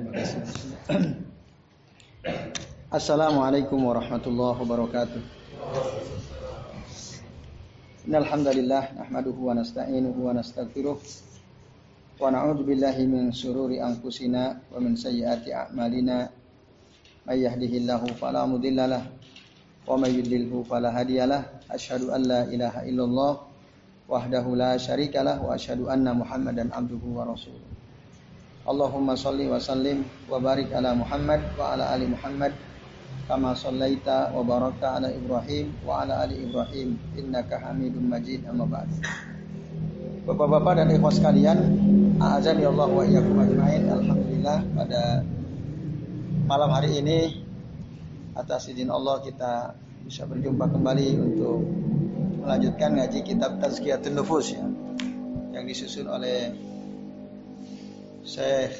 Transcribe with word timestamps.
Terima 0.00 0.16
kasih. 0.16 0.40
Assalamualaikum 3.04 3.76
warahmatullahi 3.84 4.56
wabarakatuh. 4.56 5.20
Innal 8.08 8.24
hamdalillah 8.24 8.96
nahmaduhu 8.96 9.52
wa 9.52 9.60
nasta'inuhu 9.60 10.24
wa 10.24 10.32
nastaghfiruh 10.32 10.96
wa 12.16 12.32
na'udzu 12.32 12.64
billahi 12.64 13.04
min 13.04 13.28
shururi 13.28 13.76
anfusina 13.76 14.56
wa 14.72 14.80
min 14.80 14.96
sayyiati 14.96 15.52
a'malina 15.52 16.32
may 17.28 17.44
yahdihillahu 17.44 18.16
fala 18.16 18.48
mudhillalah 18.48 19.04
wa 19.04 20.00
may 20.00 20.16
yudlilhu 20.16 20.64
fala 20.64 20.96
hadiyalah 20.96 21.44
asyhadu 21.68 22.08
an 22.08 22.24
la 22.24 22.48
ilaha 22.48 22.88
illallah 22.88 23.44
wahdahu 24.08 24.56
la 24.56 24.80
syarikalah 24.80 25.44
wa 25.44 25.52
asyhadu 25.52 25.92
anna 25.92 26.16
muhammadan 26.16 26.72
abduhu 26.72 27.20
wa 27.20 27.28
rasuluh 27.28 27.79
Allahumma 28.68 29.16
salli 29.16 29.48
wa 29.48 29.56
sallim 29.56 30.04
wa 30.28 30.36
barik 30.36 30.68
ala 30.76 30.92
Muhammad 30.92 31.40
wa 31.56 31.72
ala 31.72 31.96
ali 31.96 32.04
Muhammad 32.04 32.52
kama 33.24 33.56
sallaita 33.56 34.36
wa 34.36 34.44
barakta 34.44 35.00
ala 35.00 35.08
Ibrahim 35.08 35.72
wa 35.80 36.04
ala 36.04 36.28
ali 36.28 36.44
Ibrahim 36.44 37.00
innaka 37.16 37.56
Hamidum 37.56 38.04
Majid 38.04 38.44
amma 38.44 38.68
ba'd. 38.68 38.90
Bapak-bapak 40.28 40.76
dan 40.76 40.92
ikhwas 40.92 41.16
sekalian, 41.16 41.58
azan 42.20 42.60
ya 42.60 42.68
Allah 42.68 42.88
wa 42.92 43.00
iyyakum 43.00 43.40
ajmain. 43.40 43.88
Alhamdulillah 43.88 44.58
pada 44.76 45.02
malam 46.44 46.70
hari 46.76 47.00
ini 47.00 47.40
atas 48.36 48.68
izin 48.68 48.92
Allah 48.92 49.24
kita 49.24 49.72
bisa 50.04 50.28
berjumpa 50.28 50.68
kembali 50.68 51.08
untuk 51.16 51.64
melanjutkan 52.44 52.98
ngaji 52.98 53.24
kitab 53.24 53.56
Tazkiyatun 53.56 54.20
Nufus 54.20 54.52
ya 54.52 54.64
yang 55.56 55.64
disusun 55.64 56.12
oleh 56.12 56.69
Syekh 58.30 58.78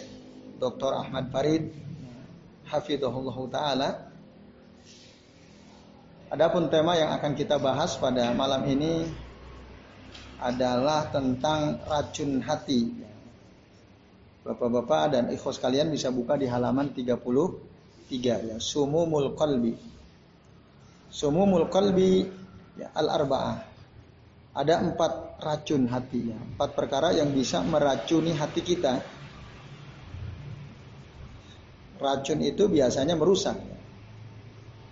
Dr. 0.62 0.94
Ahmad 0.94 1.34
Farid 1.34 1.74
Hafidhullah 2.70 3.38
Ta'ala 3.50 3.90
Adapun 6.30 6.70
tema 6.70 6.94
yang 6.94 7.10
akan 7.18 7.34
kita 7.34 7.58
bahas 7.58 7.98
pada 7.98 8.30
malam 8.30 8.62
ini 8.70 9.10
adalah 10.38 11.10
tentang 11.10 11.82
racun 11.82 12.38
hati. 12.38 12.94
Bapak-bapak 14.46 15.04
dan 15.10 15.24
ikhwas 15.34 15.58
kalian 15.58 15.90
bisa 15.90 16.14
buka 16.14 16.38
di 16.38 16.46
halaman 16.46 16.94
33 16.94 18.46
ya, 18.46 18.56
Sumumul 18.62 19.34
Qalbi. 19.34 19.74
Sumumul 21.10 21.66
Qalbi 21.66 22.30
ya, 22.78 22.94
al-arba'ah. 22.94 23.58
Ada 24.54 24.86
empat 24.86 25.42
racun 25.42 25.90
hati 25.90 26.30
ya, 26.30 26.38
empat 26.38 26.78
perkara 26.78 27.10
yang 27.10 27.34
bisa 27.34 27.58
meracuni 27.66 28.38
hati 28.38 28.62
kita 28.62 29.19
racun 32.00 32.40
itu 32.40 32.66
biasanya 32.66 33.14
merusak. 33.14 33.56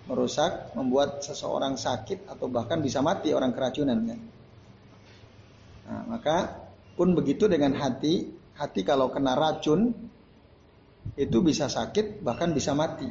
Merusak, 0.09 0.73
membuat 0.73 1.21
seseorang 1.21 1.77
sakit 1.77 2.29
atau 2.29 2.49
bahkan 2.49 2.81
bisa 2.81 3.01
mati 3.05 3.33
orang 3.33 3.53
keracunan 3.53 3.99
kan. 4.05 4.21
Nah, 5.89 6.03
maka 6.05 6.37
pun 6.97 7.13
begitu 7.17 7.49
dengan 7.49 7.77
hati, 7.77 8.29
hati 8.57 8.85
kalau 8.85 9.09
kena 9.09 9.33
racun 9.37 9.93
itu 11.17 11.39
bisa 11.41 11.69
sakit 11.69 12.21
bahkan 12.21 12.53
bisa 12.53 12.77
mati. 12.77 13.09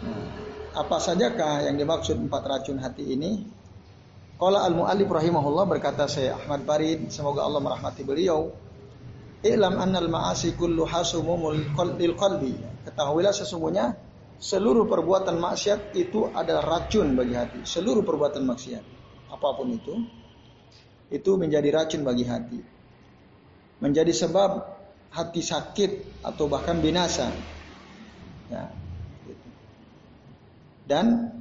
Nah, 0.00 0.22
apa 0.70 0.96
sajakah 1.02 1.66
yang 1.66 1.74
dimaksud 1.74 2.14
empat 2.18 2.42
racun 2.46 2.78
hati 2.78 3.14
ini? 3.14 3.42
Qala 4.40 4.64
al-mu'allif 4.64 5.10
rahimahullah 5.10 5.68
berkata 5.68 6.08
saya 6.08 6.38
Ahmad 6.38 6.64
Farid, 6.64 7.12
semoga 7.12 7.44
Allah 7.44 7.60
merahmati 7.60 8.00
beliau. 8.06 8.69
I'lam 9.40 9.80
annal 9.80 10.12
ma'asi 10.12 10.52
kullu 10.52 10.84
hasumumul 10.84 11.56
lil 11.96 12.14
qalbi. 12.16 12.52
Ketahuilah 12.84 13.32
sesungguhnya 13.32 13.96
seluruh 14.36 14.84
perbuatan 14.84 15.40
maksiat 15.40 15.96
itu 15.96 16.28
adalah 16.32 16.64
racun 16.64 17.16
bagi 17.16 17.32
hati. 17.36 17.60
Seluruh 17.64 18.04
perbuatan 18.04 18.44
maksiat, 18.44 18.84
apa 19.32 19.48
pun 19.56 19.68
itu, 19.72 19.94
itu 21.08 21.30
menjadi 21.40 21.72
racun 21.72 22.04
bagi 22.04 22.24
hati. 22.28 22.60
Menjadi 23.80 24.12
sebab 24.12 24.60
hati 25.08 25.40
sakit 25.40 26.20
atau 26.20 26.44
bahkan 26.44 26.76
binasa. 26.84 27.32
Ya, 28.52 28.68
gitu. 29.24 29.48
Dan 30.84 31.32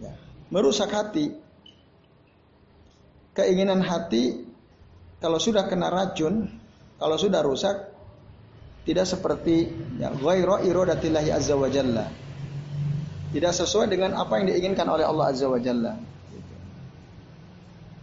ya, 0.00 0.16
merusak 0.48 0.88
hati. 0.88 1.36
Keinginan 3.36 3.84
hati 3.84 4.40
kalau 5.20 5.36
sudah 5.36 5.68
kena 5.68 5.92
racun 5.92 6.59
kalau 7.00 7.16
sudah 7.16 7.40
rusak 7.40 7.76
tidak 8.84 9.08
seperti 9.08 9.72
ya 9.96 10.12
ghairu 10.12 10.60
iradatillahi 10.68 11.32
azza 11.32 11.56
wa 11.56 11.72
jalla. 11.72 12.06
Tidak 13.30 13.52
sesuai 13.56 13.88
dengan 13.88 14.18
apa 14.20 14.36
yang 14.36 14.52
diinginkan 14.52 14.84
oleh 14.84 15.08
Allah 15.08 15.32
azza 15.32 15.48
wa 15.48 15.56
jalla. 15.56 15.96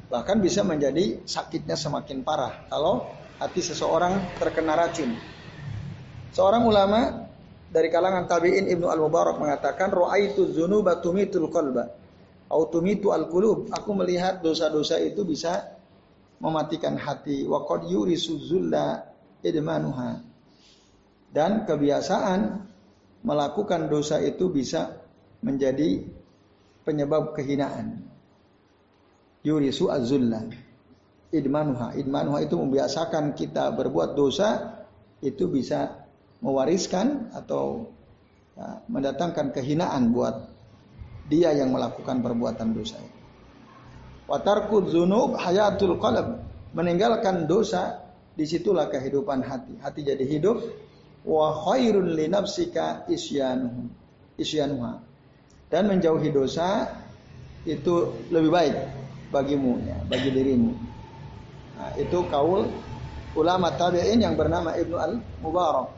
Bahkan 0.07 0.37
bisa 0.41 0.65
menjadi 0.65 1.21
sakitnya 1.27 1.77
semakin 1.77 2.25
parah 2.25 2.65
kalau 2.73 3.05
hati 3.37 3.61
seseorang 3.61 4.17
terkena 4.41 4.73
racun. 4.73 5.13
Seorang 6.33 6.65
ulama 6.65 7.29
dari 7.69 7.91
kalangan 7.93 8.25
tabi'in 8.25 8.65
Ibnu 8.71 8.87
Al-Mubarak 8.87 9.37
mengatakan 9.37 9.93
ra'aitu 9.93 10.49
dzunuba 10.49 11.03
tumitul 11.03 11.51
qalba 11.53 11.91
au 12.49 12.65
tumitu 12.71 13.11
al-qulub. 13.11 13.67
Aku 13.75 13.93
melihat 13.93 14.39
dosa-dosa 14.39 14.97
itu 15.03 15.27
bisa 15.27 15.76
mematikan 16.41 16.97
hati. 16.97 17.45
Wa 17.45 17.65
qad 17.65 17.89
yurisu 17.89 18.37
idmanuha. 19.41 20.21
Dan 21.33 21.67
kebiasaan 21.67 22.63
melakukan 23.21 23.91
dosa 23.91 24.21
itu 24.23 24.49
bisa 24.49 24.97
menjadi 25.43 26.05
penyebab 26.87 27.35
kehinaan. 27.35 28.07
Yurisu 29.43 29.91
azulla 29.91 30.47
idmanuha. 31.31 31.93
Idmanuha 31.95 32.39
itu 32.43 32.55
membiasakan 32.55 33.35
kita 33.35 33.75
berbuat 33.75 34.15
dosa 34.15 34.81
itu 35.19 35.49
bisa 35.49 36.07
mewariskan 36.39 37.33
atau 37.33 37.89
ya, 38.53 38.85
mendatangkan 38.85 39.49
kehinaan 39.51 40.13
buat 40.13 40.45
dia 41.27 41.51
yang 41.51 41.73
melakukan 41.73 42.21
perbuatan 42.21 42.71
dosa 42.77 43.01
itu 43.01 43.16
Watarkud 44.27 44.91
zunub 44.91 45.39
hayatul 45.39 45.95
qalb. 45.97 46.43
Meninggalkan 46.75 47.47
dosa, 47.47 48.03
di 48.37 48.43
situlah 48.45 48.91
kehidupan 48.91 49.41
hati. 49.41 49.79
Hati 49.81 50.03
jadi 50.03 50.21
hidup. 50.27 50.61
Wa 51.23 51.65
khairun 51.65 52.13
li 52.13 52.27
nafsika. 52.27 53.07
Isyanuha. 54.37 54.93
Dan 55.67 55.89
menjauhi 55.89 56.29
dosa 56.31 56.87
itu 57.67 58.15
lebih 58.31 58.51
baik 58.53 58.75
bagimu 59.27 59.75
ya, 59.83 59.97
bagi 60.07 60.31
dirimu. 60.31 60.71
Nah, 61.75 61.91
itu 61.99 62.23
kaul 62.31 62.63
ulama 63.35 63.75
tabi'in 63.75 64.23
yang 64.23 64.39
bernama 64.39 64.71
Ibnu 64.79 64.95
Al-Mubarak. 64.95 65.91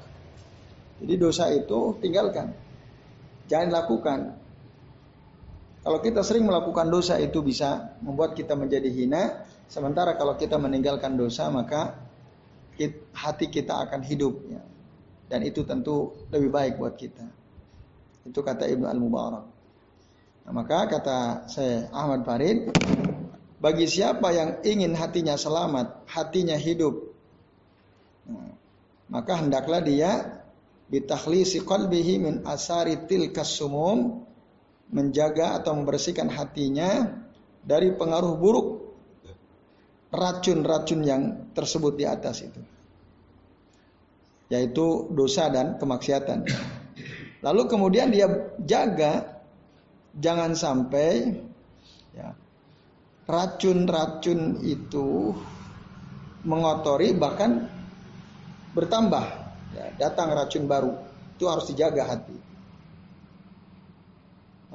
Jadi 0.99 1.13
dosa 1.15 1.53
itu 1.53 1.93
tinggalkan. 2.01 2.51
Jangan 3.45 3.69
lakukan. 3.69 4.19
Kalau 5.89 6.05
kita 6.05 6.21
sering 6.21 6.45
melakukan 6.45 6.85
dosa 6.85 7.17
itu 7.17 7.41
bisa 7.41 7.97
membuat 8.05 8.37
kita 8.37 8.53
menjadi 8.53 8.93
hina, 8.93 9.41
sementara 9.65 10.13
kalau 10.13 10.37
kita 10.37 10.61
meninggalkan 10.61 11.17
dosa 11.17 11.49
maka 11.49 11.97
hati 13.17 13.49
kita 13.49 13.89
akan 13.89 14.05
hidup 14.05 14.37
ya. 14.53 14.61
Dan 15.25 15.49
itu 15.49 15.65
tentu 15.65 16.13
lebih 16.29 16.53
baik 16.53 16.77
buat 16.77 16.93
kita. 16.93 17.25
Itu 18.21 18.45
kata 18.45 18.69
Ibnu 18.69 18.85
Al-Mubarak. 18.85 19.45
Nah, 20.45 20.53
maka 20.53 20.85
kata 20.85 21.49
saya 21.49 21.89
Ahmad 21.89 22.21
Farid, 22.21 22.69
bagi 23.57 23.89
siapa 23.89 24.29
yang 24.29 24.61
ingin 24.61 24.93
hatinya 24.93 25.41
selamat, 25.41 26.05
hatinya 26.05 26.53
hidup, 26.53 27.17
nah, 28.29 28.53
maka 29.09 29.41
hendaklah 29.41 29.81
dia 29.81 30.37
bitakhlisi 30.85 31.65
qalbihi 31.65 32.13
min 32.21 32.33
asari 32.45 33.09
tilkas 33.09 33.57
sumum 33.57 34.28
menjaga 34.89 35.61
atau 35.61 35.77
membersihkan 35.77 36.29
hatinya 36.33 37.21
dari 37.61 37.93
pengaruh 37.93 38.35
buruk 38.37 38.67
racun-racun 40.09 41.01
yang 41.05 41.21
tersebut 41.53 41.93
di 41.93 42.05
atas 42.09 42.41
itu. 42.41 42.61
Yaitu 44.49 45.13
dosa 45.13 45.53
dan 45.53 45.77
kemaksiatan. 45.77 46.49
Lalu 47.45 47.61
kemudian 47.69 48.09
dia 48.09 48.25
jaga 48.65 49.45
jangan 50.17 50.57
sampai 50.57 51.37
ya, 52.17 52.33
racun-racun 53.29 54.57
itu 54.65 55.37
mengotori 56.41 57.13
bahkan 57.13 57.69
bertambah 58.73 59.25
ya, 59.77 59.85
datang 60.01 60.33
racun 60.33 60.65
baru 60.65 60.97
itu 61.37 61.45
harus 61.45 61.69
dijaga 61.69 62.09
hati 62.15 62.48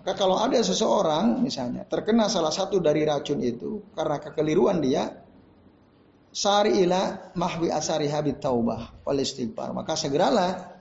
maka 0.04 0.20
kalau 0.20 0.36
ada 0.36 0.60
seseorang 0.60 1.40
misalnya 1.40 1.88
terkena 1.88 2.28
salah 2.28 2.52
satu 2.52 2.76
dari 2.76 3.08
racun 3.08 3.40
itu 3.40 3.88
karena 3.96 4.20
kekeliruan 4.20 4.84
dia, 4.84 5.08
sari 6.28 6.84
ila 6.84 7.32
mahwi 7.32 7.72
asari 7.72 8.12
habit 8.12 8.36
taubah 8.36 9.00
wal 9.00 9.16
istighfar. 9.16 9.72
Maka 9.72 9.96
segeralah 9.96 10.76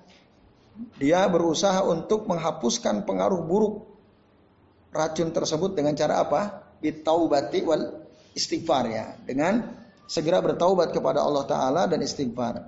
dia 0.99 1.23
berusaha 1.31 1.87
untuk 1.87 2.27
menghapuskan 2.27 3.07
pengaruh 3.07 3.47
buruk 3.47 3.87
racun 4.91 5.31
tersebut 5.31 5.71
dengan 5.71 5.95
cara 5.95 6.19
apa? 6.19 6.75
Bitaubati 6.83 7.63
wal 7.63 8.03
istighfar 8.35 8.91
ya. 8.91 9.15
Dengan 9.23 9.71
segera 10.03 10.43
bertaubat 10.43 10.91
kepada 10.91 11.23
Allah 11.23 11.47
Ta'ala 11.47 11.87
dan 11.87 12.03
istighfar. 12.03 12.59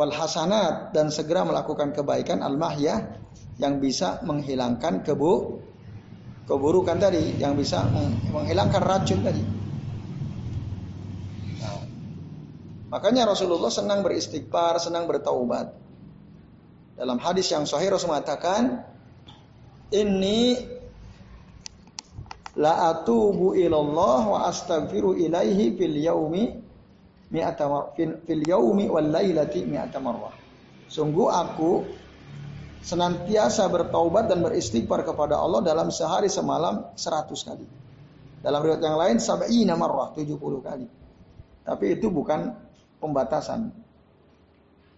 Wal 0.00 0.16
hasanat 0.16 0.96
dan 0.96 1.12
segera 1.12 1.44
melakukan 1.44 1.92
kebaikan 1.92 2.40
al-mahyah 2.40 3.20
yang 3.60 3.84
bisa 3.84 4.24
menghilangkan 4.24 5.04
kebu 5.04 5.60
keburukan 6.48 6.96
tadi, 6.96 7.36
yang 7.36 7.52
bisa 7.52 7.84
menghilangkan 8.32 8.80
racun 8.80 9.20
tadi. 9.20 9.44
Makanya 12.90 13.28
Rasulullah 13.28 13.68
senang 13.68 14.00
beristighfar, 14.00 14.80
senang 14.80 15.04
bertaubat. 15.04 15.76
Dalam 16.96 17.20
hadis 17.20 17.52
yang 17.52 17.68
sahih 17.68 17.92
Rasul 17.92 18.10
mengatakan, 18.10 18.82
"Inni 19.92 20.58
la 22.58 22.88
atubu 22.90 23.52
ilallah 23.52 24.20
wa 24.26 24.38
astaghfiru 24.48 25.12
ilaihi 25.12 25.76
fil 25.78 25.96
yaumi 26.02 26.59
mi'ata 27.30 27.94
fil 27.96 28.42
yaumi 28.44 28.90
wal 28.90 29.08
lailati 29.08 29.62
mi'ata 29.64 29.98
marrah." 30.02 30.34
Sungguh 30.90 31.30
aku 31.30 31.86
senantiasa 32.80 33.68
bertaubat 33.68 34.26
dan 34.26 34.40
beristighfar 34.40 35.04
kepada 35.04 35.36
Allah 35.38 35.60
dalam 35.60 35.92
sehari 35.92 36.26
semalam 36.26 36.90
seratus 36.96 37.44
kali. 37.44 37.66
Dalam 38.40 38.64
riwayat 38.64 38.82
yang 38.82 38.96
lain 38.96 39.16
sab'ina 39.20 39.76
marrah 39.76 40.16
70 40.16 40.40
kali. 40.64 40.88
Tapi 41.60 41.84
itu 41.92 42.08
bukan 42.08 42.56
pembatasan. 42.98 43.68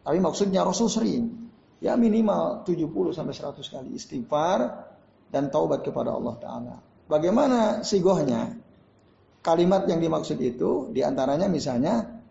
Tapi 0.06 0.18
maksudnya 0.22 0.62
Rasul 0.62 0.86
sering. 0.86 1.50
Ya 1.82 1.98
minimal 1.98 2.62
70 2.62 3.10
sampai 3.10 3.34
100 3.34 3.58
kali 3.66 3.88
istighfar 3.98 4.86
dan 5.34 5.50
taubat 5.50 5.82
kepada 5.82 6.14
Allah 6.14 6.34
Ta'ala. 6.38 6.76
Bagaimana 7.10 7.82
sigohnya? 7.82 8.54
Kalimat 9.42 9.90
yang 9.90 9.98
dimaksud 9.98 10.38
itu 10.38 10.94
di 10.94 11.02
antaranya 11.02 11.50
misalnya 11.50 12.21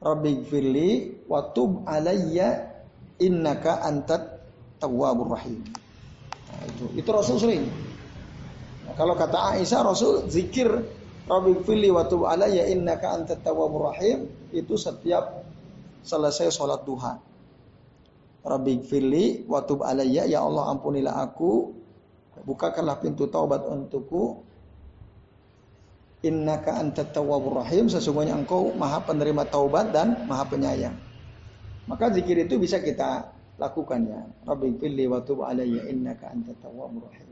Rabbi 0.00 0.32
firli 0.48 1.20
wa 1.28 1.52
tub 1.52 1.84
alayya 1.84 2.72
innaka 3.20 3.84
antat 3.84 4.40
tawwabur 4.80 5.36
rahim. 5.36 5.60
Nah, 6.48 6.64
itu 6.64 6.84
itu 6.96 7.10
Rasul 7.12 7.36
sering. 7.36 7.68
Nah, 8.88 8.94
kalau 8.96 9.12
kata 9.12 9.60
Aisyah 9.60 9.80
Rasul 9.84 10.24
zikir 10.32 10.72
Rabbi 11.30 11.62
fili 11.62 11.92
wa 11.92 12.08
tub 12.08 12.26
alayya 12.26 12.66
innaka 12.72 13.12
antat 13.12 13.44
tawwabur 13.44 13.92
rahim 13.92 14.26
itu 14.50 14.74
setiap 14.74 15.46
selesai 16.02 16.50
sholat 16.50 16.82
duha. 16.82 17.20
Rabbi 18.40 18.80
fili 18.82 19.44
wa 19.44 19.60
tub 19.62 19.84
alayya 19.84 20.24
ya 20.24 20.40
Allah 20.40 20.72
ampunilah 20.74 21.22
aku 21.22 21.76
bukakanlah 22.40 22.98
pintu 23.04 23.28
taubat 23.28 23.62
untukku 23.68 24.42
innaka 26.20 26.76
antat 26.76 27.16
tawwabur 27.16 27.64
rahim 27.64 27.88
sesungguhnya 27.88 28.36
engkau 28.36 28.72
maha 28.76 29.00
penerima 29.04 29.48
taubat 29.48 29.92
dan 29.92 30.28
maha 30.28 30.44
penyayang. 30.48 30.96
Maka 31.88 32.12
zikir 32.12 32.36
itu 32.44 32.60
bisa 32.60 32.78
kita 32.78 33.32
lakukan 33.56 34.00
ya. 34.06 34.20
Rabbi 34.46 34.76
fili 34.78 35.08
wa 35.08 35.24
tub 35.24 35.42
alayya 35.42 35.88
innaka 35.88 36.28
antat 36.28 36.60
tawwabur 36.60 37.08
rahim 37.08 37.30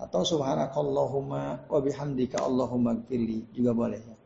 atau 0.00 0.24
subhanakallahumma 0.24 1.68
wa 1.68 1.78
bihamdika 1.84 2.40
Allahumma 2.40 2.96
gfirli 3.04 3.44
juga 3.52 3.76
boleh 3.76 4.00
ya. 4.00 4.16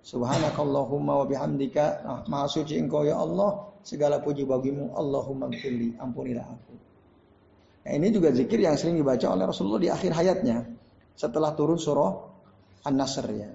Subhanakallahumma 0.00 1.22
wa 1.22 1.26
bihamdika 1.28 1.84
nah, 2.02 2.20
maha 2.26 2.50
suci 2.50 2.80
engkau 2.80 3.06
ya 3.06 3.14
Allah 3.20 3.70
segala 3.86 4.18
puji 4.18 4.42
bagimu 4.42 4.90
Allahumma 4.98 5.46
gfirli 5.54 5.94
ampunilah 5.96 6.44
aku. 6.44 6.74
Nah, 7.80 7.92
ini 7.96 8.12
juga 8.12 8.34
zikir 8.34 8.60
yang 8.60 8.76
sering 8.76 8.98
dibaca 8.98 9.24
oleh 9.30 9.48
Rasulullah 9.48 9.80
di 9.80 9.88
akhir 9.88 10.12
hayatnya 10.12 10.66
setelah 11.16 11.54
turun 11.54 11.78
surah 11.78 12.29
An-Nasr 12.86 13.26
ya. 13.32 13.50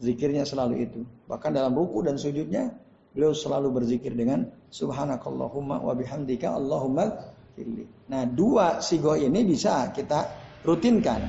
Zikirnya 0.00 0.48
selalu 0.48 0.74
itu. 0.88 1.00
Bahkan 1.28 1.52
dalam 1.52 1.76
ruku 1.76 2.00
dan 2.00 2.16
sujudnya 2.16 2.72
beliau 3.12 3.36
selalu 3.36 3.82
berzikir 3.82 4.16
dengan 4.16 4.48
subhanakallahumma 4.72 5.82
wa 5.82 5.92
bihamdika 5.92 6.56
Allahumma 6.56 7.36
gfirli. 7.52 7.84
Nah, 8.08 8.24
dua 8.24 8.80
sigo 8.80 9.12
ini 9.12 9.44
bisa 9.44 9.92
kita 9.92 10.24
rutinkan. 10.64 11.20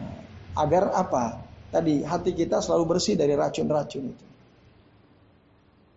Nah, 0.00 0.18
agar 0.56 0.96
apa? 0.96 1.44
Tadi 1.68 2.00
hati 2.00 2.32
kita 2.32 2.64
selalu 2.64 2.96
bersih 2.96 3.12
dari 3.20 3.36
racun-racun 3.36 4.04
itu. 4.08 4.26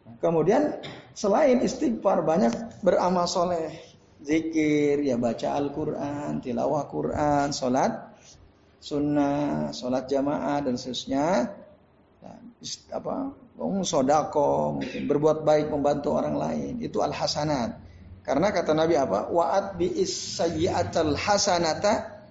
Nah, 0.04 0.16
kemudian 0.20 0.84
selain 1.16 1.64
istighfar 1.64 2.28
banyak 2.28 2.84
beramal 2.84 3.24
soleh, 3.24 3.72
zikir, 4.20 5.00
ya 5.00 5.16
baca 5.16 5.56
Al-Quran, 5.56 6.44
tilawah 6.44 6.84
Quran, 6.92 7.56
sholat 7.56 8.11
sunnah, 8.82 9.70
sholat 9.72 10.10
jamaah 10.10 10.66
dan 10.66 10.76
seterusnya. 10.76 11.54
Nah, 12.26 12.38
apa? 12.98 13.16
Sodako, 13.86 14.82
mungkin 14.82 15.06
berbuat 15.06 15.46
baik 15.46 15.70
membantu 15.70 16.18
orang 16.18 16.34
lain 16.34 16.74
itu 16.82 16.98
al 16.98 17.14
hasanat 17.14 17.78
karena 18.22 18.54
kata 18.54 18.78
Nabi 18.78 18.96
apa? 18.98 19.34
Wa'at 19.34 19.82
bi 19.82 19.90
sayyi'atal 20.06 21.18
hasanata 21.18 22.22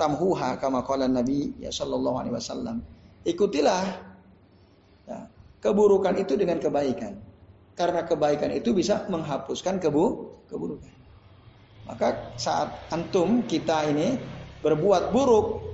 tamhuha 0.00 0.56
kama 0.56 0.80
qala 0.88 1.04
Nabi 1.04 1.52
ya 1.60 1.68
sallallahu 1.68 2.16
alaihi 2.16 2.34
wasallam. 2.34 2.80
Ikutilah 3.28 3.84
ya, 5.04 5.28
keburukan 5.60 6.16
itu 6.16 6.40
dengan 6.40 6.56
kebaikan. 6.60 7.20
Karena 7.76 8.08
kebaikan 8.08 8.54
itu 8.56 8.72
bisa 8.72 9.04
menghapuskan 9.12 9.82
kebu 9.82 10.04
keburukan. 10.48 10.94
Maka 11.84 12.32
saat 12.40 12.88
antum 12.88 13.44
kita 13.44 13.84
ini 13.92 14.16
berbuat 14.64 15.12
buruk, 15.12 15.73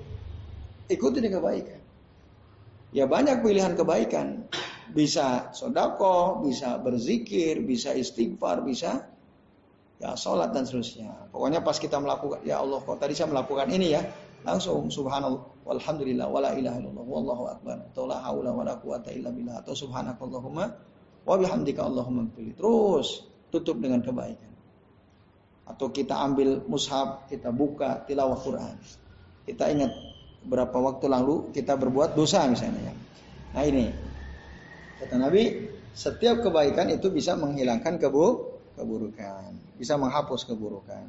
ikuti 0.91 1.23
dengan 1.23 1.41
kebaikan. 1.41 1.81
Ya 2.91 3.07
banyak 3.07 3.47
pilihan 3.47 3.79
kebaikan. 3.79 4.51
Bisa 4.91 5.55
sodako, 5.55 6.43
bisa 6.43 6.83
berzikir, 6.83 7.63
bisa 7.63 7.95
istighfar, 7.95 8.67
bisa 8.67 9.07
ya 10.03 10.19
sholat 10.19 10.51
dan 10.51 10.67
seterusnya. 10.67 11.31
Pokoknya 11.31 11.63
pas 11.63 11.79
kita 11.79 12.03
melakukan, 12.03 12.43
ya 12.43 12.59
Allah 12.59 12.83
kok 12.83 12.99
tadi 12.99 13.15
saya 13.15 13.31
melakukan 13.31 13.71
ini 13.71 13.95
ya, 13.95 14.03
langsung 14.43 14.89
subhanallah 14.89 15.61
walhamdulillah 15.69 16.27
wala 16.27 16.57
ilaha 16.57 16.81
illallah 16.81 17.05
wallahu 17.05 17.45
akbar 17.53 17.77
atau 17.93 18.09
la 18.09 18.19
haula 18.25 18.51
wala 18.51 18.73
quwata 18.81 19.13
illa 19.13 19.29
billah 19.29 19.61
atau 19.61 19.77
subhanakallahumma 19.77 20.65
wa 21.29 21.35
bihamdika 21.37 21.85
allahumma 21.85 22.25
pilih 22.33 22.57
terus 22.57 23.29
tutup 23.53 23.77
dengan 23.79 24.01
kebaikan 24.01 24.49
atau 25.69 25.93
kita 25.93 26.17
ambil 26.17 26.65
mushaf 26.67 27.29
kita 27.29 27.53
buka 27.53 28.03
tilawah 28.09 28.41
Quran 28.41 28.75
kita 29.45 29.69
ingat 29.69 29.93
berapa 30.45 30.73
waktu 30.73 31.07
lalu 31.09 31.53
kita 31.53 31.77
berbuat 31.77 32.17
dosa 32.17 32.49
misalnya 32.49 32.93
ya 32.93 32.95
nah 33.51 33.63
ini 33.67 33.93
kata 35.03 35.17
Nabi 35.21 35.69
setiap 35.93 36.45
kebaikan 36.45 36.89
itu 36.93 37.11
bisa 37.13 37.37
menghilangkan 37.37 38.01
kebu 38.01 38.27
keburukan 38.79 39.71
bisa 39.81 39.97
menghapus 39.97 40.45
keburukan. 40.45 41.09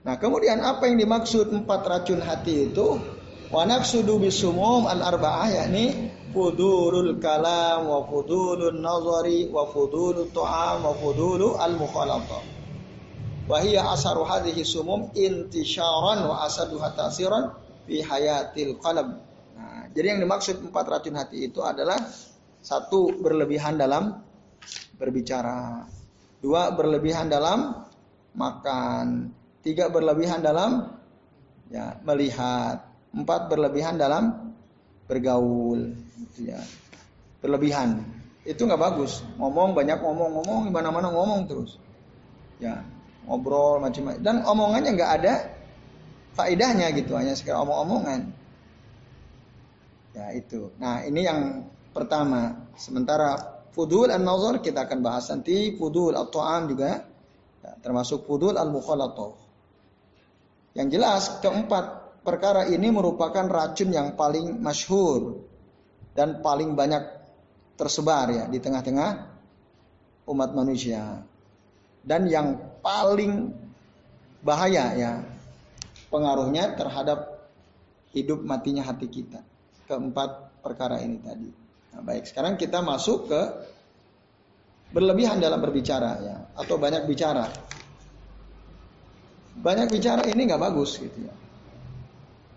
Nah, 0.00 0.16
kemudian 0.16 0.64
apa 0.64 0.88
yang 0.88 0.96
dimaksud 0.96 1.52
empat 1.52 1.84
racun 1.84 2.24
hati 2.24 2.72
itu? 2.72 2.96
Wa 3.52 3.68
nafsudu 3.68 4.16
bisumum 4.16 4.88
al 4.88 5.04
arba'ah 5.04 5.52
yakni 5.52 6.08
fudulul 6.32 7.20
kalam 7.20 7.84
wa 7.84 8.08
fudulun 8.08 8.80
nazari 8.80 9.52
wa 9.52 9.68
fudulul 9.68 10.32
tu'am 10.32 10.88
wa 10.88 10.96
fudulu 10.96 11.60
al 11.60 11.76
mukhalatah. 11.76 12.42
Wa 13.44 13.60
hiya 13.60 13.92
asaru 13.92 14.24
hadhihi 14.24 14.64
sumum 14.64 15.12
intisharan 15.12 16.24
wa 16.24 16.48
asaduha 16.48 16.96
tasiran 16.96 17.52
fi 17.84 18.04
hayatil 18.04 18.76
qalb. 18.80 19.08
Nah, 19.54 19.88
jadi 19.94 20.16
yang 20.16 20.20
dimaksud 20.24 20.60
empat 20.60 20.84
racun 20.88 21.16
hati 21.16 21.48
itu 21.48 21.60
adalah 21.62 21.96
satu 22.64 23.20
berlebihan 23.20 23.76
dalam 23.76 24.24
berbicara, 24.96 25.84
Dua 26.44 26.76
berlebihan 26.76 27.32
dalam 27.32 27.88
makan. 28.36 29.32
Tiga 29.64 29.88
berlebihan 29.88 30.44
dalam 30.44 30.92
ya 31.72 31.96
melihat. 32.04 32.84
Empat 33.16 33.48
berlebihan 33.48 33.96
dalam 33.96 34.52
bergaul. 35.08 35.96
Gitu 36.20 36.52
ya. 36.52 36.60
Berlebihan. 37.40 38.04
Itu 38.44 38.68
nggak 38.68 38.76
bagus. 38.76 39.24
Ngomong 39.40 39.72
banyak 39.72 40.04
ngomong-ngomong 40.04 40.68
gimana 40.68 40.92
mana 40.92 41.08
ngomong 41.08 41.48
terus. 41.48 41.80
Ya 42.60 42.84
ngobrol 43.24 43.80
macam-macam 43.80 44.20
dan 44.20 44.44
omongannya 44.44 44.90
nggak 45.00 45.12
ada 45.16 45.34
faedahnya 46.34 46.90
gitu 46.94 47.14
hanya 47.14 47.34
sekedar 47.38 47.62
omong-omongan. 47.62 48.30
Ya 50.14 50.30
itu. 50.34 50.70
Nah 50.78 51.02
ini 51.02 51.26
yang 51.26 51.66
pertama. 51.94 52.66
Sementara 52.74 53.54
Fudul 53.74 54.06
an-nazar 54.14 54.62
kita 54.62 54.86
akan 54.86 55.02
bahas 55.02 55.26
nanti. 55.34 55.74
Fudul 55.74 56.14
at-ta'am 56.14 56.70
juga 56.70 57.02
ya, 57.58 57.74
termasuk 57.82 58.22
fudul 58.22 58.54
al-mukhalatah. 58.54 59.34
Yang 60.78 60.88
jelas 60.94 61.22
keempat 61.42 61.84
perkara 62.22 62.70
ini 62.70 62.94
merupakan 62.94 63.42
racun 63.50 63.90
yang 63.90 64.14
paling 64.14 64.62
masyhur 64.62 65.42
dan 66.14 66.38
paling 66.38 66.78
banyak 66.78 67.02
tersebar 67.74 68.30
ya 68.30 68.44
di 68.46 68.62
tengah-tengah 68.62 69.10
umat 70.30 70.50
manusia. 70.54 71.26
Dan 72.06 72.30
yang 72.30 72.78
paling 72.78 73.50
bahaya 74.46 74.94
ya 74.94 75.12
pengaruhnya 76.14 76.78
terhadap 76.78 77.50
hidup 78.14 78.46
matinya 78.46 78.86
hati 78.86 79.10
kita. 79.10 79.42
Keempat 79.90 80.62
perkara 80.62 81.02
ini 81.02 81.18
tadi. 81.18 81.50
Nah, 81.90 82.02
baik, 82.06 82.30
sekarang 82.30 82.54
kita 82.54 82.78
masuk 82.86 83.26
ke 83.26 83.42
berlebihan 84.94 85.42
dalam 85.42 85.58
berbicara 85.58 86.22
ya 86.22 86.36
atau 86.54 86.78
banyak 86.78 87.02
bicara. 87.10 87.50
Banyak 89.58 89.90
bicara 89.90 90.22
ini 90.30 90.46
nggak 90.46 90.62
bagus 90.62 91.02
gitu 91.02 91.26
ya. 91.26 91.34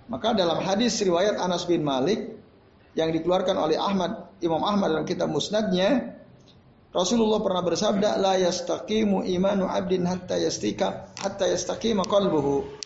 Maka 0.08 0.38
dalam 0.38 0.62
hadis 0.62 1.02
riwayat 1.02 1.42
Anas 1.42 1.66
bin 1.66 1.82
Malik 1.82 2.38
yang 2.94 3.10
dikeluarkan 3.10 3.58
oleh 3.58 3.76
Ahmad 3.76 4.38
Imam 4.40 4.62
Ahmad 4.62 4.94
dalam 4.94 5.06
kitab 5.10 5.34
Musnadnya 5.34 6.18
Rasulullah 6.94 7.44
pernah 7.44 7.62
bersabda 7.62 8.18
la 8.18 8.40
yastaqimu 8.40 9.28
imanu 9.28 9.68
abdin 9.68 10.08
hatta 10.08 10.40
yastika 10.40 11.12
hatta 11.20 11.46
yastaqima 11.46 12.08
qalbuhu. 12.08 12.77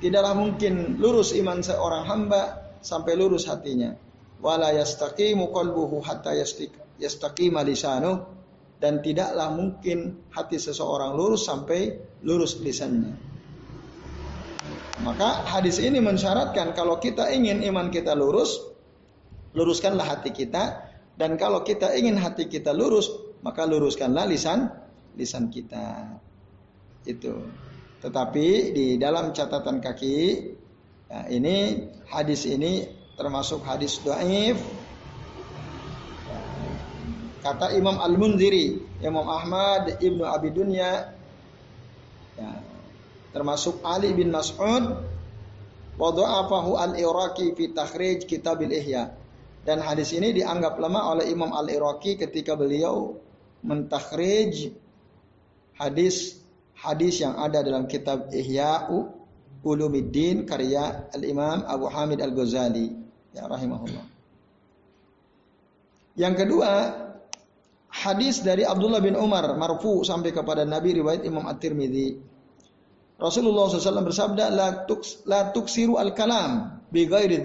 Tidaklah 0.00 0.32
mungkin 0.32 0.96
lurus 0.96 1.36
iman 1.36 1.60
seorang 1.60 2.08
hamba 2.08 2.72
sampai 2.80 3.12
lurus 3.20 3.44
hatinya. 3.44 3.92
Wala 4.40 4.72
yastaqimu 4.72 5.52
qalbuhu 5.52 6.00
hatta 6.00 6.32
yastaqima 6.96 7.60
lisanu 7.60 8.24
dan 8.80 9.04
tidaklah 9.04 9.52
mungkin 9.52 10.24
hati 10.32 10.56
seseorang 10.56 11.12
lurus 11.12 11.44
sampai 11.44 12.00
lurus 12.24 12.56
lisannya. 12.64 13.12
Maka 15.04 15.44
hadis 15.48 15.80
ini 15.80 16.00
mensyaratkan 16.00 16.72
kalau 16.72 16.96
kita 17.00 17.28
ingin 17.32 17.60
iman 17.68 17.92
kita 17.92 18.16
lurus, 18.16 18.60
luruskanlah 19.52 20.04
hati 20.04 20.32
kita 20.32 20.88
dan 21.20 21.36
kalau 21.36 21.60
kita 21.60 21.92
ingin 21.92 22.16
hati 22.16 22.48
kita 22.48 22.72
lurus, 22.72 23.12
maka 23.44 23.68
luruskanlah 23.68 24.24
lisan 24.28 24.72
lisan 25.16 25.52
kita. 25.52 26.16
Itu. 27.04 27.44
Tetapi 28.00 28.72
di 28.72 28.86
dalam 28.96 29.36
catatan 29.36 29.78
kaki 29.84 30.16
ya, 31.12 31.28
ini 31.28 31.84
hadis 32.08 32.48
ini 32.48 32.88
termasuk 33.20 33.60
hadis 33.68 34.00
dhaif. 34.00 34.56
Kata 37.40 37.72
Imam 37.76 38.00
Al-Munziri, 38.00 38.80
Imam 39.00 39.24
Ahmad 39.28 40.00
Ibnu 40.00 40.24
Abi 40.28 40.52
Dunya 40.52 41.12
ya, 42.36 42.50
termasuk 43.32 43.80
Ali 43.84 44.12
bin 44.16 44.32
Mas'ud 44.32 45.00
wadha'afahu 46.00 46.80
al-Iraqi 46.80 47.52
fi 47.52 47.72
takhrij 47.72 48.24
kitab 48.24 48.64
al-Ihya. 48.64 49.12
Dan 49.60 49.84
hadis 49.84 50.16
ini 50.16 50.32
dianggap 50.32 50.80
lemah 50.80 51.12
oleh 51.16 51.28
Imam 51.28 51.52
Al-Iraqi 51.52 52.16
ketika 52.16 52.56
beliau 52.56 53.20
mentakhrij 53.60 54.72
hadis 55.76 56.39
hadis 56.80 57.20
yang 57.20 57.36
ada 57.36 57.60
dalam 57.60 57.84
kitab 57.84 58.32
Ihya'u 58.32 59.20
Ulumuddin 59.60 60.48
karya 60.48 61.12
Al-Imam 61.12 61.68
Abu 61.68 61.92
Hamid 61.92 62.24
Al-Ghazali 62.24 62.88
ya 63.36 63.44
rahimahullah. 63.44 64.04
Yang 66.16 66.34
kedua, 66.44 66.72
hadis 67.92 68.40
dari 68.40 68.64
Abdullah 68.64 69.04
bin 69.04 69.14
Umar 69.14 69.46
marfu 69.56 70.00
sampai 70.02 70.32
kepada 70.32 70.64
Nabi 70.64 70.96
riwayat 70.96 71.22
Imam 71.28 71.44
At-Tirmidzi. 71.44 72.32
Rasulullah 73.20 73.68
SAW 73.68 74.08
bersabda, 74.08 74.48
la, 74.48 74.68
tuks, 74.88 75.28
la 75.28 75.52
tuksiru 75.52 76.00
al-kalam 76.00 76.80
bi 76.88 77.04
ghairi. 77.04 77.44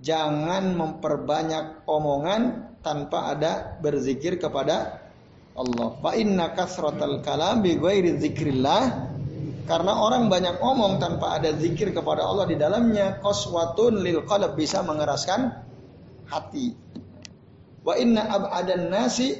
Jangan 0.00 0.64
memperbanyak 0.74 1.86
omongan 1.86 2.74
tanpa 2.82 3.36
ada 3.36 3.78
berzikir 3.78 4.40
kepada 4.40 4.99
Allah. 5.54 5.88
Fa 5.98 6.12
inna 6.14 6.54
kasratal 6.54 7.22
kalam 7.22 7.62
bi 7.62 7.74
ghairi 7.74 8.18
dzikrillah 8.18 8.82
karena 9.70 9.92
orang 10.02 10.26
banyak 10.26 10.58
omong 10.58 10.98
tanpa 10.98 11.38
ada 11.38 11.54
zikir 11.54 11.94
kepada 11.94 12.26
Allah 12.26 12.46
di 12.50 12.58
dalamnya 12.58 13.22
qaswatun 13.22 14.02
lil 14.02 14.26
qalb 14.26 14.58
bisa 14.58 14.82
mengeraskan 14.82 15.62
hati. 16.26 16.74
Wa 17.86 17.94
inna 17.94 18.26
ab'adan 18.26 18.90
nasi 18.90 19.34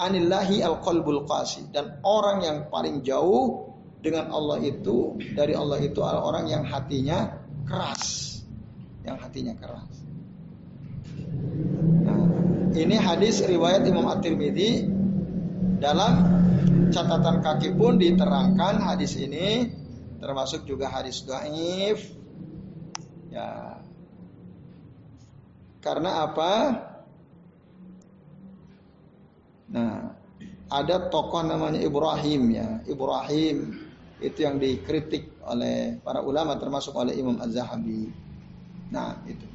anillahi 0.00 0.64
al-qalbul 0.64 1.28
qasi 1.28 1.68
dan 1.68 2.00
orang 2.02 2.42
yang 2.42 2.58
paling 2.72 3.04
jauh 3.04 3.70
dengan 4.02 4.34
Allah 4.34 4.58
itu 4.64 5.14
dari 5.36 5.54
Allah 5.54 5.78
itu 5.78 6.00
adalah 6.02 6.26
orang 6.26 6.44
yang 6.50 6.64
hatinya 6.66 7.38
keras. 7.68 8.40
Yang 9.06 9.16
hatinya 9.26 9.54
keras. 9.60 9.92
Ini 12.72 12.96
hadis 12.96 13.44
riwayat 13.44 13.84
Imam 13.84 14.08
At-Tirmidzi 14.08 15.01
dalam 15.82 16.12
catatan 16.94 17.42
kaki 17.42 17.74
pun 17.74 17.98
diterangkan 17.98 18.78
hadis 18.78 19.18
ini 19.18 19.66
termasuk 20.22 20.62
juga 20.62 20.86
hadis 20.86 21.26
dhaif. 21.26 22.14
Ya. 23.34 23.82
Karena 25.82 26.30
apa? 26.30 26.52
Nah, 29.74 30.14
ada 30.70 31.10
tokoh 31.10 31.42
namanya 31.42 31.82
Ibrahim 31.82 32.54
ya. 32.54 32.78
Ibrahim 32.86 33.82
itu 34.22 34.38
yang 34.46 34.62
dikritik 34.62 35.34
oleh 35.42 35.98
para 36.06 36.22
ulama 36.22 36.54
termasuk 36.54 36.94
oleh 36.94 37.18
Imam 37.18 37.42
Az-Zahabi. 37.42 38.06
Nah, 38.94 39.18
itu. 39.26 39.48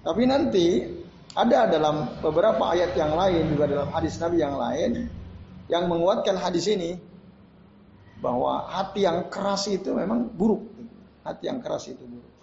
Tapi 0.00 0.22
nanti 0.24 0.97
ada 1.38 1.70
dalam 1.70 2.18
beberapa 2.18 2.74
ayat 2.74 2.98
yang 2.98 3.14
lain 3.14 3.54
juga 3.54 3.70
dalam 3.70 3.88
hadis 3.94 4.18
Nabi 4.18 4.42
yang 4.42 4.58
lain 4.58 5.06
yang 5.70 5.86
menguatkan 5.86 6.34
hadis 6.34 6.66
ini 6.66 6.98
bahwa 8.18 8.66
hati 8.66 9.06
yang 9.06 9.30
keras 9.30 9.70
itu 9.70 9.94
memang 9.94 10.26
buruk. 10.34 10.66
Hati 11.22 11.46
yang 11.46 11.62
keras 11.62 11.86
itu 11.86 12.02
buruk. 12.02 12.34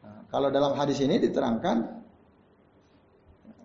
Nah, 0.00 0.24
kalau 0.32 0.48
dalam 0.48 0.72
hadis 0.72 1.04
ini 1.04 1.20
diterangkan 1.20 2.00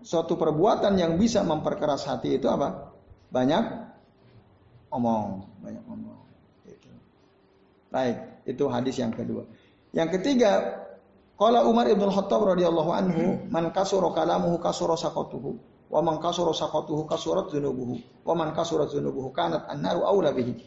suatu 0.04 0.36
perbuatan 0.36 1.00
yang 1.00 1.16
bisa 1.16 1.40
memperkeras 1.40 2.04
hati 2.04 2.36
itu 2.36 2.52
apa? 2.52 2.92
Banyak 3.32 3.64
omong, 4.92 5.48
banyak 5.64 5.84
omong. 5.88 6.20
Itu. 6.68 6.92
Baik, 7.88 8.44
itu 8.44 8.64
hadis 8.68 9.00
yang 9.00 9.16
kedua. 9.16 9.48
Yang 9.96 10.20
ketiga, 10.20 10.84
Qala 11.38 11.62
Umar 11.70 11.86
ibn 11.86 12.02
Khattab 12.10 12.50
radhiyallahu 12.50 12.90
anhu, 12.90 13.24
man 13.46 13.70
kasura 13.70 14.10
kalamuhu 14.10 14.58
kasura 14.58 14.98
saqatuhu, 14.98 15.54
wa 15.86 16.02
man 16.02 16.18
kasura 16.18 16.50
saqatuhu 16.50 17.06
kasurat 17.06 17.46
dzunubuhu, 17.46 18.26
wa 18.26 18.34
man 18.34 18.50
kasura 18.50 18.90
dzunubuhu 18.90 19.30
kanat 19.30 19.70
annaru 19.70 20.02
aula 20.02 20.34
bihi. 20.34 20.58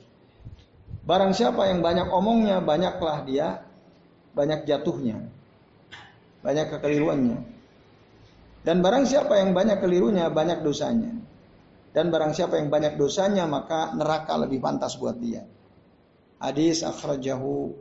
Barang 1.03 1.35
siapa 1.35 1.67
yang 1.67 1.83
banyak 1.83 2.07
omongnya, 2.07 2.63
banyaklah 2.63 3.27
dia 3.27 3.67
banyak 4.31 4.63
jatuhnya. 4.63 5.27
Banyak 6.39 6.71
kekeliruannya. 6.71 7.39
Dan 8.63 8.79
barang 8.79 9.03
siapa 9.09 9.43
yang 9.43 9.51
banyak 9.51 9.83
kelirunya, 9.83 10.31
banyak 10.31 10.63
dosanya. 10.63 11.11
Dan 11.91 12.07
barang 12.07 12.31
siapa 12.31 12.55
yang 12.55 12.71
banyak 12.71 12.95
dosanya, 12.95 13.43
maka 13.43 13.91
neraka 13.91 14.39
lebih 14.39 14.63
pantas 14.63 14.95
buat 14.95 15.19
dia. 15.19 15.43
Hadis 16.39 16.81
akhrajahu 16.87 17.75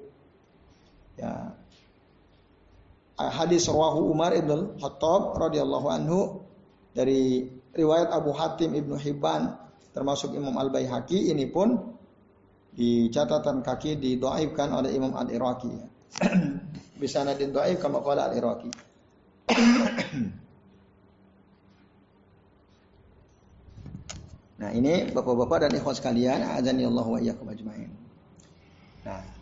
ya 1.16 1.59
hadis 3.28 3.68
rawahu 3.68 4.08
Umar 4.08 4.32
ibn 4.32 4.80
Khattab 4.80 5.36
radhiyallahu 5.36 5.86
anhu 5.92 6.40
dari 6.96 7.44
riwayat 7.76 8.08
Abu 8.14 8.32
Hatim 8.32 8.72
Ibnu 8.72 8.96
Hibban 8.96 9.52
termasuk 9.92 10.32
Imam 10.32 10.56
Al 10.56 10.72
Baihaqi 10.72 11.28
ini 11.28 11.44
pun 11.50 11.76
di 12.70 13.10
catatan 13.10 13.66
kaki 13.66 13.98
didoaibkan 13.98 14.70
oleh 14.72 14.94
Imam 14.94 15.10
Al 15.18 15.26
Iraqi. 15.28 15.74
Bisa 17.02 17.24
nadin 17.26 17.52
doaib 17.52 17.80
kama 17.82 17.98
qala 18.00 18.30
Al 18.30 18.38
Iraqi. 18.38 18.70
nah 24.62 24.70
ini 24.70 25.10
bapak-bapak 25.10 25.66
dan 25.66 25.74
ikhwan 25.74 25.98
sekalian, 25.98 26.46
azani 26.46 26.86
Allah 26.86 27.06
wa 27.06 27.18
iyyakum 27.18 27.50
ajmain. 27.50 27.90
Nah, 29.02 29.39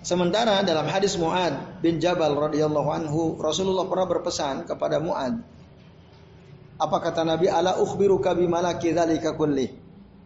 Sementara 0.00 0.64
dalam 0.64 0.88
hadis 0.88 1.20
Muad 1.20 1.80
bin 1.84 2.00
Jabal 2.00 2.32
radhiyallahu 2.32 2.88
anhu, 2.88 3.36
Rasulullah 3.36 3.84
pernah 3.84 4.08
berpesan 4.08 4.64
kepada 4.64 4.96
Muad. 4.96 5.44
Apa 6.80 6.96
kata 7.04 7.20
Nabi? 7.20 7.52
Ala 7.52 7.76
ukhbiruka 7.76 8.32
bimalaki 8.32 8.96
dzalika 8.96 9.36
kulli. 9.36 9.68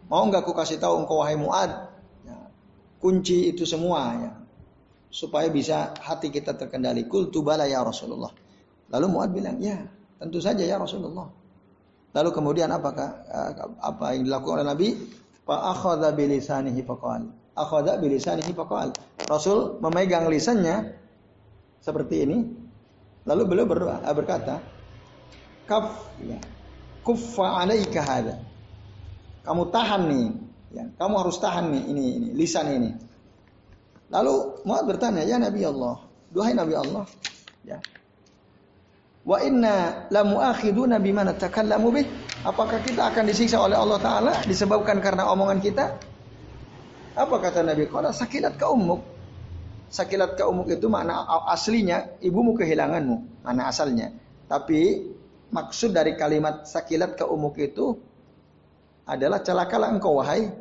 Mau 0.07 0.23
enggak 0.23 0.47
aku 0.47 0.55
kasih 0.55 0.79
tahu 0.79 1.03
engkau 1.03 1.19
wahai 1.19 1.35
Muad? 1.35 1.91
Ya, 2.23 2.47
kunci 3.03 3.51
itu 3.51 3.67
semua 3.67 4.15
ya. 4.15 4.31
Supaya 5.11 5.51
bisa 5.51 5.91
hati 5.99 6.31
kita 6.31 6.55
terkendali. 6.55 7.11
Qultu 7.11 7.43
bala 7.43 7.67
ya 7.67 7.83
Rasulullah. 7.83 8.31
Lalu 8.95 9.05
Muad 9.11 9.29
bilang, 9.35 9.59
"Ya, 9.59 9.91
tentu 10.15 10.39
saja 10.39 10.63
ya 10.63 10.79
Rasulullah." 10.79 11.27
Lalu 12.15 12.29
kemudian 12.31 12.71
apakah 12.71 13.27
apa 13.83 14.15
yang 14.15 14.23
dilakukan 14.23 14.63
oleh 14.63 14.67
Nabi? 14.71 14.87
Fa 15.43 15.75
akhadha 15.75 16.15
bilisanihi 16.15 16.79
faqala 16.87 17.44
akhadha 17.55 17.97
bilisanihi 17.97 18.51
faqal. 18.51 18.91
Rasul 19.25 19.79
memegang 19.79 20.27
lisannya 20.27 20.93
seperti 21.81 22.27
ini. 22.27 22.37
Lalu 23.25 23.41
beliau 23.49 23.65
berdoa 23.65 24.05
berkata, 24.13 24.61
"Kaf 25.65 26.13
ya, 26.21 26.37
kuffa 27.01 27.65
alaika 27.65 28.05
hada." 28.05 28.37
Kamu 29.41 29.73
tahan 29.73 30.01
nih, 30.11 30.27
ya, 30.77 30.83
kamu 30.93 31.13
harus 31.25 31.41
tahan 31.41 31.73
nih 31.73 31.83
ini 31.89 32.05
ini 32.21 32.29
lisan 32.37 32.69
ini. 32.69 32.91
Lalu 34.13 34.61
Mu'ad 34.61 34.85
bertanya, 34.85 35.25
"Ya 35.25 35.41
Nabi 35.41 35.65
Allah, 35.65 36.05
duhai 36.29 36.53
Nabi 36.53 36.77
Allah, 36.77 37.09
ya. 37.65 37.81
Wa 39.25 39.41
inna 39.41 40.05
la 40.13 40.21
muakhiduna 40.21 41.01
bima 41.01 41.25
natakallamu 41.25 41.89
bih?" 41.89 42.05
Apakah 42.45 42.77
kita 42.85 43.09
akan 43.09 43.25
disiksa 43.25 43.57
oleh 43.57 43.73
Allah 43.73 43.97
taala 43.97 44.33
disebabkan 44.45 45.01
karena 45.01 45.25
omongan 45.33 45.65
kita? 45.65 45.97
Apa 47.15 47.35
kata 47.39 47.63
Nabi? 47.63 47.87
Qala 47.87 48.11
sakilat 48.11 48.59
ka 48.59 48.67
ummuk. 48.67 48.99
Sakilat 49.87 50.35
ka 50.35 50.51
ummuk 50.51 50.67
itu 50.67 50.91
makna 50.91 51.23
aslinya 51.47 52.19
ibumu 52.19 52.59
kehilanganmu, 52.59 53.47
mana 53.47 53.71
asalnya. 53.71 54.11
Tapi 54.51 55.07
maksud 55.55 55.95
dari 55.95 56.19
kalimat 56.19 56.67
sakilat 56.67 57.15
ka 57.15 57.23
ummuk 57.25 57.55
itu 57.55 57.95
adalah 59.07 59.39
celakalah 59.39 59.95
engkau 59.95 60.19
wahai 60.19 60.51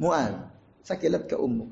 Mu'ad. 0.00 0.50
Sakilat 0.84 1.30
ke 1.30 1.36
ummu. 1.38 1.70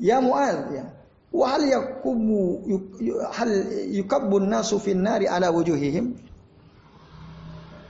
Ya 0.00 0.22
Mu'ad 0.22 0.58
ya. 0.72 0.86
Wahal 1.36 1.68
yakubu 1.68 2.64
hal 3.34 3.50
yukabbun 3.92 4.48
nasu 4.48 4.80
fin 4.80 5.04
nari 5.04 5.28
ala 5.28 5.52
wujuhihim 5.52 6.16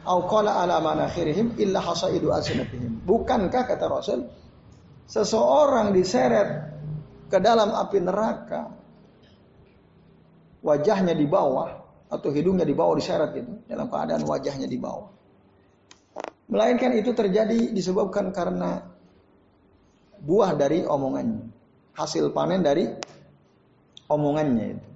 au 0.06 0.24
qala 0.30 0.62
ala 0.62 0.78
manakhirihim 0.78 1.58
illa 1.58 1.82
hasaidu. 1.82 2.30
Bukankah 3.02 3.62
kata 3.66 3.84
Rasul 3.90 4.20
seseorang 5.06 5.90
diseret 5.94 6.48
ke 7.26 7.38
dalam 7.42 7.74
api 7.74 7.98
neraka 8.02 8.70
wajahnya 10.62 11.14
di 11.14 11.26
bawah 11.26 11.70
atau 12.06 12.30
hidungnya 12.30 12.66
di 12.66 12.74
bawah 12.74 12.94
diseret 12.94 13.34
itu 13.34 13.66
dalam 13.66 13.90
keadaan 13.90 14.22
wajahnya 14.26 14.66
di 14.70 14.78
bawah 14.78 15.16
Melainkan 16.46 16.94
itu 16.94 17.10
terjadi 17.10 17.74
disebabkan 17.74 18.30
karena 18.30 18.78
buah 20.22 20.54
dari 20.54 20.86
omongannya. 20.86 21.42
Hasil 21.98 22.30
panen 22.30 22.62
dari 22.62 22.86
omongannya 24.06 24.66
itu. 24.78 24.88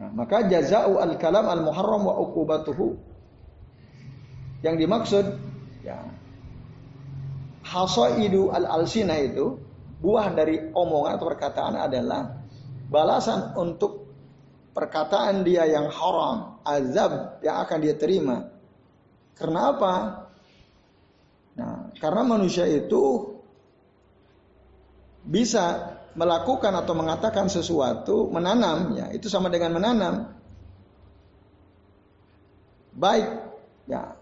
Nah, 0.00 0.10
maka 0.16 0.48
jaza'u 0.48 0.96
al-kalam 0.96 1.44
al-muharram 1.44 2.08
wa 2.08 2.14
uqubatuhu. 2.24 2.96
Yang 4.60 4.76
dimaksud 4.86 5.24
ya 5.84 5.98
hasaidu 7.64 8.52
al-alsina 8.52 9.16
itu 9.20 9.56
buah 10.00 10.32
dari 10.32 10.72
omongan 10.72 11.16
atau 11.16 11.26
perkataan 11.28 11.74
adalah 11.76 12.40
balasan 12.88 13.56
untuk 13.56 14.10
perkataan 14.76 15.44
dia 15.44 15.64
yang 15.68 15.88
haram, 15.92 16.60
azab 16.64 17.40
yang 17.44 17.56
akan 17.62 17.78
dia 17.80 17.94
terima 17.96 18.50
karena 19.40 19.72
apa? 19.72 19.94
Nah, 21.56 21.88
karena 21.96 22.22
manusia 22.28 22.68
itu 22.68 23.32
bisa 25.24 25.96
melakukan 26.12 26.76
atau 26.76 26.92
mengatakan 26.92 27.48
sesuatu, 27.48 28.28
menanam, 28.28 29.00
ya 29.00 29.08
itu 29.16 29.32
sama 29.32 29.48
dengan 29.48 29.80
menanam. 29.80 30.14
Baik, 32.92 33.28
ya 33.88 34.19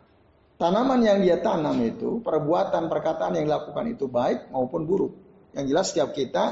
tanaman 0.59 1.01
yang 1.01 1.23
dia 1.23 1.39
tanam 1.39 1.79
itu, 1.81 2.21
perbuatan, 2.21 2.91
perkataan 2.91 3.39
yang 3.39 3.47
dilakukan 3.47 3.87
itu 3.95 4.11
baik 4.11 4.51
maupun 4.51 4.85
buruk. 4.85 5.15
Yang 5.55 5.65
jelas 5.71 5.87
setiap 5.95 6.11
kita 6.13 6.45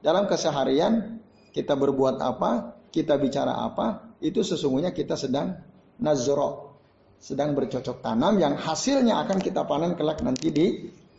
dalam 0.00 0.26
keseharian 0.26 1.20
kita 1.52 1.76
berbuat 1.76 2.18
apa, 2.18 2.74
kita 2.90 3.20
bicara 3.20 3.64
apa, 3.64 4.16
itu 4.24 4.40
sesungguhnya 4.40 4.96
kita 4.96 5.14
sedang 5.14 5.60
nazro, 6.00 6.80
sedang 7.20 7.52
bercocok 7.52 8.00
tanam 8.00 8.40
yang 8.40 8.56
hasilnya 8.56 9.20
akan 9.24 9.38
kita 9.40 9.68
panen 9.68 9.96
kelak 9.96 10.20
nanti 10.24 10.48
di 10.52 10.66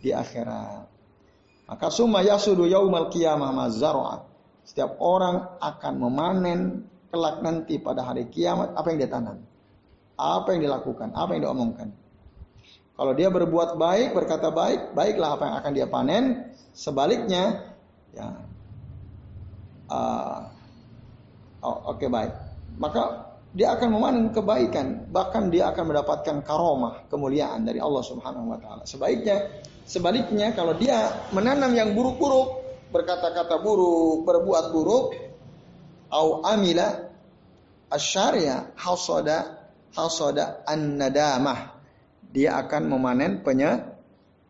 di 0.01 0.09
akhirat. 0.13 0.89
Maka 1.67 1.87
summa 1.91 2.23
yasudu 2.23 2.63
yaumal 2.63 3.11
qiyamah 3.11 3.51
mazar'a. 3.51 4.23
Setiap 4.63 4.99
orang 5.03 5.59
akan 5.59 5.93
memanen 5.99 6.59
kelak 7.11 7.43
nanti 7.43 7.79
pada 7.79 8.03
hari 8.07 8.27
kiamat 8.31 8.75
apa 8.75 8.87
yang 8.91 8.97
dia 9.03 9.11
tanam. 9.11 9.37
Apa 10.17 10.55
yang 10.55 10.63
dilakukan, 10.63 11.13
apa 11.13 11.35
yang 11.35 11.49
diomongkan. 11.49 12.06
Kalau 12.97 13.13
dia 13.13 13.29
berbuat 13.29 13.77
baik, 13.77 14.17
berkata 14.17 14.49
baik, 14.49 14.97
baiklah 14.97 15.37
apa 15.37 15.43
yang 15.45 15.55
akan 15.61 15.71
dia 15.77 15.85
panen. 15.85 16.23
Sebaliknya, 16.73 17.77
ya, 18.09 18.41
uh, 19.93 20.49
oh, 21.61 21.93
oke 21.93 22.01
okay, 22.01 22.09
baik. 22.09 22.33
Maka 22.81 23.29
dia 23.53 23.77
akan 23.77 23.89
memanen 23.93 24.25
kebaikan, 24.33 25.13
bahkan 25.13 25.53
dia 25.53 25.69
akan 25.69 25.93
mendapatkan 25.93 26.41
karomah, 26.41 27.05
kemuliaan 27.09 27.69
dari 27.69 27.77
Allah 27.77 28.01
Subhanahu 28.01 28.53
wa 28.53 28.57
taala. 28.57 28.83
Sebaiknya 28.89 29.45
sebaliknya 29.85 30.57
kalau 30.57 30.73
dia 30.73 31.29
menanam 31.33 31.73
yang 31.77 31.93
buruk-buruk, 31.93 32.65
berkata-kata 32.89 33.61
buruk, 33.61 34.25
berbuat 34.25 34.65
buruk, 34.73 35.05
au 36.09 36.41
amila 36.43 37.13
asyariya 37.93 38.73
hasada 38.73 39.69
hasada 39.93 40.65
an-nadamah. 40.65 41.76
Dia 42.37 42.61
akan 42.61 42.93
memanen 42.93 43.41
penye, 43.41 43.81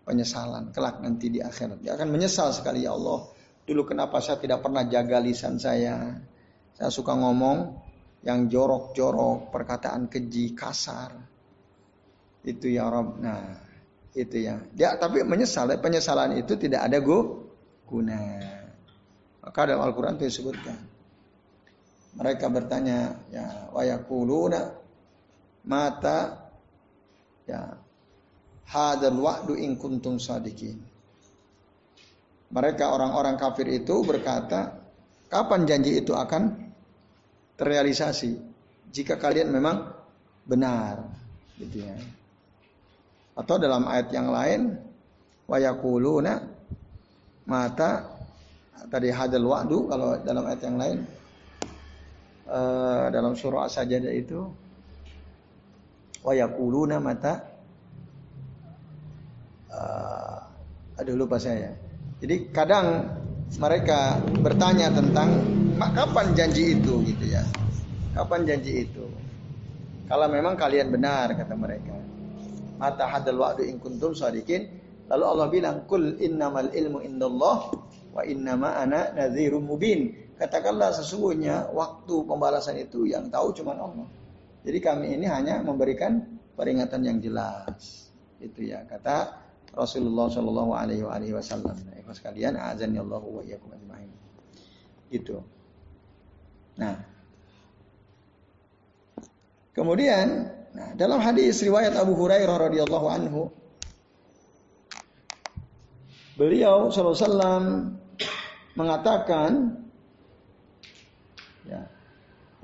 penyesalan 0.03 0.75
kelak 0.75 0.99
nanti 0.99 1.31
di 1.31 1.39
akhirat. 1.39 1.79
Dia 1.79 1.95
akan 1.95 2.11
menyesal 2.11 2.51
sekali 2.51 2.83
ya 2.83 2.91
Allah. 2.91 3.31
Dulu 3.63 3.87
kenapa 3.87 4.19
saya 4.19 4.43
tidak 4.43 4.59
pernah 4.59 4.83
jaga 4.83 5.23
lisan 5.23 5.55
saya? 5.55 6.19
Saya 6.75 6.91
suka 6.91 7.15
ngomong 7.15 7.79
yang 8.27 8.51
jorok-jorok, 8.51 9.55
perkataan 9.55 10.11
keji, 10.11 10.51
kasar. 10.51 11.15
Itu 12.43 12.67
ya 12.67 12.91
Rob. 12.91 13.23
Nah, 13.23 13.55
itu 14.11 14.35
ya. 14.35 14.59
Dia 14.75 14.99
tapi 14.99 15.23
menyesal, 15.23 15.71
penyesalan 15.79 16.35
itu 16.43 16.59
tidak 16.59 16.91
ada 16.91 16.99
gu, 16.99 17.19
guna. 17.87 18.19
Maka 19.47 19.63
dalam 19.63 19.87
Al-Quran 19.87 20.19
itu 20.19 20.27
disebutkan. 20.27 20.79
Mereka 22.19 22.51
bertanya, 22.51 23.15
ya, 23.31 23.71
wayakuluna 23.71 24.75
mata 25.63 26.46
ya 27.47 27.87
hadal 28.67 29.17
wa'du 29.17 29.55
in 29.55 29.79
kuntum 29.79 30.19
sadikin. 30.19 30.77
Mereka 32.47 32.83
orang-orang 32.87 33.35
kafir 33.35 33.67
itu 33.67 34.03
berkata, 34.03 34.79
kapan 35.27 35.67
janji 35.67 35.99
itu 35.99 36.15
akan 36.15 36.71
terrealisasi 37.59 38.39
jika 38.91 39.19
kalian 39.19 39.51
memang 39.51 39.91
benar 40.47 41.03
gitu 41.59 41.83
ya. 41.83 41.95
Atau 43.35 43.59
dalam 43.59 43.83
ayat 43.87 44.07
yang 44.15 44.31
lain 44.31 44.79
wayakuluna 45.47 46.43
mata 47.47 48.03
tadi 48.87 49.11
hadal 49.11 49.47
wa'du 49.47 49.87
kalau 49.91 50.09
dalam 50.23 50.43
ayat 50.47 50.61
yang 50.63 50.77
lain 50.79 50.97
uh, 52.47 53.07
dalam 53.11 53.35
surah 53.35 53.67
As-Sajdah 53.67 54.11
itu 54.11 54.47
wayakuluna 56.27 56.99
mata 56.99 57.39
uh, 59.71 60.99
aduh 60.99 61.15
lupa 61.15 61.39
saya. 61.39 61.71
Jadi 62.19 62.51
kadang 62.51 63.07
mereka 63.55 64.19
bertanya 64.43 64.91
tentang 64.91 65.39
kapan 65.79 66.35
janji 66.35 66.75
itu 66.75 66.99
gitu 67.07 67.25
ya? 67.31 67.47
Kapan 68.11 68.43
janji 68.43 68.83
itu? 68.83 69.07
Kalau 70.11 70.27
memang 70.27 70.59
kalian 70.59 70.91
benar 70.91 71.31
kata 71.31 71.55
mereka. 71.55 71.95
Mata 72.75 73.07
hadal 73.07 73.39
wa'du 73.39 73.63
in 73.63 73.79
kuntum 73.79 74.11
sadikin. 74.11 74.67
Lalu 75.07 75.23
Allah 75.23 75.47
bilang, 75.47 75.75
"Kul 75.87 76.19
innamal 76.19 76.69
ilmu 76.75 76.99
indallah 76.99 77.71
wa 78.11 78.21
innama 78.27 78.75
ana 78.75 79.15
nadhirum 79.15 79.63
mubin." 79.63 80.27
Katakanlah 80.37 80.93
sesungguhnya 80.93 81.73
waktu 81.73 82.15
pembalasan 82.27 82.77
itu 82.77 83.07
yang 83.09 83.31
tahu 83.31 83.55
cuma 83.55 83.73
Allah. 83.73 84.05
Jadi 84.67 84.83
kami 84.83 85.15
ini 85.15 85.23
hanya 85.31 85.63
memberikan 85.63 86.19
peringatan 86.59 86.99
yang 87.07 87.23
jelas. 87.23 88.11
Itu 88.43 88.67
ya 88.67 88.83
kata 88.83 89.47
Rasulullah 89.71 90.27
Shallallahu 90.27 90.75
Alaihi 90.75 91.31
Wasallam. 91.31 91.79
Ikhlas 91.95 92.19
kalian, 92.19 92.59
azan 92.59 92.91
ya 92.91 92.99
Allah 92.99 93.23
wa 93.23 93.39
iyyakum 93.47 93.71
ajma'in. 93.71 94.11
Gitu. 95.07 95.39
Nah, 96.75 96.99
kemudian 99.71 100.51
nah, 100.75 100.91
dalam 100.99 101.23
hadis 101.23 101.63
riwayat 101.63 101.95
Abu 101.95 102.19
Hurairah 102.19 102.67
radhiyallahu 102.67 103.07
anhu, 103.07 103.41
beliau 106.35 106.91
sallallahu 106.91 107.95
mengatakan, 108.75 109.51
ya, 109.55 109.86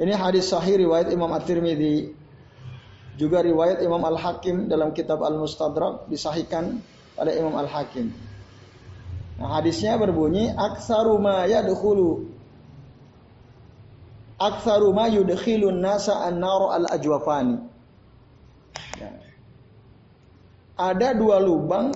ini 0.02 0.14
hadis 0.14 0.50
sahih 0.50 0.82
riwayat 0.82 1.14
Imam 1.14 1.30
At-Tirmidzi, 1.30 2.14
juga 3.18 3.46
riwayat 3.46 3.86
Imam 3.86 4.02
Al-Hakim 4.02 4.66
dalam 4.66 4.90
kitab 4.98 5.22
Al-Mustadrak 5.22 6.10
disahihkan 6.10 6.82
oleh 7.18 7.34
Imam 7.38 7.54
Al-Hakim. 7.54 8.10
Nah, 9.38 9.62
hadisnya 9.62 9.98
berbunyi 9.98 10.50
aksaru 10.50 11.18
ma 11.22 11.46
yadkhulu 11.46 12.26
aksaru 14.38 14.90
ma 14.94 15.10
yudkhilun 15.10 15.78
nasa 15.78 16.26
an-nar 16.26 16.74
al-ajwafani. 16.74 17.58
Ya. 18.98 19.10
Ada 20.74 21.14
dua 21.14 21.38
lubang 21.38 21.94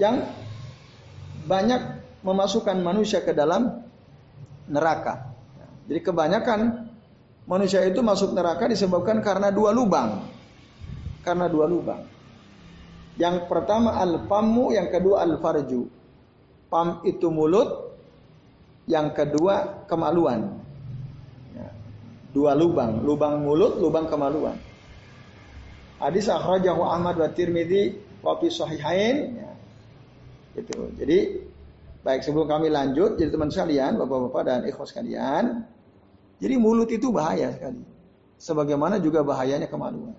yang 0.00 0.24
banyak 1.44 2.00
memasukkan 2.24 2.80
manusia 2.80 3.20
ke 3.20 3.36
dalam 3.36 3.86
neraka. 4.66 5.25
Jadi 5.86 6.00
kebanyakan 6.02 6.60
manusia 7.46 7.86
itu 7.86 8.02
masuk 8.02 8.34
neraka 8.34 8.66
disebabkan 8.66 9.22
karena 9.22 9.54
dua 9.54 9.70
lubang. 9.70 10.26
Karena 11.22 11.46
dua 11.46 11.66
lubang. 11.66 12.02
Yang 13.16 13.48
pertama 13.48 13.96
al-famu, 13.96 14.76
yang 14.76 14.92
kedua 14.92 15.24
al-farju. 15.24 15.88
Pam 16.68 17.00
itu 17.06 17.30
mulut, 17.32 17.96
yang 18.90 19.14
kedua 19.16 19.86
kemaluan. 19.88 20.60
Ya. 21.56 21.70
Dua 22.34 22.52
lubang, 22.52 23.00
lubang 23.00 23.40
mulut, 23.40 23.80
lubang 23.80 24.10
kemaluan. 24.10 24.58
Hadis 25.96 26.28
akhrajahu 26.28 26.84
Ahmad 26.84 27.16
wa 27.16 27.30
Tirmidzi 27.32 27.96
wa 28.20 28.36
fi 28.36 28.52
sahihain. 28.52 29.16
Ya. 29.40 29.50
Itu. 30.60 30.92
Jadi 31.00 31.18
baik 32.04 32.20
sebelum 32.20 32.46
kami 32.46 32.68
lanjut, 32.68 33.16
jadi 33.16 33.32
teman 33.32 33.48
sekalian, 33.48 33.96
Bapak-bapak 33.96 34.42
dan 34.44 34.60
ikhwas 34.68 34.92
sekalian, 34.92 35.64
jadi 36.36 36.54
mulut 36.60 36.92
itu 36.92 37.08
bahaya 37.08 37.52
sekali. 37.56 37.80
Sebagaimana 38.36 39.00
juga 39.00 39.24
bahayanya 39.24 39.72
kemaluan. 39.72 40.12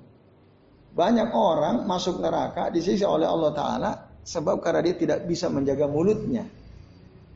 Banyak 0.98 1.30
orang 1.30 1.86
masuk 1.86 2.18
neraka 2.18 2.74
disiksa 2.74 3.06
oleh 3.06 3.30
Allah 3.30 3.52
Ta'ala 3.54 3.92
sebab 4.26 4.58
karena 4.58 4.82
dia 4.82 4.98
tidak 4.98 5.20
bisa 5.30 5.46
menjaga 5.54 5.86
mulutnya. 5.86 6.42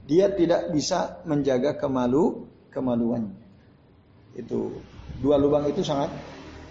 Dia 0.10 0.34
tidak 0.34 0.74
bisa 0.74 1.22
menjaga 1.30 1.78
kemalu 1.78 2.50
kemaluannya. 2.74 3.38
Itu 4.34 4.82
dua 5.22 5.38
lubang 5.38 5.70
itu 5.70 5.86
sangat 5.86 6.10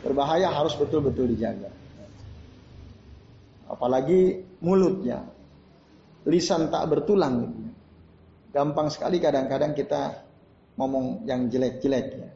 berbahaya 0.02 0.50
harus 0.50 0.74
betul-betul 0.74 1.30
dijaga. 1.30 1.70
Apalagi 3.70 4.42
mulutnya. 4.58 5.22
Lisan 6.26 6.74
tak 6.74 6.90
bertulang. 6.90 7.54
Gampang 8.50 8.90
sekali 8.90 9.22
kadang-kadang 9.22 9.78
kita 9.78 10.26
ngomong 10.80 11.28
yang 11.28 11.52
jelek-jelek 11.52 12.06
ya. 12.16 12.30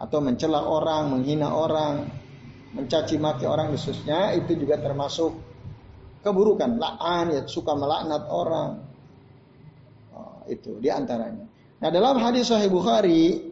Atau 0.00 0.24
mencela 0.24 0.64
orang, 0.64 1.12
menghina 1.12 1.52
orang, 1.52 2.08
mencaci 2.72 3.16
maki 3.16 3.48
orang 3.48 3.72
khususnya 3.72 4.36
itu 4.36 4.52
juga 4.58 4.76
termasuk 4.76 5.32
keburukan 6.20 6.76
la'an 6.76 7.32
ya 7.32 7.42
suka 7.48 7.72
melaknat 7.72 8.28
orang 8.28 8.84
oh, 10.12 10.44
itu 10.50 10.76
di 10.76 10.92
antaranya 10.92 11.48
nah 11.80 11.88
dalam 11.88 12.20
hadis 12.20 12.52
Sahih 12.52 12.68
Bukhari 12.68 13.48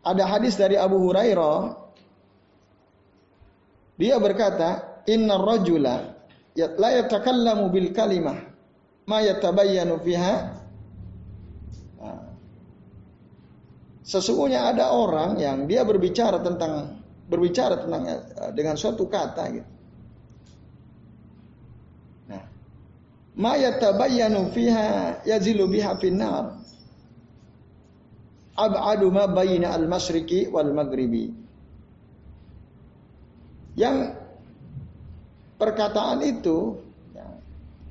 ada 0.00 0.24
hadis 0.24 0.56
dari 0.56 0.80
Abu 0.80 0.96
Hurairah 1.02 1.76
dia 4.00 4.16
berkata 4.16 5.02
inna 5.04 5.36
rajula 5.36 6.16
la 6.56 6.90
yatakallamu 7.02 7.68
bil 7.68 7.92
kalimah 7.92 8.38
ma 9.04 9.18
yatabayyanu 9.20 10.00
fiha 10.00 10.55
Sesungguhnya 14.06 14.70
ada 14.70 14.94
orang 14.94 15.34
yang 15.42 15.66
dia 15.66 15.82
berbicara 15.82 16.38
tentang 16.38 17.02
berbicara 17.26 17.82
tentang 17.82 18.02
eh, 18.06 18.50
dengan 18.54 18.78
suatu 18.78 19.10
kata 19.10 19.44
gitu. 19.50 19.70
Nah, 22.30 22.44
fiha 24.54 24.88
yazilu 25.26 25.66
biha 25.66 25.98
finnar. 25.98 26.54
Ab'adu 28.56 29.10
ma 29.10 29.26
bayna 29.26 29.74
al-masyriqi 29.74 30.54
wal 30.54 30.70
maghribi. 30.70 31.28
Yang 33.76 34.16
perkataan 35.58 36.24
itu 36.24 36.78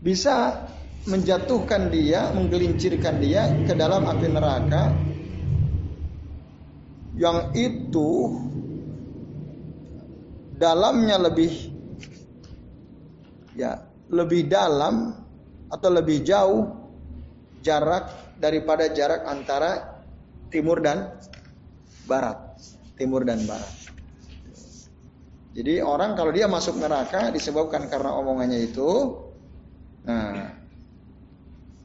bisa 0.01 0.65
menjatuhkan 1.05 1.93
dia, 1.93 2.33
menggelincirkan 2.33 3.21
dia 3.21 3.45
ke 3.69 3.77
dalam 3.77 4.09
api 4.09 4.25
neraka 4.25 4.89
yang 7.15 7.55
itu 7.55 8.35
dalamnya 10.55 11.19
lebih 11.19 11.51
ya 13.55 13.79
lebih 14.11 14.47
dalam 14.51 15.15
atau 15.71 15.89
lebih 15.89 16.21
jauh 16.23 16.63
jarak 17.63 18.37
daripada 18.37 18.91
jarak 18.91 19.25
antara 19.25 20.03
timur 20.53 20.83
dan 20.83 21.15
barat. 22.05 22.37
Timur 22.95 23.27
dan 23.27 23.43
barat. 23.43 23.73
Jadi 25.55 25.79
orang 25.79 26.19
kalau 26.19 26.31
dia 26.35 26.47
masuk 26.51 26.79
neraka 26.79 27.31
disebabkan 27.31 27.87
karena 27.87 28.11
omongannya 28.11 28.59
itu 28.71 28.91
nah 30.05 30.53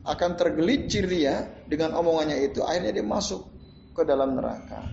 akan 0.04 0.30
tergelincir 0.36 1.08
dia 1.08 1.48
dengan 1.64 1.96
omongannya 1.96 2.50
itu 2.52 2.60
akhirnya 2.60 3.00
dia 3.00 3.06
masuk 3.06 3.48
ke 3.96 4.02
dalam 4.04 4.36
neraka 4.36 4.84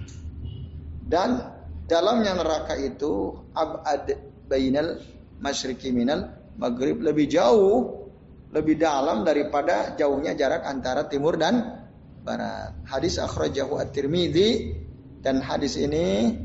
dan 1.08 1.56
dalamnya 1.88 2.36
neraka 2.36 2.76
itu 2.76 3.32
abad 3.56 4.12
bainal 4.52 5.00
masyriqi 5.40 5.96
minal 5.96 6.36
maghrib 6.60 7.00
lebih 7.00 7.32
jauh 7.32 8.08
lebih 8.52 8.80
dalam 8.80 9.24
daripada 9.28 9.96
jauhnya 9.96 10.36
jarak 10.36 10.64
antara 10.64 11.08
timur 11.08 11.36
dan 11.36 11.84
barat. 12.24 12.76
Hadis 12.88 13.20
akhrajahu 13.20 13.80
at-Tirmidzi 13.80 14.76
dan 15.24 15.44
hadis 15.44 15.76
ini 15.80 16.36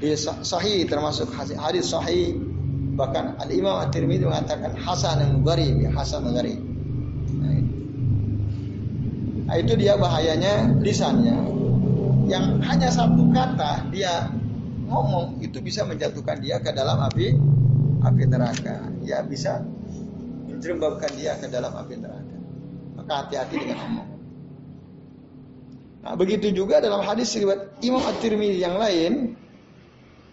ya, 0.00 0.16
sahih 0.44 0.84
termasuk 0.88 1.32
hadis, 1.36 1.88
sahih 1.88 2.36
bahkan 2.96 3.36
Al 3.40 3.48
Imam 3.52 3.80
At-Tirmidzi 3.80 4.24
mengatakan 4.28 4.76
hasan 4.76 5.20
yang 5.20 5.32
gharib 5.44 5.76
ya 5.80 5.90
hasan 5.92 6.28
gharib. 6.32 6.60
Nah, 9.48 9.56
itu 9.56 9.72
dia 9.76 9.96
bahayanya 10.00 10.80
lisannya 10.80 11.61
yang 12.32 12.64
hanya 12.64 12.88
satu 12.88 13.28
kata 13.28 13.92
dia 13.92 14.32
ngomong 14.88 15.44
itu 15.44 15.60
bisa 15.60 15.84
menjatuhkan 15.84 16.40
dia 16.40 16.56
ke 16.64 16.72
dalam 16.72 16.96
api 17.04 17.36
api 18.00 18.22
neraka. 18.24 18.88
Ya 19.04 19.20
bisa 19.20 19.60
menjerembabkan 20.48 21.12
dia 21.12 21.36
ke 21.36 21.52
dalam 21.52 21.76
api 21.76 21.94
neraka. 22.00 22.36
Maka 22.96 23.12
hati-hati 23.24 23.56
dengan 23.60 23.76
ngomong. 23.84 24.08
Nah, 26.02 26.14
begitu 26.18 26.50
juga 26.50 26.82
dalam 26.82 27.04
hadis 27.04 27.30
riwayat 27.38 27.78
Imam 27.78 28.02
At-Tirmidzi 28.02 28.58
yang 28.58 28.74
lain 28.74 29.38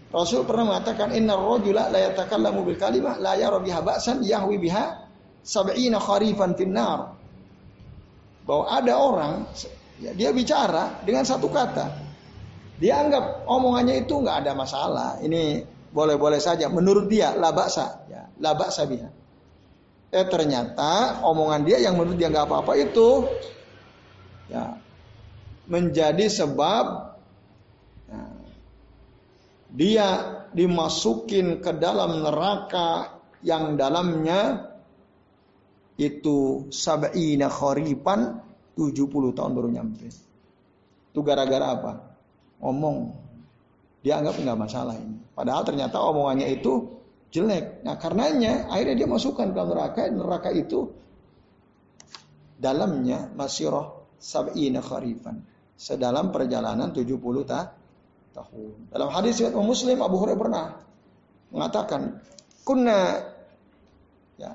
Rasul 0.09 0.41
pernah 0.41 0.73
mengatakan 0.73 1.13
inna 1.13 1.38
rajula 1.38 1.93
la 1.93 2.09
yatakallamu 2.09 2.65
bil 2.65 2.81
kalimah 2.81 3.21
la 3.21 3.38
yara 3.38 3.62
biha 3.62 3.77
ba'san 3.85 4.25
yahwi 4.25 4.57
biha 4.57 5.05
sab'ina 5.45 6.01
kharifan 6.01 6.57
finnar. 6.57 7.13
Bahwa 8.49 8.65
ada 8.73 8.97
orang 8.97 9.45
Ya, 9.99 10.15
dia 10.15 10.31
bicara 10.31 11.03
dengan 11.03 11.27
satu 11.27 11.51
kata. 11.51 11.91
Dia 12.79 13.03
anggap 13.03 13.43
omongannya 13.43 14.07
itu 14.07 14.15
nggak 14.15 14.47
ada 14.47 14.51
masalah. 14.55 15.19
Ini 15.19 15.67
boleh-boleh 15.91 16.39
saja. 16.39 16.71
Menurut 16.71 17.12
dia 17.12 17.35
labaksa, 17.35 18.07
ya, 18.07 18.31
labaksa 18.39 18.88
biha. 18.88 19.09
Eh 20.09 20.25
ternyata 20.25 21.21
omongan 21.21 21.67
dia 21.67 21.77
yang 21.77 21.93
menurut 21.93 22.17
dia 22.17 22.33
nggak 22.33 22.49
apa-apa 22.49 22.73
itu 22.81 23.29
ya 24.49 24.73
menjadi 25.69 26.25
sebab 26.25 27.13
ya, 28.09 28.23
dia 29.69 30.07
dimasukin 30.49 31.62
ke 31.62 31.77
dalam 31.77 32.25
neraka 32.25 33.21
yang 33.45 33.77
dalamnya 33.77 34.73
itu 36.01 36.65
sab'ina 36.73 37.45
kharipan 37.53 38.41
70 38.77 39.38
tahun 39.38 39.51
baru 39.53 39.69
nyampe. 39.71 40.10
Itu 41.10 41.19
gara-gara 41.25 41.73
apa? 41.73 41.91
Omong. 42.62 43.15
Dia 44.05 44.21
anggap 44.21 44.39
nggak 44.39 44.60
masalah 44.60 44.95
ini. 44.95 45.19
Padahal 45.36 45.63
ternyata 45.67 45.99
omongannya 45.99 46.47
itu 46.51 46.99
jelek. 47.34 47.84
Nah 47.84 47.95
karenanya 47.99 48.69
akhirnya 48.71 49.05
dia 49.05 49.10
masukkan 49.10 49.49
ke 49.51 49.62
neraka. 49.62 50.01
Neraka 50.08 50.49
itu 50.53 50.91
dalamnya 52.60 53.32
masih 53.36 53.71
roh 53.71 53.88
sab'ina 54.19 54.84
kharifan. 54.84 55.43
Sedalam 55.79 56.36
perjalanan 56.36 56.91
70 56.91 57.15
ta 57.47 57.71
tahun. 58.36 58.91
Dalam 58.91 59.10
hadis 59.15 59.39
riwayat 59.39 59.55
Muslim 59.55 59.97
Abu 60.03 60.19
Hurairah 60.19 60.39
pernah 60.39 60.65
mengatakan, 61.49 62.19
"Kunna 62.67 62.99
ya 64.36 64.51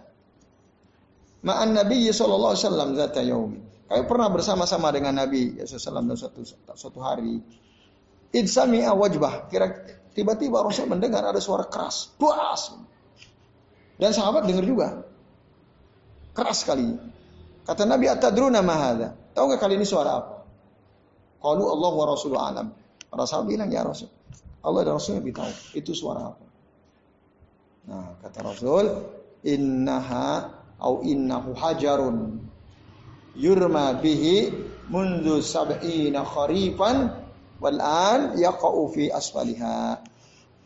ma'an 1.42 1.72
Nabi 1.74 2.12
sallallahu 2.12 2.52
alaihi 2.54 2.64
wasallam 2.64 2.90
zata 2.94 3.20
yaumi." 3.24 3.73
Kami 3.84 4.02
pernah 4.08 4.32
bersama-sama 4.32 4.88
dengan 4.90 5.12
Nabi 5.12 5.60
Yesus 5.60 5.84
dalam 5.84 6.08
suatu 6.16 6.40
suatu 6.72 7.00
hari. 7.04 7.40
Idsami 8.34 8.82
awajbah. 8.82 9.46
Kira 9.52 9.70
tiba-tiba 10.16 10.64
Rasul 10.64 10.88
mendengar 10.88 11.22
ada 11.22 11.38
suara 11.38 11.68
keras, 11.68 12.10
buas. 12.16 12.74
Dan 14.00 14.10
sahabat 14.10 14.48
dengar 14.48 14.64
juga. 14.66 14.88
Keras 16.34 16.66
sekali. 16.66 16.90
Kata 17.62 17.86
Nabi 17.86 18.10
Atadruna 18.10 18.58
mahada. 18.64 19.14
Tahu 19.36 19.44
nggak 19.54 19.60
kali 19.60 19.78
ini 19.78 19.86
suara 19.86 20.10
apa? 20.18 20.34
Kalau 21.38 21.70
Allah 21.70 21.92
wa 21.92 22.04
Rasulullah 22.08 22.46
alam. 22.50 22.68
Para 23.06 23.24
bilang 23.46 23.70
ya 23.70 23.86
Rasul. 23.86 24.10
Allah 24.64 24.80
dan 24.82 24.96
Rasulnya 24.98 25.20
lebih 25.22 25.36
tahu. 25.36 25.52
Itu 25.76 25.92
suara 25.94 26.34
apa? 26.34 26.46
Nah 27.86 28.18
kata 28.18 28.38
Rasul. 28.42 28.86
Innaha 29.44 30.50
au 30.80 31.04
innahu 31.04 31.52
hajarun. 31.54 32.42
Yurma 33.34 33.98
bihi 33.98 34.50
mundu 34.90 35.42
sab'ina 35.42 36.22
kharifan 36.22 37.10
wal 37.58 37.80
an 37.82 38.38
yaqa'u 38.38 38.82
fi 38.94 39.10
asfaliha. 39.10 39.98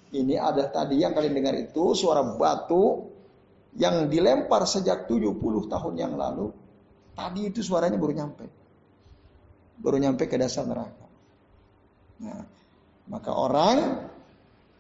Ini 0.09 0.41
ada 0.41 0.73
tadi 0.73 1.01
yang 1.05 1.13
kalian 1.13 1.37
dengar 1.37 1.55
itu 1.57 1.93
suara 1.93 2.25
batu 2.25 3.13
yang 3.77 4.09
dilempar 4.09 4.65
sejak 4.65 5.05
70 5.05 5.37
tahun 5.69 5.95
yang 5.97 6.17
lalu. 6.17 6.49
Tadi 7.13 7.53
itu 7.53 7.61
suaranya 7.61 8.01
baru 8.01 8.15
nyampe. 8.17 8.47
Baru 9.79 9.97
nyampe 10.01 10.25
ke 10.27 10.41
dasar 10.41 10.65
neraka. 10.65 11.07
Nah, 12.25 12.43
maka 13.07 13.31
orang 13.31 13.77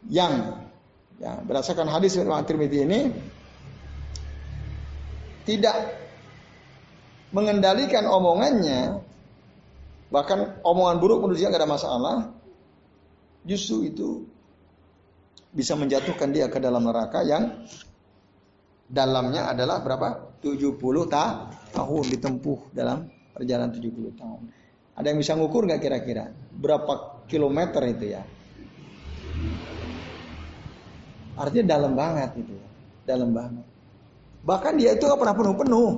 yang 0.09 0.64
ya, 1.20 1.38
berdasarkan 1.44 1.87
hadis 1.90 2.16
Tirmidzi 2.18 2.79
ini 2.83 3.01
tidak 5.44 6.07
mengendalikan 7.34 8.08
omongannya 8.08 9.04
bahkan 10.08 10.56
omongan 10.64 10.96
buruk 11.00 11.20
menurut 11.20 11.36
dia 11.36 11.52
nggak 11.52 11.62
ada 11.62 11.68
masalah 11.68 12.16
justru 13.44 13.88
itu 13.88 14.24
bisa 15.52 15.76
menjatuhkan 15.76 16.32
dia 16.32 16.48
ke 16.48 16.60
dalam 16.60 16.84
neraka 16.84 17.24
yang 17.24 17.64
dalamnya 18.88 19.52
adalah 19.52 19.84
berapa? 19.84 20.40
70 20.40 20.78
ta 21.10 21.50
tahun 21.74 22.04
ditempuh 22.14 22.72
dalam 22.72 23.10
perjalanan 23.36 23.74
70 23.74 24.16
tahun. 24.16 24.40
Ada 24.98 25.06
yang 25.14 25.18
bisa 25.18 25.34
ngukur 25.34 25.68
nggak 25.68 25.82
kira-kira? 25.82 26.30
Berapa 26.54 27.22
kilometer 27.30 27.82
itu 27.86 28.18
ya? 28.18 28.22
Artinya 31.38 31.64
dalam 31.78 31.92
banget 31.94 32.30
itu 32.38 32.52
ya. 32.54 32.68
Dalam 33.06 33.30
banget. 33.30 33.66
Bahkan 34.42 34.72
dia 34.78 34.94
itu 34.94 35.06
nggak 35.06 35.20
pernah 35.20 35.36
penuh-penuh. 35.38 35.90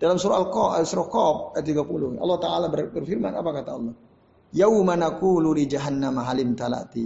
Dalam 0.00 0.16
surah 0.16 0.40
Al-Qaf 0.40 1.60
ayat 1.60 1.64
30. 1.68 2.16
Allah 2.16 2.38
Ta'ala 2.40 2.66
berfirman 2.72 3.36
apa 3.36 3.50
kata 3.52 3.70
Allah? 3.76 3.94
Yauma 4.56 4.96
naqulu 4.96 5.52
li 5.52 5.68
jahannam 5.68 6.16
halim 6.24 6.56
talati. 6.56 7.04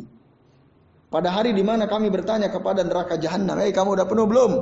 Pada 1.10 1.34
hari 1.34 1.50
di 1.50 1.66
mana 1.66 1.90
kami 1.90 2.06
bertanya 2.06 2.54
kepada 2.54 2.86
neraka 2.86 3.18
jahanam, 3.18 3.58
"Eh, 3.66 3.74
kamu 3.74 3.98
udah 3.98 4.06
penuh 4.06 4.26
belum?" 4.30 4.52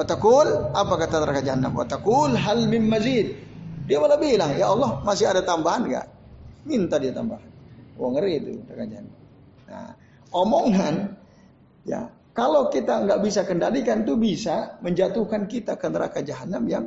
Watakul, 0.00 0.72
apa 0.72 0.94
kata 0.96 1.28
neraka 1.28 1.40
jahanam? 1.44 1.76
Watakul 1.76 2.32
hal 2.40 2.64
mim 2.72 2.88
mazid. 2.88 3.36
Dia 3.84 4.00
malah 4.00 4.16
bilang, 4.16 4.56
"Ya 4.56 4.72
Allah, 4.72 5.04
masih 5.04 5.28
ada 5.28 5.44
tambahan 5.44 5.84
enggak?" 5.88 6.06
Minta 6.64 6.96
dia 6.96 7.12
tambahan. 7.12 7.44
Oh, 8.00 8.08
ngeri 8.16 8.40
itu 8.40 8.64
neraka 8.64 8.84
jahanam. 8.88 9.16
Nah, 9.68 9.92
omongan 10.32 10.94
ya, 11.84 12.08
kalau 12.32 12.72
kita 12.72 13.04
nggak 13.04 13.20
bisa 13.20 13.44
kendalikan 13.44 14.08
itu 14.08 14.16
bisa 14.16 14.80
menjatuhkan 14.80 15.44
kita 15.44 15.76
ke 15.76 15.86
neraka 15.92 16.24
jahanam 16.24 16.64
yang 16.68 16.84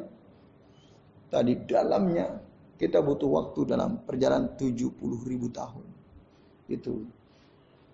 tadi 1.32 1.56
dalamnya 1.64 2.28
kita 2.76 3.00
butuh 3.00 3.30
waktu 3.32 3.72
dalam 3.72 4.04
perjalanan 4.04 4.54
70 4.60 5.00
ribu 5.26 5.48
tahun. 5.50 5.86
Itu 6.68 7.08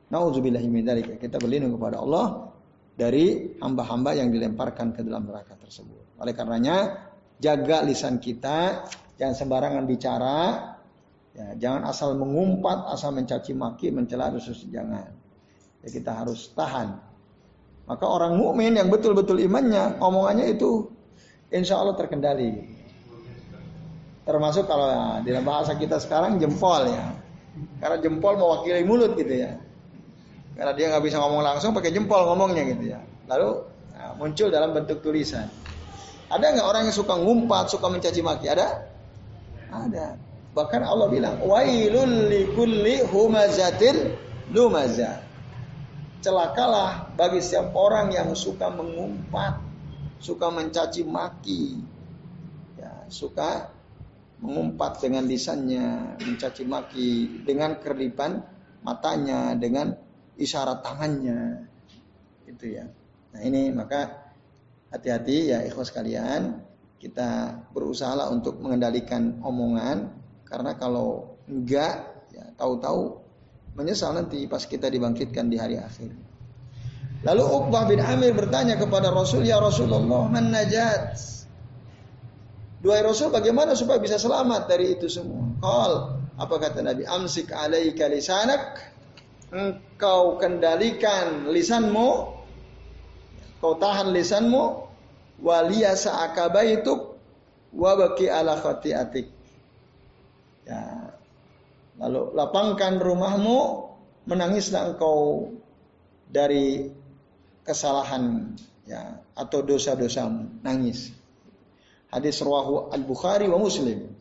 Nauzubillahimindzalik. 0.07 1.19
Kita 1.19 1.35
berlindung 1.35 1.75
kepada 1.75 1.99
Allah 1.99 2.47
dari 2.95 3.55
hamba-hamba 3.59 4.15
yang 4.15 4.31
dilemparkan 4.31 4.95
ke 4.95 5.03
dalam 5.03 5.27
neraka 5.27 5.59
tersebut. 5.59 6.17
Oleh 6.23 6.31
karenanya, 6.31 7.11
jaga 7.43 7.83
lisan 7.83 8.17
kita, 8.23 8.87
jangan 9.19 9.35
sembarangan 9.35 9.83
bicara, 9.83 10.39
ya, 11.35 11.47
jangan 11.59 11.91
asal 11.91 12.15
mengumpat, 12.15 12.87
asal 12.95 13.11
mencaci 13.11 13.51
maki, 13.51 13.91
mencela 13.91 14.31
khusus 14.31 14.63
jangan. 14.71 15.11
Ya, 15.83 15.87
kita 15.91 16.23
harus 16.23 16.55
tahan. 16.55 17.03
Maka 17.87 18.05
orang 18.07 18.39
mukmin 18.39 18.79
yang 18.79 18.87
betul-betul 18.87 19.43
imannya, 19.43 19.99
omongannya 19.99 20.55
itu 20.55 20.87
insya 21.51 21.83
Allah 21.83 21.99
terkendali. 21.99 22.76
Termasuk 24.27 24.67
kalau 24.67 24.91
ya, 24.91 25.23
dalam 25.23 25.47
bahasa 25.47 25.79
kita 25.79 26.03
sekarang 26.03 26.35
jempol 26.35 26.83
ya. 26.91 27.15
Karena 27.79 27.95
jempol 28.03 28.35
mewakili 28.35 28.83
mulut 28.83 29.15
gitu 29.15 29.31
ya. 29.31 29.55
Karena 30.59 30.75
dia 30.75 30.91
nggak 30.91 31.03
bisa 31.07 31.23
ngomong 31.23 31.47
langsung 31.47 31.71
pakai 31.71 31.95
jempol 31.95 32.27
ngomongnya 32.27 32.67
gitu 32.67 32.91
ya. 32.91 32.99
Lalu 33.31 33.63
nah, 33.95 34.11
muncul 34.19 34.51
dalam 34.51 34.75
bentuk 34.75 34.99
tulisan. 34.99 35.47
Ada 36.27 36.59
nggak 36.59 36.67
orang 36.67 36.91
yang 36.91 36.95
suka 36.97 37.15
ngumpat, 37.15 37.71
suka 37.71 37.87
mencaci 37.87 38.19
maki? 38.19 38.51
Ada? 38.51 38.67
Ada. 39.71 40.19
Bahkan 40.51 40.81
Allah 40.83 41.07
bilang, 41.07 41.39
"Wailul 41.39 42.27
likulli 42.27 42.99
humazatil 43.07 44.11
lumaza." 44.51 45.23
Celakalah 46.19 47.15
bagi 47.15 47.39
setiap 47.39 47.71
orang 47.77 48.11
yang 48.11 48.35
suka 48.35 48.67
mengumpat, 48.67 49.55
suka 50.19 50.51
mencaci 50.51 51.07
maki. 51.07 51.79
Ya, 52.75 53.07
suka 53.07 53.76
mengumpat 54.37 55.01
dengan 55.01 55.25
lisannya, 55.25 56.17
mencaci 56.21 56.63
maki 56.65 57.41
dengan 57.41 57.81
kerlipan 57.81 58.41
matanya, 58.85 59.57
dengan 59.57 59.97
isyarat 60.37 60.85
tangannya. 60.85 61.65
Itu 62.45 62.65
ya. 62.69 62.85
Nah 63.33 63.41
ini 63.41 63.73
maka 63.73 64.31
hati-hati 64.93 65.51
ya 65.53 65.65
ikhwas 65.65 65.89
kalian. 65.89 66.63
Kita 66.97 67.53
berusaha 67.73 68.29
untuk 68.33 68.57
mengendalikan 68.57 69.41
omongan. 69.45 70.09
Karena 70.47 70.73
kalau 70.79 71.37
enggak, 71.45 72.25
ya 72.33 72.45
tahu-tahu 72.57 73.21
menyesal 73.77 74.17
nanti 74.17 74.49
pas 74.49 74.65
kita 74.65 74.89
dibangkitkan 74.89 75.45
di 75.45 75.61
hari 75.61 75.77
akhir. 75.77 76.09
Lalu 77.25 77.43
Uqbah 77.45 77.89
bin 77.89 78.01
Amir 78.01 78.33
bertanya 78.33 78.77
kepada 78.77 79.09
Rasul, 79.09 79.45
Ya 79.45 79.57
Rasulullah, 79.57 80.29
man 80.29 80.53
najat? 80.53 81.17
Dua 82.87 83.03
Rasul 83.03 83.35
bagaimana 83.35 83.75
supaya 83.75 83.99
bisa 83.99 84.15
selamat 84.15 84.71
dari 84.71 84.95
itu 84.95 85.11
semua? 85.11 85.43
Kal, 85.59 86.23
apa 86.39 86.55
kata 86.55 86.79
Nabi? 86.79 87.03
Amsik 87.03 87.51
alaika 87.51 88.07
lisanak 88.07 88.79
engkau 89.51 90.39
kendalikan 90.39 91.51
lisanmu, 91.51 92.31
kau 93.59 93.73
tahan 93.75 94.15
lisanmu, 94.15 94.87
waliyasa 95.43 96.31
akabaituk 96.31 97.19
wabaki 97.75 98.31
ala 98.31 98.55
khati'atik. 98.55 99.35
Ya. 100.63 101.11
Lalu 101.99 102.39
lapangkan 102.39 103.03
rumahmu, 103.03 103.83
menangislah 104.31 104.95
engkau 104.95 105.51
dari 106.31 106.87
kesalahan 107.67 108.55
ya 108.87 109.19
atau 109.35 109.59
dosa-dosamu, 109.59 110.63
nangis. 110.63 111.16
Hadis 112.07 112.39
rawahu 112.39 112.93
Al-Bukhari 112.95 113.51
wa 113.51 113.59
Muslim. 113.59 114.15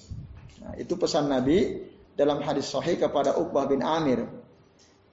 Nah, 0.62 0.74
itu 0.74 0.98
pesan 0.98 1.30
Nabi 1.30 1.86
dalam 2.18 2.42
hadis 2.42 2.66
sahih 2.66 2.98
kepada 2.98 3.38
Uqbah 3.38 3.70
bin 3.70 3.84
Amir 3.84 4.26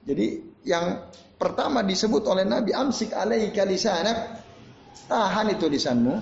jadi 0.04 0.44
yang 0.68 1.08
pertama 1.40 1.84
disebut 1.84 2.28
oleh 2.28 2.44
Nabi 2.44 2.76
amsik 2.76 3.16
alaika 3.16 3.64
lisanak 3.64 4.44
tahan 5.08 5.56
itu 5.56 5.66
lisanmu. 5.72 6.16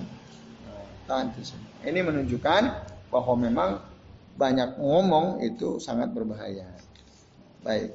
Tahan 1.10 1.34
itu. 1.34 1.54
Ini 1.82 2.00
menunjukkan 2.06 2.62
bahwa 3.10 3.34
memang 3.34 3.70
banyak 4.38 4.78
ngomong 4.78 5.42
itu 5.42 5.82
sangat 5.82 6.14
berbahaya. 6.14 6.70
Baik. 7.66 7.94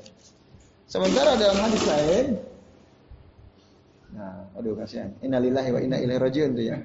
Sementara 0.87 1.35
dalam 1.35 1.57
hadis 1.59 1.83
lain 1.83 2.27
Nah, 4.07 4.49
aduh 4.55 4.71
kasihan. 4.73 5.11
Innalillahi 5.19 5.69
wa 5.75 5.79
inna 5.83 5.97
ilaihi 5.99 6.17
rajiun 6.23 6.55
tuh 6.55 6.63
ya. 6.63 6.79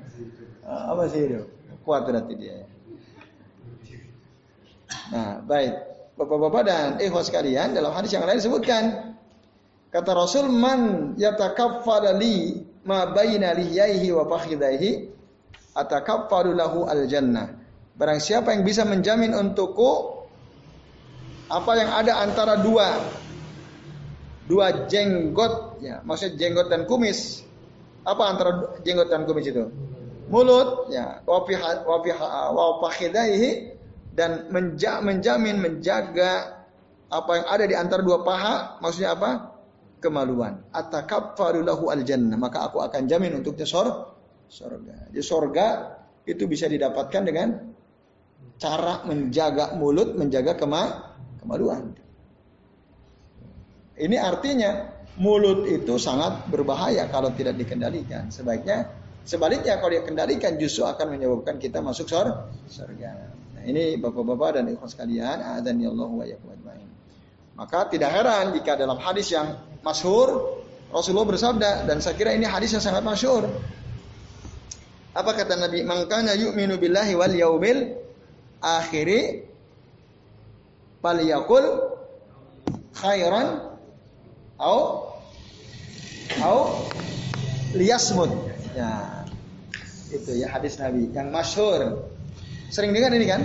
Ah, 0.67 0.91
apa 0.93 1.07
sih 1.07 1.23
itu? 1.23 1.41
Kuat 1.83 2.07
berarti 2.07 2.35
dia. 2.39 2.63
Nah, 5.11 5.43
baik. 5.43 5.73
Bapak-bapak 6.13 6.63
dan 6.69 6.89
ikhwas 7.01 7.33
sekalian 7.33 7.73
dalam 7.73 7.91
hadis 7.97 8.13
yang 8.13 8.29
lain 8.29 8.37
disebutkan 8.37 9.17
kata 9.89 10.13
Rasul 10.13 10.53
man 10.53 11.13
yatakaffara 11.17 12.13
li 12.15 12.61
ma 12.85 13.09
baina 13.09 13.57
lihiyaihi 13.57 14.13
wa 14.13 14.29
fakhidaihi 14.29 15.09
atakaffaru 15.73 16.53
lahu 16.53 16.85
al 16.85 17.09
jannah. 17.09 17.57
Barang 17.97 18.21
siapa 18.21 18.53
yang 18.53 18.63
bisa 18.63 18.85
menjamin 18.85 19.33
untukku 19.33 20.23
apa 21.49 21.73
yang 21.81 21.91
ada 21.93 22.13
antara 22.21 22.61
dua 22.61 23.01
dua 24.49 24.89
jenggot 24.89 25.81
ya, 25.81 26.05
maksudnya 26.05 26.37
jenggot 26.39 26.69
dan 26.69 26.85
kumis. 26.85 27.41
Apa 28.05 28.23
antara 28.37 28.51
jenggot 28.85 29.09
dan 29.09 29.25
kumis 29.25 29.49
itu? 29.49 29.65
Mulut 30.33 30.89
ya, 30.89 31.21
wa 31.29 31.45
fi 31.45 31.55
wa 31.61 32.67
fakhidaihi 32.81 33.51
dan 34.17 34.49
menja 34.49 35.05
menjamin 35.05 35.61
menjaga 35.61 36.65
apa 37.13 37.31
yang 37.37 37.47
ada 37.53 37.65
di 37.69 37.77
antara 37.77 38.01
dua 38.01 38.25
paha 38.25 38.81
maksudnya 38.81 39.13
apa 39.13 39.53
kemaluan 40.01 40.65
atakaffaru 40.73 41.61
lahu 41.61 41.93
al 41.93 42.01
jannah 42.01 42.41
maka 42.41 42.65
aku 42.65 42.81
akan 42.81 43.05
jamin 43.05 43.37
untuknya 43.37 43.69
sor 43.69 44.17
surga 44.49 45.13
jadi 45.13 45.21
surga 45.21 45.67
itu 46.25 46.49
bisa 46.49 46.71
didapatkan 46.71 47.23
dengan 47.25 47.49
cara 48.63 49.03
menjaga 49.03 49.75
mulut, 49.75 50.15
menjaga 50.15 50.55
kema 50.55 50.83
kemaluan. 51.43 51.95
Ini 53.99 54.17
artinya 54.19 54.87
mulut 55.19 55.67
itu 55.67 55.99
sangat 55.99 56.47
berbahaya 56.49 57.11
kalau 57.11 57.35
tidak 57.35 57.59
dikendalikan. 57.59 58.31
Sebaiknya 58.31 58.87
sebaliknya 59.27 59.79
kalau 59.79 59.93
dikendalikan 59.95 60.59
justru 60.59 60.87
akan 60.87 61.19
menyebabkan 61.19 61.59
kita 61.59 61.79
masuk 61.83 62.11
surga. 62.11 63.11
Nah, 63.57 63.63
ini 63.67 63.97
Bapak-bapak 63.99 64.59
dan 64.59 64.71
ikhwan 64.71 64.91
sekalian, 64.91 65.39
adzani 65.39 65.87
Allah 65.87 66.11
wa 66.11 66.25
ajmain. 66.27 66.89
Maka 67.55 67.87
tidak 67.93 68.11
heran 68.11 68.57
jika 68.57 68.75
dalam 68.75 68.99
hadis 68.99 69.31
yang 69.31 69.61
masyhur 69.85 70.61
Rasulullah 70.93 71.25
bersabda 71.25 71.89
dan 71.89 72.05
saya 72.05 72.17
kira 72.21 72.37
ini 72.37 72.45
hadis 72.45 72.77
yang 72.77 72.85
sangat 72.85 73.01
masyhur. 73.01 73.49
Apa 75.13 75.31
kata 75.37 75.57
Nabi? 75.57 75.85
Mangkana 75.85 76.37
yu'minu 76.37 76.77
billahi 76.77 77.13
wal 77.17 77.33
yaumil 77.33 77.97
akhiri 78.61 79.49
yakul 81.03 81.65
khairan 82.93 83.73
au 84.61 85.13
au 86.45 86.59
liyasmud. 87.73 88.52
Ya. 88.73 89.23
Itu 90.13 90.33
ya 90.37 90.49
hadis 90.53 90.77
Nabi 90.77 91.09
yang 91.13 91.33
masyhur. 91.33 92.09
Sering 92.69 92.93
dengar 92.93 93.13
ini 93.13 93.25
kan? 93.29 93.45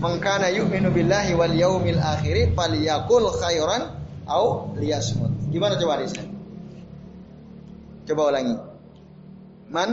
Mengkana 0.00 0.48
yu'minu 0.52 0.92
billahi 0.92 1.36
wal 1.36 1.52
yaumil 1.52 2.00
akhiri 2.00 2.52
falyakul 2.56 3.28
khairan 3.36 3.96
au 4.28 4.72
liyasmud. 4.76 5.52
Gimana 5.52 5.76
coba 5.80 6.00
hadisnya? 6.00 6.24
Coba 8.08 8.32
ulangi. 8.32 8.56
Man 9.68 9.90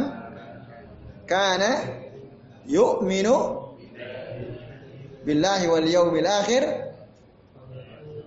kana 1.27 1.83
yu'minu 2.67 3.35
billahi 5.27 5.65
wal 5.67 5.87
yaumil 5.87 6.27
akhir 6.27 6.63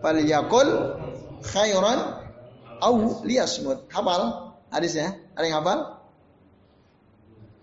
falyakul 0.04 0.96
khairan 1.44 1.98
au 2.84 3.24
liyasmut. 3.24 3.88
Hafal 3.92 4.52
hadisnya? 4.72 5.16
Ada 5.37 5.44
yang 5.44 5.61
hafal? 5.64 5.97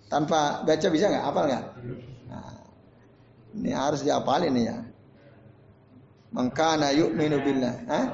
Tanpa 0.05 0.61
baca 0.61 0.87
bisa 0.93 1.09
nggak? 1.09 1.23
Hafal 1.25 1.43
nggak? 1.49 1.65
Nah, 2.29 2.53
ini 3.57 3.71
harus 3.73 4.05
dihafal 4.05 4.41
ini 4.45 4.61
ya. 4.69 4.77
Mangkana 6.35 6.91
yu'minu 6.93 7.41
billah. 7.41 7.75
Hah? 7.89 8.05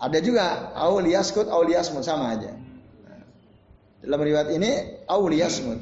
Ada 0.00 0.18
juga 0.24 0.72
au 0.76 1.00
liyaskut 1.00 1.48
au 1.50 1.60
liyasmut 1.66 2.04
sama 2.06 2.32
aja. 2.32 2.56
Nah, 3.04 3.24
dalam 4.04 4.20
riwayat 4.24 4.48
ini 4.54 4.70
au 5.10 5.26
liyasmut. 5.28 5.80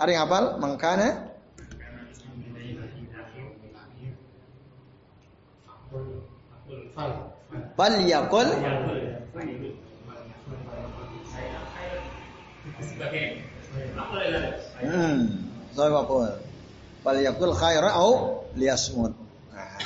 Ada 0.00 0.10
yang 0.10 0.22
hafal? 0.26 0.44
Mangkana 0.58 1.32
Bal 7.76 8.04
yakul 8.04 8.48
Hmm, 14.82 15.18
saya 15.72 15.90
makul. 15.90 16.28
Bal 17.02 17.18
yakul 17.18 17.54
khaira 17.56 17.98
au 17.98 18.44
liyasmut. 18.54 19.14
Nah. 19.50 19.80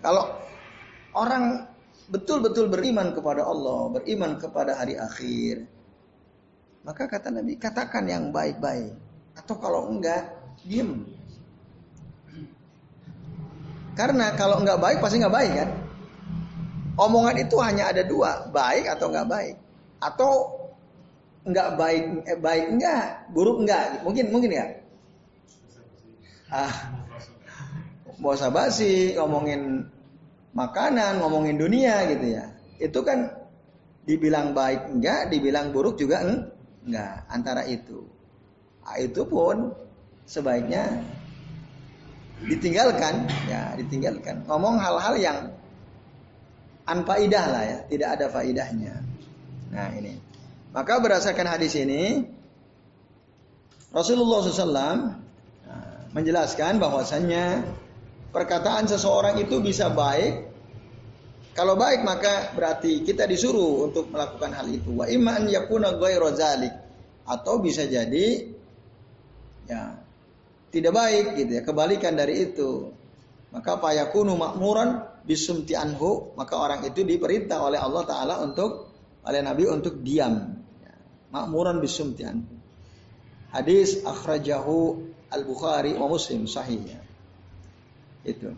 Kalau 0.00 0.24
orang 1.16 1.66
betul-betul 2.08 2.70
beriman 2.70 3.12
kepada 3.12 3.44
Allah, 3.44 3.90
beriman 4.00 4.38
kepada 4.38 4.78
hari 4.78 4.94
akhir, 4.96 5.66
maka 6.86 7.10
kata 7.10 7.34
Nabi, 7.34 7.58
katakan 7.58 8.06
yang 8.06 8.30
baik-baik. 8.30 8.94
Atau 9.36 9.58
kalau 9.58 9.90
enggak, 9.90 10.32
diem. 10.64 11.04
Karena 13.96 14.32
kalau 14.36 14.60
nggak 14.60 14.80
baik 14.80 14.98
pasti 15.02 15.18
nggak 15.18 15.34
baik 15.34 15.52
kan. 15.56 15.70
Omongan 16.96 17.36
itu 17.36 17.56
hanya 17.60 17.92
ada 17.92 18.00
dua, 18.00 18.48
baik 18.48 18.88
atau 18.88 19.12
nggak 19.12 19.28
baik, 19.28 19.56
atau 20.00 20.55
nggak 21.46 21.68
baik, 21.78 22.04
eh, 22.26 22.38
baik 22.38 22.64
enggak, 22.74 23.30
buruk 23.30 23.62
enggak, 23.62 24.02
mungkin 24.02 24.26
mungkin 24.34 24.50
ya. 24.50 24.66
Ah, 26.50 26.74
bosa 28.18 28.50
basi 28.50 29.14
ngomongin 29.14 29.86
makanan, 30.58 31.22
ngomongin 31.22 31.54
dunia 31.54 32.02
gitu 32.10 32.26
ya. 32.34 32.44
Itu 32.82 33.00
kan 33.06 33.30
dibilang 34.02 34.58
baik 34.58 34.90
enggak, 34.90 35.30
dibilang 35.30 35.70
buruk 35.70 35.94
juga 35.94 36.26
enggak, 36.26 37.22
antara 37.30 37.62
itu. 37.66 38.02
Nah, 38.82 38.98
itu 38.98 39.22
pun 39.26 39.70
sebaiknya 40.26 40.82
ditinggalkan, 42.42 43.26
ya 43.46 43.74
ditinggalkan. 43.78 44.42
Ngomong 44.50 44.82
hal-hal 44.82 45.14
yang 45.18 45.38
anfaidah 46.90 47.46
lah 47.50 47.62
ya, 47.62 47.78
tidak 47.86 48.08
ada 48.18 48.26
faidahnya. 48.30 48.94
Nah 49.70 49.90
ini. 49.94 50.14
Maka 50.74 50.98
berdasarkan 51.02 51.46
hadis 51.46 51.74
ini, 51.78 52.26
Rasulullah 53.94 54.44
SAW 54.44 54.72
nah, 54.72 55.08
menjelaskan 56.12 56.76
bahwasannya 56.76 57.64
perkataan 58.34 58.84
seseorang 58.84 59.40
itu 59.40 59.62
bisa 59.64 59.88
baik. 59.88 60.52
Kalau 61.56 61.72
baik 61.72 62.04
maka 62.04 62.52
berarti 62.52 63.00
kita 63.00 63.24
disuruh 63.24 63.88
untuk 63.88 64.12
melakukan 64.12 64.52
hal 64.52 64.68
itu. 64.68 64.92
Wa 64.92 65.08
iman 65.08 65.48
yakuna 65.48 65.96
ghairu 65.96 66.28
atau 67.26 67.54
bisa 67.58 67.88
jadi 67.88 68.52
ya 69.64 69.98
tidak 70.68 70.92
baik 70.92 71.24
gitu 71.40 71.52
ya, 71.56 71.62
kebalikan 71.64 72.12
dari 72.12 72.52
itu. 72.52 72.92
Maka 73.56 73.80
payakunu 73.80 74.36
makmuran 74.36 75.00
bisumti 75.24 75.72
anhu, 75.72 76.36
maka 76.36 76.60
orang 76.60 76.84
itu 76.84 77.00
diperintah 77.00 77.56
oleh 77.64 77.80
Allah 77.80 78.04
taala 78.04 78.34
untuk 78.44 78.85
oleh 79.26 79.40
Nabi 79.42 79.66
untuk 79.66 80.00
diam. 80.00 80.62
Ya, 80.80 80.94
makmuran 81.34 81.82
bisumti 81.82 82.22
anhu. 82.22 82.54
Hadis 83.50 84.06
akhrajahu 84.06 85.02
Al-Bukhari 85.34 85.98
wa 85.98 86.06
Muslim 86.06 86.46
sahihnya. 86.46 87.02
Itu. 88.22 88.54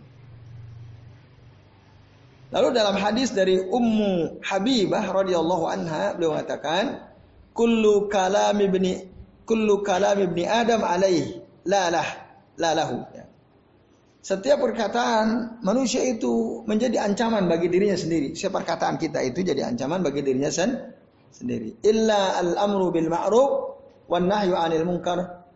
Lalu 2.49 2.69
dalam 2.73 2.97
hadis 2.97 3.33
dari 3.33 3.61
Ummu 3.61 4.41
Habibah 4.41 5.05
radhiyallahu 5.05 5.65
anha 5.69 6.17
beliau 6.17 6.33
mengatakan 6.33 7.05
kullu 7.53 8.09
kalam 8.09 8.57
ibni 8.57 9.05
kullu 9.45 9.85
kalam 9.85 10.17
ibni 10.17 10.49
Adam 10.49 10.81
alaihi 10.81 11.45
lalah 11.69 12.09
lalahu. 12.57 13.05
Ya. 13.13 13.18
Setiap 14.19 14.59
perkataan 14.59 15.59
manusia 15.63 16.03
itu 16.03 16.67
menjadi 16.67 17.07
ancaman 17.07 17.47
bagi 17.47 17.71
dirinya 17.71 17.95
sendiri. 17.95 18.35
Setiap 18.35 18.61
perkataan 18.61 18.99
kita 18.99 19.23
itu 19.23 19.47
jadi 19.47 19.71
ancaman 19.71 20.03
bagi 20.03 20.27
dirinya 20.27 20.51
sen 20.51 20.75
sendiri. 21.31 21.79
Illa 21.87 22.35
al-amru 22.43 22.91
bil 22.91 23.07
ma'ruf 23.07 23.79
wan 24.11 24.27
nahyu 24.27 24.59
'anil 24.59 24.85
munkar. 24.85 25.47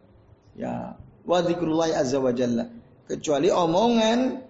Ya, 0.54 0.94
wa 1.26 1.38
dzikrullah 1.42 1.90
azza 1.90 2.22
wa 2.22 2.30
jalla. 2.30 2.70
Kecuali 3.10 3.50
omongan 3.50 4.46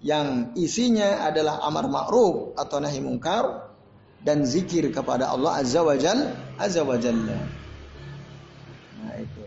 yang 0.00 0.56
isinya 0.56 1.28
adalah 1.28 1.60
amar 1.60 1.92
ma'ruf 1.92 2.56
atau 2.56 2.80
nahi 2.80 3.04
munkar 3.04 3.68
dan 4.24 4.48
zikir 4.48 4.88
kepada 4.90 5.28
Allah 5.28 5.60
azza 5.60 5.84
wa 5.84 5.92
jalla 5.92 6.32
azza 6.56 6.82
wa 6.88 6.96
jalla. 6.96 7.36
Nah, 9.04 9.14
itu 9.20 9.44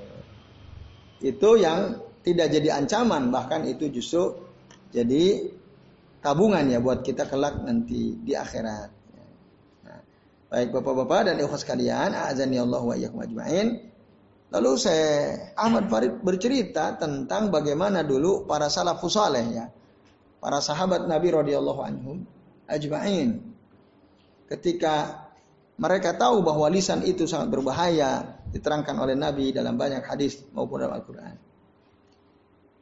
itu 1.25 1.49
yang 1.58 2.08
tidak 2.23 2.47
jadi 2.51 2.79
ancaman 2.79 3.32
bahkan 3.32 3.63
itu 3.63 3.88
justru 3.88 4.36
jadi 4.91 5.47
tabungan 6.19 6.67
ya 6.67 6.79
buat 6.84 7.01
kita 7.03 7.27
kelak 7.27 7.63
nanti 7.63 8.15
di 8.19 8.34
akhirat. 8.36 8.89
Nah, 9.88 9.99
baik 10.51 10.69
bapak-bapak 10.75 11.31
dan 11.31 11.35
ikhwas 11.39 11.63
sekalian, 11.63 12.12
azani 12.12 12.60
Allah 12.60 12.81
wa 12.83 12.96
iyyakum 12.96 13.23
ajmain. 13.23 13.87
Lalu 14.50 14.71
saya 14.81 15.37
Ahmad 15.54 15.87
Farid 15.93 16.25
bercerita 16.25 16.98
tentang 16.98 17.54
bagaimana 17.54 18.02
dulu 18.02 18.50
para 18.50 18.65
salafus 18.67 19.13
saleh 19.13 19.46
ya. 19.54 19.65
Para 20.41 20.58
sahabat 20.63 21.06
Nabi 21.06 21.29
radhiyallahu 21.29 21.81
anhum 21.85 22.25
ajmain. 22.65 23.46
Ketika 24.50 25.27
mereka 25.77 26.17
tahu 26.17 26.41
bahwa 26.41 26.65
lisan 26.67 27.06
itu 27.06 27.29
sangat 27.29 27.54
berbahaya, 27.54 28.41
diterangkan 28.50 28.98
oleh 28.98 29.13
Nabi 29.13 29.54
dalam 29.54 29.77
banyak 29.77 30.02
hadis 30.02 30.41
maupun 30.52 30.81
dalam 30.81 30.98
Al-Quran. 30.98 31.48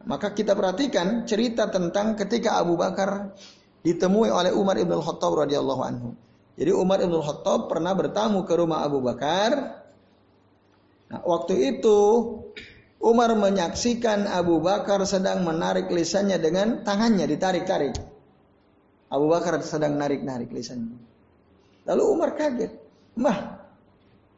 Maka 0.08 0.32
kita 0.32 0.56
perhatikan 0.56 1.28
cerita 1.28 1.68
tentang 1.68 2.16
ketika 2.16 2.56
Abu 2.64 2.80
Bakar 2.80 3.36
ditemui 3.84 4.32
oleh 4.32 4.56
Umar 4.56 4.80
ibn 4.80 4.96
Khattab 5.04 5.36
radhiyallahu 5.36 5.84
anhu. 5.84 6.10
Jadi 6.56 6.72
Umar 6.72 7.04
ibn 7.04 7.20
Khattab 7.20 7.68
pernah 7.68 7.92
bertamu 7.92 8.48
ke 8.48 8.56
rumah 8.56 8.88
Abu 8.88 9.04
Bakar. 9.04 9.84
Nah, 11.12 11.22
waktu 11.28 11.76
itu 11.76 12.00
Umar 13.04 13.36
menyaksikan 13.36 14.32
Abu 14.32 14.64
Bakar 14.64 15.04
sedang 15.04 15.44
menarik 15.44 15.92
lisannya 15.92 16.40
dengan 16.40 16.88
tangannya 16.88 17.28
ditarik-tarik. 17.28 18.00
Abu 19.12 19.28
Bakar 19.28 19.60
sedang 19.60 20.00
narik-narik 20.00 20.50
lisannya. 20.56 20.98
Lalu 21.84 22.04
Umar 22.08 22.32
kaget. 22.40 22.72
Mah, 23.20 23.60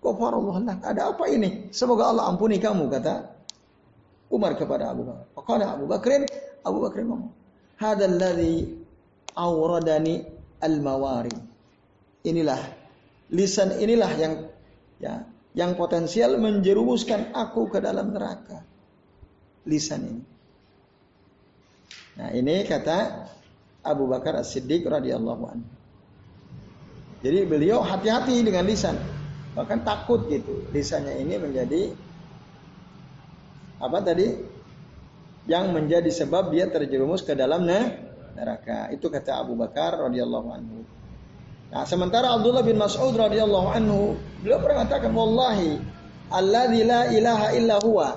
Ghafarallah 0.01 0.81
Ada 0.81 1.13
apa 1.13 1.29
ini? 1.29 1.69
Semoga 1.69 2.09
Allah 2.09 2.25
ampuni 2.25 2.57
kamu 2.57 2.87
kata 2.87 3.38
Umar 4.29 4.53
kepada 4.55 4.93
Abu 4.93 5.09
Bakar. 5.09 5.25
Faqala 5.33 5.65
Abu 5.73 5.85
Bakrin, 5.89 6.23
Abu 6.61 6.77
Bakrin 6.85 7.05
ngomong, 7.09 7.33
"Hadzal 7.81 8.21
awradani 9.33 10.25
al-mawari." 10.61 11.33
Inilah 12.23 12.61
lisan 13.33 13.73
inilah 13.81 14.11
yang 14.19 14.33
ya 15.01 15.25
yang 15.57 15.73
potensial 15.73 16.37
menjerumuskan 16.37 17.33
aku 17.33 17.73
ke 17.73 17.81
dalam 17.81 18.13
neraka. 18.13 18.61
Lisan 19.65 20.01
ini. 20.05 20.23
Nah, 22.19 22.29
ini 22.35 22.67
kata 22.67 23.27
Abu 23.81 24.05
Bakar 24.11 24.37
As-Siddiq 24.37 24.85
radhiyallahu 24.85 25.43
anhu. 25.47 25.69
Jadi 27.19 27.39
beliau 27.47 27.83
hati-hati 27.83 28.43
dengan 28.43 28.63
lisan. 28.67 28.95
Bahkan 29.55 29.83
takut 29.83 30.27
gitu. 30.31 30.67
Lisannya 30.71 31.19
ini 31.19 31.35
menjadi 31.35 31.91
apa 33.79 33.97
tadi? 34.03 34.27
Yang 35.49 35.65
menjadi 35.73 36.11
sebab 36.11 36.51
dia 36.53 36.69
terjerumus 36.69 37.25
ke 37.25 37.33
dalam 37.33 37.65
neraka. 38.35 38.91
Itu 38.93 39.09
kata 39.09 39.41
Abu 39.41 39.55
Bakar 39.55 39.97
radhiyallahu 39.97 40.49
anhu. 40.51 40.79
Nah, 41.69 41.85
sementara 41.85 42.33
Abdullah 42.33 42.65
bin 42.65 42.77
Mas'ud 42.81 43.13
radhiyallahu 43.13 43.67
anhu, 43.71 44.17
beliau 44.41 44.59
pernah 44.61 44.85
mengatakan 44.85 45.11
wallahi 45.13 45.77
alladzi 46.33 46.81
la 46.85 47.01
ilaha 47.13 47.47
illa 47.53 47.75
huwa. 47.81 48.09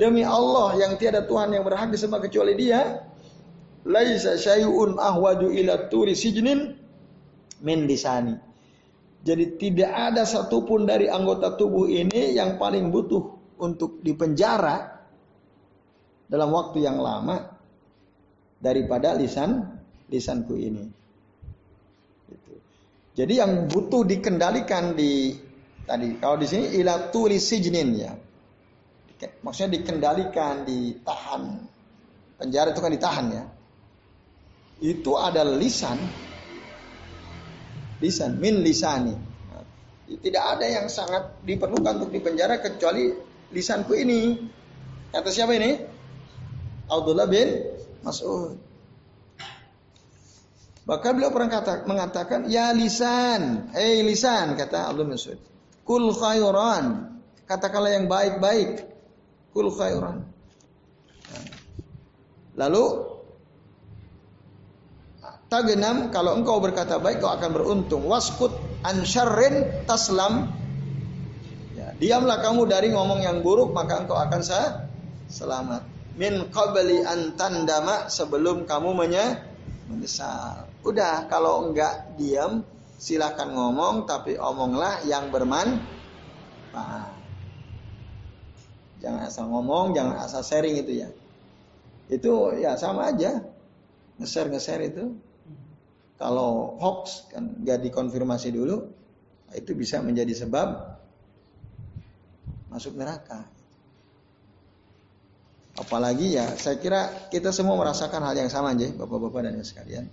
Demi 0.00 0.24
Allah 0.24 0.80
yang 0.80 0.96
tiada 0.96 1.28
Tuhan 1.28 1.52
yang 1.52 1.60
berhak 1.60 1.92
disembah 1.92 2.24
kecuali 2.24 2.56
Dia, 2.56 3.04
laisa 3.84 4.40
syai'un 4.40 4.96
ahwaju 4.96 5.52
ila 5.52 5.92
turi 5.92 6.16
sijnin 6.16 6.72
min 7.60 7.78
lisani. 7.84 8.36
Jadi 9.20 9.60
tidak 9.60 9.92
ada 9.92 10.24
satupun 10.24 10.88
dari 10.88 11.04
anggota 11.12 11.52
tubuh 11.60 11.84
ini 11.84 12.32
yang 12.32 12.56
paling 12.56 12.88
butuh 12.88 13.39
untuk 13.60 14.00
dipenjara 14.00 15.00
dalam 16.26 16.50
waktu 16.50 16.82
yang 16.82 16.98
lama 16.98 17.36
daripada 18.60 19.12
lisan 19.14 19.66
lisanku 20.10 20.54
ini. 20.58 20.84
Gitu. 22.28 22.52
Jadi 23.16 23.32
yang 23.38 23.66
butuh 23.66 24.02
dikendalikan 24.06 24.94
di 24.94 25.34
tadi 25.86 26.18
kalau 26.18 26.36
di 26.38 26.46
sini 26.46 26.76
ila 26.80 27.10
sijnin 27.38 27.88
ya. 27.96 28.12
Maksudnya 29.20 29.76
dikendalikan, 29.76 30.64
ditahan. 30.64 31.60
Penjara 32.40 32.72
itu 32.72 32.80
kan 32.80 32.88
ditahan 32.88 33.26
ya. 33.28 33.44
Itu 34.80 35.20
adalah 35.20 35.60
lisan. 35.60 36.00
Lisan 38.00 38.40
min 38.40 38.64
lisani. 38.64 39.12
Tidak 40.08 40.40
ada 40.40 40.64
yang 40.64 40.88
sangat 40.88 41.44
diperlukan 41.44 42.00
untuk 42.00 42.10
dipenjara 42.16 42.58
kecuali 42.64 43.12
lisanku 43.50 43.94
ini. 43.94 44.38
Kata 45.10 45.30
siapa 45.30 45.54
ini? 45.58 45.78
Abdullah 46.90 47.26
bin 47.30 47.48
Mas'ud. 48.02 48.58
Bahkan 50.86 51.10
beliau 51.14 51.30
pernah 51.30 51.50
kata, 51.50 51.86
mengatakan, 51.86 52.50
ya 52.50 52.74
lisan, 52.74 53.70
hei 53.74 54.02
lisan, 54.02 54.58
kata 54.58 54.90
Abdullah 54.90 55.14
bin 55.14 55.14
Mas'ud. 55.18 55.38
Kul 55.86 56.10
khairan, 56.14 57.14
katakanlah 57.46 57.94
yang 57.94 58.06
baik-baik. 58.06 58.86
Kul 59.50 59.70
khairan. 59.74 60.26
Lalu 62.54 62.84
tagenam 65.50 66.14
kalau 66.14 66.38
engkau 66.38 66.62
berkata 66.62 67.02
baik 67.02 67.18
kau 67.18 67.30
akan 67.30 67.50
beruntung. 67.50 68.06
Waskut 68.06 68.54
an 68.86 69.02
taslam 69.86 70.59
Diamlah 72.00 72.40
kamu 72.40 72.64
dari 72.64 72.88
ngomong 72.96 73.20
yang 73.20 73.44
buruk 73.44 73.76
maka 73.76 74.00
engkau 74.00 74.16
akan 74.16 74.40
sah, 74.40 74.88
selamat. 75.28 75.84
Min 76.16 76.48
qabli 76.48 77.04
an 77.04 77.36
tandama 77.36 78.08
sebelum 78.08 78.64
kamu 78.64 79.04
menyesal. 79.92 80.64
Udah 80.80 81.28
kalau 81.28 81.68
enggak 81.68 82.16
diam 82.16 82.64
silakan 82.96 83.52
ngomong 83.52 84.08
tapi 84.08 84.40
omonglah 84.40 85.04
yang 85.04 85.28
bermanfaat. 85.28 87.12
Jangan 89.04 89.20
asal 89.28 89.44
ngomong, 89.52 89.92
jangan 89.92 90.24
asal 90.24 90.40
sharing 90.40 90.80
itu 90.80 91.04
ya. 91.04 91.08
Itu 92.08 92.56
ya 92.56 92.80
sama 92.80 93.12
aja. 93.12 93.44
Nge-share 94.20 94.88
itu. 94.88 95.16
Kalau 96.20 96.76
hoax 96.76 97.32
kan 97.32 97.60
gak 97.64 97.80
dikonfirmasi 97.80 98.52
dulu, 98.52 98.88
itu 99.56 99.72
bisa 99.72 100.04
menjadi 100.04 100.44
sebab 100.44 100.99
masuk 102.70 102.94
neraka. 102.94 103.44
Apalagi 105.76 106.38
ya, 106.38 106.54
saya 106.54 106.78
kira 106.78 107.30
kita 107.30 107.50
semua 107.50 107.74
merasakan 107.78 108.22
hal 108.26 108.36
yang 108.36 108.50
sama 108.50 108.74
aja, 108.74 108.90
bapak-bapak 108.94 109.48
dan 109.48 109.58
ibu 109.58 109.66
sekalian. 109.66 110.06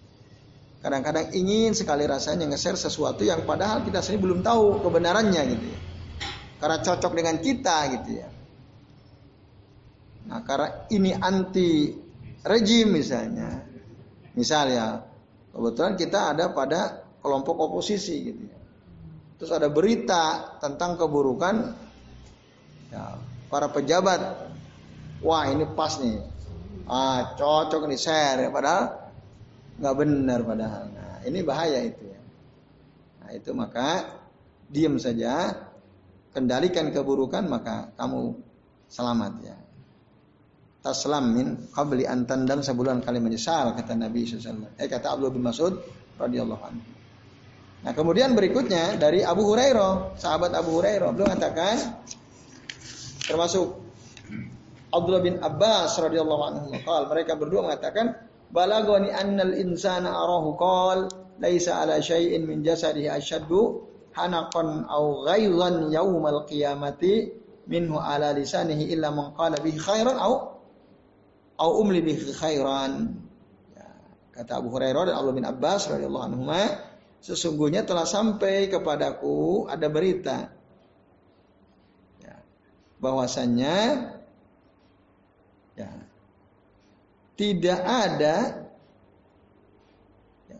Kadang-kadang 0.77 1.33
ingin 1.33 1.73
sekali 1.73 2.05
rasanya 2.05 2.45
nge-share 2.53 2.77
sesuatu 2.77 3.25
yang 3.25 3.43
padahal 3.43 3.81
kita 3.81 3.99
sendiri 3.99 4.29
belum 4.29 4.39
tahu 4.45 4.85
kebenarannya 4.85 5.41
gitu 5.57 5.65
ya. 5.65 5.79
Karena 6.57 6.77
cocok 6.81 7.11
dengan 7.13 7.35
kita 7.41 7.77
gitu 7.97 8.09
ya. 8.21 8.29
Nah 10.29 10.41
karena 10.45 10.85
ini 10.93 11.11
anti 11.17 11.93
rejim 12.45 12.93
misalnya. 12.93 13.65
Misalnya, 14.37 15.01
kebetulan 15.49 15.97
kita 15.97 16.37
ada 16.37 16.53
pada 16.53 17.01
kelompok 17.25 17.57
oposisi 17.57 18.15
gitu 18.21 18.43
ya. 18.45 18.57
Terus 19.41 19.51
ada 19.53 19.69
berita 19.69 20.55
tentang 20.61 20.93
keburukan 20.97 21.86
Ya, 22.87 23.19
para 23.51 23.67
pejabat, 23.67 24.47
wah 25.19 25.43
ini 25.51 25.67
pas 25.75 25.99
nih, 25.99 26.23
ah 26.87 27.35
cocok 27.35 27.83
nih 27.87 27.99
share, 27.99 28.47
padahal 28.47 29.11
nggak 29.77 29.95
benar 29.95 30.39
padahal. 30.41 30.83
Nah, 30.89 31.15
ini 31.27 31.39
bahaya 31.43 31.83
itu 31.83 32.03
ya. 32.07 32.21
Nah 33.21 33.29
itu 33.35 33.51
maka 33.51 34.07
diam 34.71 34.95
saja, 34.95 35.51
kendalikan 36.31 36.89
keburukan 36.95 37.43
maka 37.45 37.91
kamu 37.99 38.39
selamat 38.87 39.33
ya. 39.43 39.57
Taslam 40.79 41.35
min 41.35 41.47
qabli 41.75 42.07
an 42.07 42.23
tandam 42.23 42.63
sebulan 42.63 43.03
kali 43.03 43.19
menyesal 43.19 43.75
kata 43.75 43.99
Nabi 43.99 44.23
SAW. 44.23 44.79
Eh 44.79 44.87
kata 44.87 45.11
Abdullah 45.11 45.35
bin 45.35 45.43
Mas'ud 45.43 45.75
radhiyallahu 46.15 46.63
anhu. 46.63 46.85
Nah 47.83 47.91
kemudian 47.91 48.31
berikutnya 48.33 48.95
dari 48.95 49.21
Abu 49.21 49.43
Hurairah, 49.45 50.15
sahabat 50.15 50.55
Abu 50.55 50.79
Hurairah, 50.79 51.11
beliau 51.11 51.27
mengatakan 51.29 51.75
termasuk 53.27 53.83
Abdullah 54.87 55.19
bin 55.19 55.35
Abbas 55.43 55.99
radhiyallahu 55.99 56.43
anhu. 56.47 56.67
Qal 56.87 57.11
mereka 57.11 57.35
berdua 57.35 57.67
mengatakan 57.67 58.15
balagani 58.55 59.11
annal 59.11 59.51
insana 59.51 60.15
arahu. 60.15 60.55
Qal 60.55 61.11
laisa 61.43 61.83
ala 61.83 61.99
syai'in 61.99 62.47
min 62.47 62.63
jasadihi 62.63 63.11
asyaddu 63.11 63.83
hanaqan 64.15 64.87
aw 64.87 65.27
ghaizan 65.27 65.91
yaumal 65.91 66.47
qiyamati 66.47 67.35
minhu 67.67 67.99
ala 67.99 68.31
lisanihi 68.31 68.95
illa 68.95 69.11
man 69.11 69.35
qala 69.35 69.59
bihi 69.59 69.77
khairan 69.77 70.15
aw 70.17 70.55
aw 71.59 71.69
umli 71.77 71.99
bihi 71.99 72.31
khairan. 72.31 73.11
Ya, 73.75 73.87
kata 74.39 74.63
Abu 74.63 74.71
Hurairah 74.71 75.11
dan 75.11 75.13
Abdullah 75.19 75.37
bin 75.37 75.45
Abbas 75.45 75.91
radhiyallahu 75.91 76.25
anhu 76.31 76.47
sesungguhnya 77.19 77.83
telah 77.83 78.07
sampai 78.07 78.71
kepadaku 78.71 79.67
ada 79.67 79.91
berita 79.91 80.56
bahwasannya 82.97 83.77
ya, 85.77 85.91
tidak 87.37 87.79
ada 87.85 88.35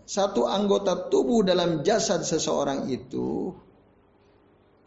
satu 0.08 0.48
anggota 0.48 1.12
tubuh 1.12 1.44
dalam 1.44 1.84
jasad 1.84 2.24
seseorang 2.24 2.88
itu 2.88 3.52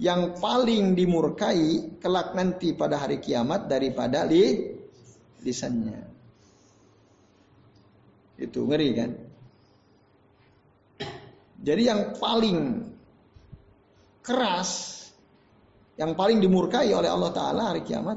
yang 0.01 0.41
paling 0.41 0.97
dimurkai 0.97 2.01
kelak 2.01 2.33
nanti 2.33 2.73
pada 2.73 2.97
hari 2.97 3.21
kiamat 3.21 3.69
daripada 3.69 4.25
li, 4.25 4.73
lisannya. 5.45 6.09
Itu 8.41 8.65
ngeri 8.65 8.91
kan? 8.97 9.11
Jadi 11.61 11.83
yang 11.85 12.17
paling 12.17 12.89
keras 14.25 15.00
yang 16.01 16.17
paling 16.17 16.41
dimurkai 16.41 16.89
oleh 16.97 17.13
Allah 17.13 17.29
Ta'ala 17.29 17.63
hari 17.77 17.85
kiamat 17.85 18.17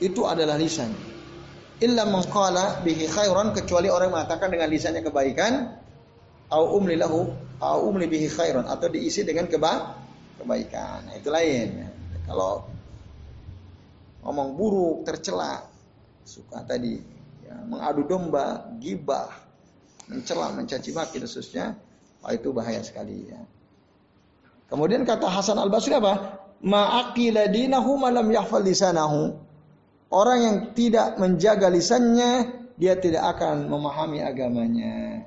itu 0.00 0.24
adalah 0.24 0.56
lisan. 0.56 0.88
Illa 1.84 2.08
mengkala 2.08 2.80
bihi 2.80 3.04
khairan 3.04 3.52
kecuali 3.52 3.92
orang 3.92 4.08
mengatakan 4.08 4.48
dengan 4.48 4.72
lisannya 4.72 5.04
kebaikan 5.04 5.76
au 6.48 6.80
umli 6.80 6.96
lahu 6.96 7.28
au 7.60 7.78
umli 7.84 8.08
bihi 8.08 8.32
khairan 8.32 8.64
atau 8.64 8.88
diisi 8.88 9.28
dengan 9.28 9.44
keba 9.44 10.00
kebaikan. 10.40 11.04
Nah, 11.04 11.14
itu 11.20 11.28
lain. 11.28 11.84
Kalau 12.24 12.64
ngomong 14.24 14.56
buruk 14.56 15.04
tercela 15.04 15.68
suka 16.24 16.64
tadi 16.64 16.96
ya, 17.44 17.60
mengadu 17.68 18.08
domba 18.08 18.72
gibah 18.80 19.28
mencela 20.08 20.48
mencaci 20.56 20.96
maki 20.96 21.20
khususnya 21.20 21.76
oh, 22.24 22.32
itu 22.32 22.48
bahaya 22.56 22.80
sekali 22.80 23.28
ya 23.28 23.40
Kemudian 24.68 25.04
kata 25.04 25.28
Hasan 25.28 25.60
Al 25.60 25.68
Basri 25.68 25.94
apa? 25.94 26.40
Ma'akila 26.64 27.48
dinahu 27.52 28.00
malam 28.00 28.26
yahfal 28.32 28.64
lisanahu. 28.64 29.36
Orang 30.08 30.38
yang 30.40 30.56
tidak 30.72 31.20
menjaga 31.20 31.68
lisannya, 31.68 32.64
dia 32.78 32.94
tidak 32.96 33.36
akan 33.36 33.68
memahami 33.68 34.24
agamanya. 34.24 35.26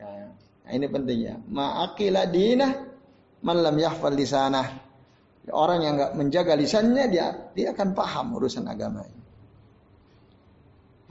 Ya, 0.00 0.32
nah 0.66 0.70
ini 0.72 0.86
penting 0.90 1.18
ya. 1.22 1.34
Ma'akila 1.38 2.26
dinah 2.26 2.72
malam 3.44 3.76
yahfal 3.76 4.16
lisanah. 4.16 4.82
Orang 5.52 5.84
yang 5.84 6.00
nggak 6.00 6.16
menjaga 6.16 6.56
lisannya, 6.56 7.04
dia 7.12 7.52
dia 7.52 7.76
akan 7.76 7.92
paham 7.92 8.32
urusan 8.40 8.64
agamanya. 8.64 9.24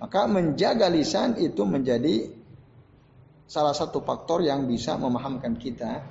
Maka 0.01 0.27
menjaga 0.27 0.89
lisan 0.89 1.37
itu 1.39 1.63
menjadi 1.63 2.27
salah 3.47 3.71
satu 3.71 4.01
faktor 4.01 4.41
yang 4.43 4.65
bisa 4.65 4.97
memahamkan 4.97 5.55
kita, 5.55 6.03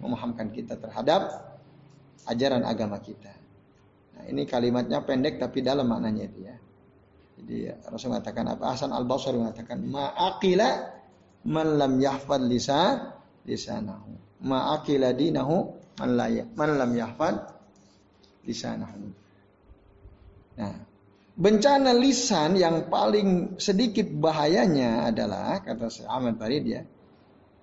memahamkan 0.00 0.48
kita 0.50 0.80
terhadap 0.80 1.50
ajaran 2.28 2.64
agama 2.64 3.00
kita. 3.00 3.32
Nah, 4.16 4.24
ini 4.28 4.44
kalimatnya 4.44 5.00
pendek 5.04 5.40
tapi 5.40 5.64
dalam 5.64 5.88
maknanya 5.88 6.24
itu 6.28 6.38
ya. 6.44 6.56
Jadi 7.40 7.56
Rasul 7.88 8.12
mengatakan 8.12 8.44
apa? 8.52 8.76
Hasan 8.76 8.92
Al 8.92 9.08
Basri 9.08 9.32
mengatakan 9.32 9.80
ma'akila 9.80 10.68
man 11.48 11.68
lam 11.80 11.96
yahfad 11.96 12.44
lisan 12.44 13.16
lisanahu. 13.48 14.44
Ma'akila 14.44 15.16
dinahu 15.16 15.56
man, 16.00 16.10
la, 16.16 16.26
ya, 16.28 16.44
man 16.52 16.76
lam 16.76 16.92
yahfad 16.92 17.36
lisanahu. 18.44 19.08
Nah, 20.60 20.76
bencana 21.40 21.96
lisan 21.96 22.60
yang 22.60 22.92
paling 22.92 23.56
sedikit 23.56 24.04
bahayanya 24.08 25.08
adalah 25.08 25.64
kata 25.64 25.88
Ahmad 26.04 26.36
Farid 26.36 26.64
ya, 26.68 26.84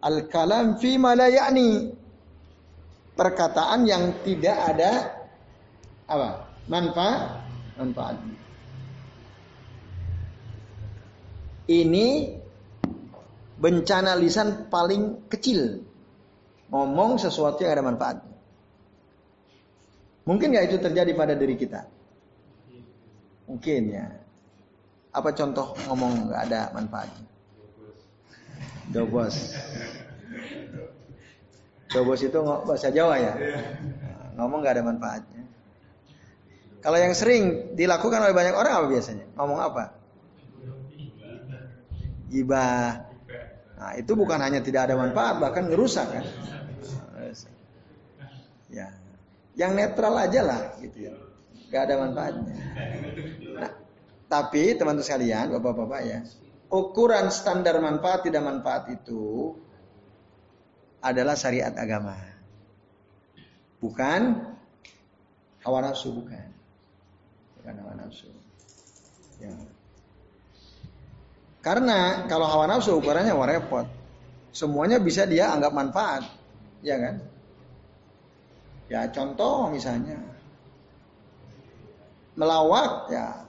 al 0.02 0.26
kalam 0.26 0.82
fi 0.82 0.98
malayani 0.98 1.94
perkataan 3.18 3.90
yang 3.90 4.22
tidak 4.22 4.54
ada 4.54 4.92
apa? 6.06 6.30
Manfaat. 6.70 7.42
Manfaat. 7.76 8.16
Ini 11.68 12.08
bencana 13.60 14.16
lisan 14.16 14.70
paling 14.72 15.28
kecil. 15.28 15.84
Ngomong 16.72 17.20
sesuatu 17.20 17.64
yang 17.64 17.80
ada 17.80 17.84
manfaatnya 17.84 18.38
mungkin 20.28 20.52
nggak 20.52 20.68
itu 20.68 20.78
terjadi 20.84 21.12
pada 21.16 21.34
diri 21.40 21.56
kita? 21.56 21.88
Mungkin 23.48 23.82
ya. 23.96 24.06
Apa 25.16 25.32
contoh 25.32 25.72
ngomong 25.88 26.28
nggak 26.28 26.42
ada 26.52 26.62
manfaatnya? 26.76 27.26
Dobos. 28.92 29.56
Dobos 31.88 32.20
itu 32.24 32.40
bahasa 32.44 32.92
Jawa 32.92 33.16
ya. 33.20 33.34
Ngomong 34.36 34.60
nggak 34.64 34.76
ada 34.80 34.84
manfaatnya. 34.84 35.44
Kalau 36.84 36.98
yang 37.00 37.16
sering 37.18 37.74
dilakukan 37.74 38.22
oleh 38.22 38.36
banyak 38.36 38.54
orang 38.54 38.74
apa 38.76 38.86
biasanya? 38.92 39.26
Ngomong 39.36 39.60
apa? 39.60 39.98
gibah. 42.28 43.08
Nah, 43.78 43.92
itu 43.96 44.12
bukan 44.18 44.40
hanya 44.42 44.60
tidak 44.60 44.90
ada 44.90 44.96
manfaat, 45.00 45.40
bahkan 45.40 45.70
ngerusak 45.70 46.08
kan. 46.10 46.26
Ya. 48.68 48.92
Yang 49.58 49.72
netral 49.74 50.14
aja 50.18 50.42
lah 50.44 50.62
gitu 50.84 51.10
ya. 51.10 51.14
Gak 51.72 51.90
ada 51.90 51.96
manfaatnya. 52.04 52.56
Nah, 53.58 53.72
tapi 54.28 54.76
teman-teman 54.76 55.06
sekalian, 55.06 55.52
bapak-bapak 55.56 56.02
ya, 56.04 56.20
ukuran 56.72 57.32
standar 57.32 57.80
manfaat 57.80 58.28
tidak 58.28 58.44
manfaat 58.44 58.92
itu 58.92 59.56
adalah 61.02 61.38
syariat 61.38 61.74
agama. 61.78 62.18
Bukan 63.78 64.22
hawa 65.62 65.80
nafsu 65.86 66.10
bukan. 66.14 66.50
Bukan 67.62 67.74
hawa 67.84 67.94
nafsu. 68.00 68.30
Ya. 69.38 69.54
Karena 71.62 72.26
kalau 72.26 72.48
hawa 72.50 72.66
nafsu 72.66 72.98
ukurannya 72.98 73.36
wah 73.38 73.46
repot. 73.46 73.88
Semuanya 74.50 74.98
bisa 74.98 75.30
dia 75.30 75.54
anggap 75.54 75.76
manfaat. 75.76 76.26
Ya 76.82 76.98
kan? 76.98 77.16
Ya 78.90 79.06
contoh 79.14 79.70
misalnya. 79.70 80.18
Melawak 82.38 83.10
ya 83.14 83.46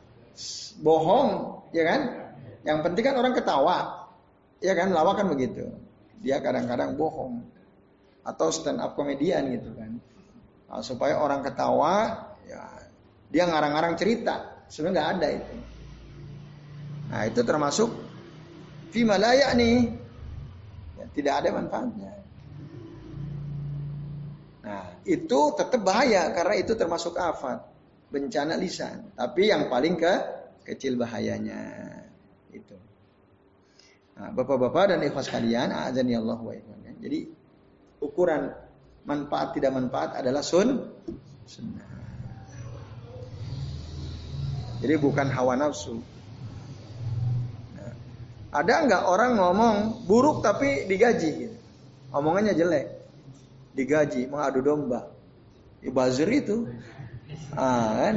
bohong 0.81 1.63
ya 1.73 1.85
kan? 1.85 2.01
Yang 2.67 2.79
penting 2.85 3.05
kan 3.09 3.17
orang 3.17 3.33
ketawa. 3.33 3.79
Ya 4.59 4.75
kan 4.75 4.93
lawak 4.93 5.23
kan 5.23 5.31
begitu. 5.31 5.88
Dia 6.19 6.43
kadang-kadang 6.43 6.99
bohong. 6.99 7.45
Atau 8.27 8.53
stand 8.53 8.83
up 8.83 8.99
komedian 8.99 9.49
gitu 9.55 9.73
kan. 9.73 9.97
Nah, 10.69 10.85
supaya 10.85 11.17
orang 11.17 11.41
ketawa 11.41 12.29
ya 12.45 12.63
dia 13.33 13.49
ngarang-ngarang 13.49 13.97
cerita. 13.97 14.67
Sebenarnya 14.69 14.95
nggak 14.95 15.11
ada 15.17 15.29
itu. 15.33 15.55
Nah 17.09 17.23
itu 17.25 17.41
termasuk 17.41 17.91
Fima 18.89 19.21
layak 19.21 19.53
nih. 19.57 19.79
Ya, 20.97 21.05
tidak 21.13 21.35
ada 21.45 21.49
manfaatnya. 21.61 22.13
Nah, 24.65 24.85
itu 25.05 25.41
tetap 25.57 25.81
bahaya 25.81 26.29
karena 26.33 26.55
itu 26.61 26.77
termasuk 26.77 27.17
afat, 27.17 27.65
bencana 28.13 28.57
lisan. 28.57 29.13
Tapi 29.17 29.49
yang 29.49 29.69
paling 29.69 29.97
ke 29.97 30.15
kecil 30.65 30.97
bahayanya 30.97 31.61
itu. 32.53 32.77
Nah, 34.19 34.35
Bapak-bapak 34.35 34.91
dan 34.91 34.99
ikhwas 35.07 35.31
kalian, 35.31 35.71
azan 35.71 36.11
ya 36.11 36.19
Allah 36.19 36.43
wa 36.43 36.51
Jadi 36.99 37.31
ukuran 38.03 38.51
manfaat 39.07 39.55
tidak 39.55 39.79
manfaat 39.79 40.19
adalah 40.19 40.43
sun 40.43 40.91
sunnah. 41.47 41.87
Jadi 44.83 44.95
bukan 44.99 45.27
hawa 45.31 45.55
nafsu. 45.55 46.03
Ada 48.49 48.75
nggak 48.89 49.03
orang 49.07 49.33
ngomong 49.37 49.77
buruk 50.09 50.41
tapi 50.41 50.89
digaji? 50.89 51.53
Omongannya 52.09 52.57
jelek, 52.57 52.87
digaji, 53.77 54.25
mengadu 54.27 54.65
domba. 54.65 55.13
Ibazir 55.85 56.27
itu, 56.33 56.65
ah, 57.55 58.09
kan? 58.09 58.17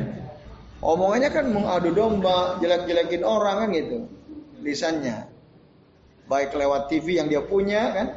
Omongannya 0.79 1.29
kan 1.29 1.45
mengadu 1.51 1.91
domba, 1.91 2.57
jelek-jelekin 2.63 3.21
orang 3.27 3.67
kan 3.67 3.69
gitu, 3.75 3.97
lisannya. 4.63 5.30
Baik 6.31 6.55
lewat 6.55 6.87
TV 6.87 7.19
yang 7.19 7.27
dia 7.27 7.43
punya 7.43 7.91
kan, 7.91 8.07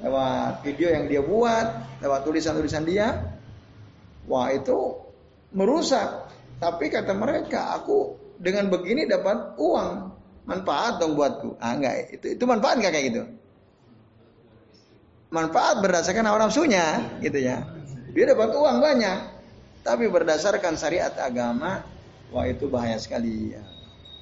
lewat 0.00 0.64
video 0.64 0.88
yang 0.88 1.04
dia 1.12 1.20
buat, 1.20 2.00
lewat 2.00 2.24
tulisan-tulisan 2.24 2.88
dia. 2.88 3.36
Wah 4.24 4.48
itu 4.48 4.96
merusak. 5.52 6.32
Tapi 6.56 6.88
kata 6.88 7.12
mereka, 7.12 7.76
aku 7.76 8.16
dengan 8.40 8.72
begini 8.72 9.04
dapat 9.04 9.60
uang 9.60 9.90
manfaat 10.48 11.04
dong 11.04 11.20
buatku. 11.20 11.60
Ah 11.60 11.76
enggak, 11.76 12.16
itu 12.16 12.32
itu 12.32 12.44
manfaat 12.48 12.80
enggak 12.80 12.96
kayak 12.96 13.06
gitu? 13.12 13.22
Manfaat 15.28 15.84
berdasarkan 15.84 16.24
hawa 16.24 16.48
nafsunya, 16.48 17.04
gitu 17.20 17.44
ya. 17.44 17.60
Dia 18.16 18.24
dapat 18.32 18.56
uang 18.56 18.80
banyak, 18.80 19.18
tapi 19.84 20.08
berdasarkan 20.08 20.80
syariat 20.80 21.12
agama, 21.20 21.84
wah 22.32 22.48
itu 22.48 22.72
bahaya 22.72 22.96
sekali 22.96 23.52
ya. 23.52 23.62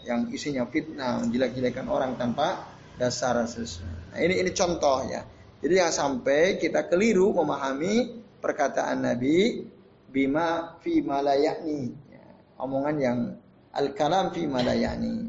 Yang 0.02 0.20
isinya 0.34 0.66
fitnah, 0.66 1.22
menjelek-jelekan 1.22 1.86
orang 1.86 2.18
tanpa 2.18 2.75
dasar 2.96 3.36
sesuatu. 3.44 3.86
Nah, 4.12 4.20
ini 4.20 4.40
ini 4.40 4.50
contoh 4.52 5.04
ya. 5.08 5.24
Jadi 5.60 5.74
yang 5.76 5.92
sampai 5.92 6.60
kita 6.60 6.88
keliru 6.88 7.32
memahami 7.32 8.20
perkataan 8.40 9.04
Nabi 9.04 9.64
bima 10.12 10.76
fi 10.80 11.00
malayani. 11.00 11.92
Ya, 12.12 12.26
omongan 12.60 12.96
yang 13.00 13.18
al-kalam 13.72 14.32
fi 14.32 14.44
malayani. 14.44 15.28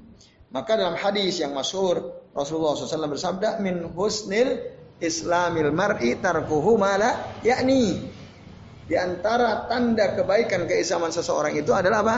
Maka 0.51 0.79
dalam 0.79 0.95
hadis 0.95 1.43
yang 1.43 1.51
masyhur 1.51 2.23
Rasulullah 2.31 2.79
SAW 2.79 3.11
bersabda 3.11 3.59
min 3.59 3.83
husnil 3.91 4.63
islamil 5.03 5.75
mar'i 5.75 6.15
tarkuhu 6.15 6.79
mala 6.79 7.37
yakni 7.43 8.07
di 8.87 8.95
antara 8.95 9.67
tanda 9.67 10.15
kebaikan 10.15 10.63
keislaman 10.63 11.11
seseorang 11.11 11.51
itu 11.59 11.75
adalah 11.75 11.99
apa? 12.07 12.17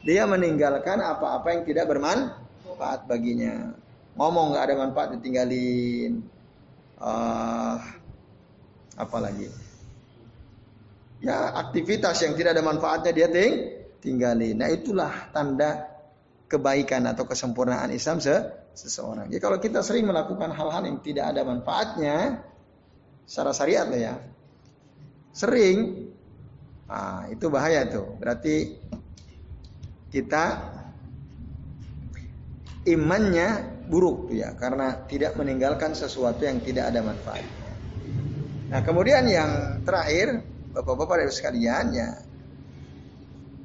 Dia 0.00 0.24
meninggalkan 0.24 0.96
apa-apa 0.96 1.52
yang 1.52 1.62
tidak 1.68 1.92
bermanfaat 1.92 3.04
baginya. 3.04 3.76
Ngomong 4.16 4.56
nggak 4.56 4.64
ada 4.64 4.74
manfaat 4.80 5.08
ditinggalin. 5.20 6.24
Uh, 6.96 7.76
apa 8.96 9.18
lagi? 9.20 9.52
Ya 11.20 11.52
aktivitas 11.52 12.24
yang 12.24 12.32
tidak 12.32 12.56
ada 12.56 12.64
manfaatnya 12.64 13.12
dia 13.12 13.28
ting 13.28 13.76
tinggalin. 14.00 14.56
Nah 14.56 14.72
itulah 14.72 15.28
tanda 15.32 15.84
kebaikan 16.48 17.04
atau 17.04 17.28
kesempurnaan 17.28 17.92
Islam 17.92 18.20
se 18.24 18.36
seseorang. 18.76 19.28
Jadi 19.28 19.40
kalau 19.40 19.58
kita 19.60 19.80
sering 19.80 20.08
melakukan 20.08 20.52
hal-hal 20.52 20.84
yang 20.84 21.00
tidak 21.00 21.32
ada 21.32 21.44
manfaatnya 21.44 22.44
secara 23.28 23.52
syariat 23.52 23.86
lah 23.88 24.00
ya. 24.00 24.14
Sering 25.36 26.08
nah, 26.88 27.28
itu 27.28 27.48
bahaya 27.52 27.84
tuh. 27.88 28.16
Berarti 28.16 28.76
kita 30.12 30.72
imannya 32.86 33.75
buruk 33.86 34.30
ya 34.34 34.54
karena 34.58 35.06
tidak 35.06 35.38
meninggalkan 35.38 35.94
sesuatu 35.94 36.42
yang 36.42 36.58
tidak 36.62 36.90
ada 36.90 37.00
manfaatnya. 37.02 37.70
Nah, 38.66 38.80
kemudian 38.82 39.22
yang 39.30 39.82
terakhir, 39.86 40.42
Bapak-bapak 40.76 41.24
dari 41.24 41.32
sekalian 41.32 41.84
ya. 41.96 42.20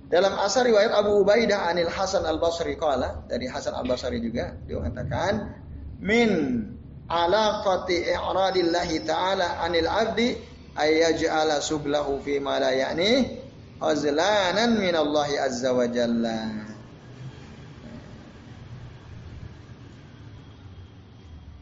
Dalam 0.08 0.32
asar 0.40 0.64
riwayat 0.64 0.96
Abu 0.96 1.28
Ubaidah 1.28 1.68
Anil 1.68 1.92
Hasan 1.92 2.24
Al 2.24 2.40
Basri 2.40 2.80
kala 2.80 3.28
dari 3.28 3.52
Hasan 3.52 3.76
Al 3.76 3.84
Basri 3.84 4.24
juga 4.24 4.56
dia 4.64 4.80
mengatakan 4.80 5.60
min 6.00 6.64
alaqati 7.12 8.16
i'radillahi 8.16 9.04
ta'ala 9.04 9.60
anil 9.60 9.88
abdi 9.92 10.40
ayyaj'ala 10.76 11.60
sublahu 11.60 12.24
fi 12.24 12.40
ma 12.40 12.64
la 12.64 12.72
ya'ni 12.72 13.44
azlanan 13.84 14.80
min 14.80 14.96
Allah 14.96 15.28
azza 15.48 15.76
wa 15.76 15.84
jalla. 15.88 16.61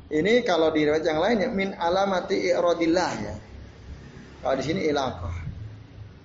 Ini 0.09 0.41
kalau 0.41 0.73
di 0.73 0.89
riwayat 0.89 1.05
yang 1.05 1.21
lain 1.21 1.37
ya 1.45 1.49
min 1.53 1.69
alamati 1.77 2.49
i'radillah 2.49 3.11
ya. 3.21 3.35
Kalau 4.41 4.55
di 4.57 4.63
sini 4.65 4.81
ilaqah. 4.89 5.35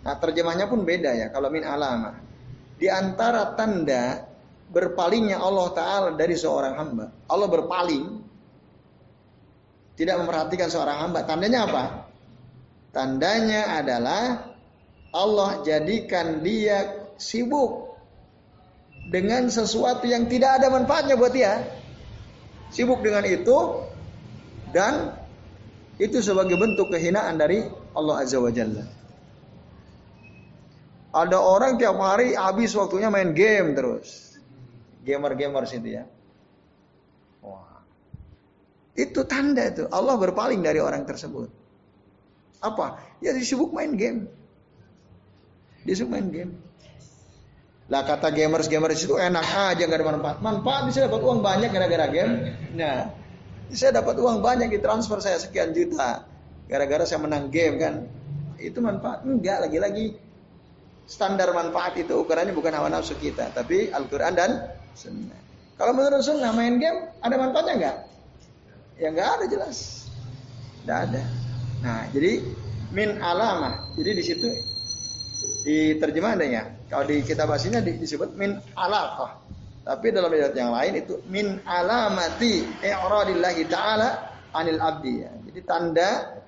Nah, 0.04 0.14
terjemahnya 0.20 0.68
pun 0.68 0.88
beda 0.88 1.12
ya 1.12 1.26
kalau 1.28 1.52
min 1.52 1.68
alamah. 1.68 2.16
Di 2.80 2.88
antara 2.88 3.52
tanda 3.52 4.24
berpalingnya 4.72 5.36
Allah 5.36 5.66
taala 5.76 6.08
dari 6.16 6.32
seorang 6.32 6.74
hamba. 6.80 7.06
Allah 7.28 7.48
berpaling 7.52 8.04
tidak 10.00 10.16
memperhatikan 10.24 10.72
seorang 10.72 11.04
hamba. 11.04 11.20
Tandanya 11.28 11.60
apa? 11.68 11.84
Tandanya 12.88 13.84
adalah 13.84 14.48
Allah 15.12 15.60
jadikan 15.60 16.40
dia 16.40 17.04
sibuk 17.20 18.00
dengan 19.12 19.52
sesuatu 19.52 20.08
yang 20.08 20.24
tidak 20.24 20.62
ada 20.62 20.72
manfaatnya 20.72 21.20
buat 21.20 21.36
dia 21.36 21.83
sibuk 22.74 23.00
dengan 23.06 23.22
itu 23.22 23.86
dan 24.74 25.14
itu 26.02 26.18
sebagai 26.18 26.58
bentuk 26.58 26.90
kehinaan 26.90 27.38
dari 27.38 27.62
Allah 27.94 28.26
Azza 28.26 28.42
wa 28.42 28.50
Jalla. 28.50 28.82
Ada 31.14 31.38
orang 31.38 31.78
tiap 31.78 31.94
hari 32.02 32.34
habis 32.34 32.74
waktunya 32.74 33.06
main 33.06 33.30
game 33.30 33.78
terus. 33.78 34.34
Gamer-gamer 35.06 35.62
situ 35.70 35.94
ya. 35.94 36.10
Wah. 37.38 37.78
Itu 38.98 39.22
tanda 39.22 39.70
itu 39.70 39.86
Allah 39.94 40.18
berpaling 40.18 40.58
dari 40.58 40.82
orang 40.82 41.06
tersebut. 41.06 41.46
Apa? 42.58 42.98
Ya 43.22 43.30
disibuk 43.30 43.70
main 43.70 43.94
game. 43.94 44.26
Disibuk 45.86 46.18
main 46.18 46.26
game. 46.34 46.63
Lah 47.92 48.00
kata 48.00 48.32
gamers 48.32 48.66
gamers 48.72 49.04
itu 49.04 49.20
enak 49.20 49.44
aja 49.44 49.82
nggak 49.84 50.00
ada 50.00 50.08
manfaat. 50.16 50.36
Manfaat 50.40 50.82
bisa 50.88 51.04
dapat 51.04 51.20
uang 51.20 51.44
banyak 51.44 51.68
gara-gara 51.68 52.06
game. 52.08 52.32
Nah, 52.72 53.12
saya 53.72 54.00
dapat 54.00 54.16
uang 54.16 54.40
banyak 54.40 54.72
di 54.72 54.78
transfer 54.80 55.20
saya 55.20 55.36
sekian 55.36 55.76
juta 55.76 56.24
gara-gara 56.64 57.04
saya 57.04 57.20
menang 57.20 57.52
game 57.52 57.76
kan. 57.76 57.94
Itu 58.56 58.80
manfaat 58.80 59.28
enggak 59.28 59.68
lagi-lagi 59.68 60.16
standar 61.04 61.52
manfaat 61.52 62.00
itu 62.00 62.24
ukurannya 62.24 62.56
bukan 62.56 62.72
hawa 62.72 62.88
nafsu 62.88 63.12
kita, 63.20 63.52
tapi 63.52 63.92
Al-Qur'an 63.92 64.32
dan 64.32 64.72
sunnah. 64.96 65.36
Kalau 65.76 65.92
menurut 65.92 66.24
sunnah 66.24 66.56
main 66.56 66.80
game 66.80 67.12
ada 67.20 67.36
manfaatnya 67.36 67.74
enggak? 67.76 67.96
Ya 68.96 69.08
enggak 69.12 69.28
ada 69.28 69.44
jelas. 69.44 70.08
Enggak 70.86 70.98
ada. 71.12 71.22
Nah, 71.84 72.08
jadi 72.16 72.40
min 72.96 73.20
alamah. 73.20 73.92
Jadi 73.98 74.10
di 74.16 74.24
situ 74.24 74.48
di 75.68 76.00
terjemahan 76.00 76.40
ya. 76.40 76.64
Kalau 76.88 77.04
di 77.08 77.24
kitab 77.24 77.48
aslinya 77.50 77.80
disebut 77.80 78.36
min 78.36 78.60
alaqah. 78.76 79.40
Tapi 79.84 80.06
dalam 80.16 80.32
ayat 80.32 80.56
yang 80.56 80.72
lain 80.72 80.92
itu 81.04 81.20
min 81.28 81.60
alamati 81.68 82.64
i'radillahi 82.80 83.62
taala 83.68 84.08
anil 84.56 84.80
abdi. 84.80 85.20
Jadi 85.24 85.60
tanda 85.64 86.40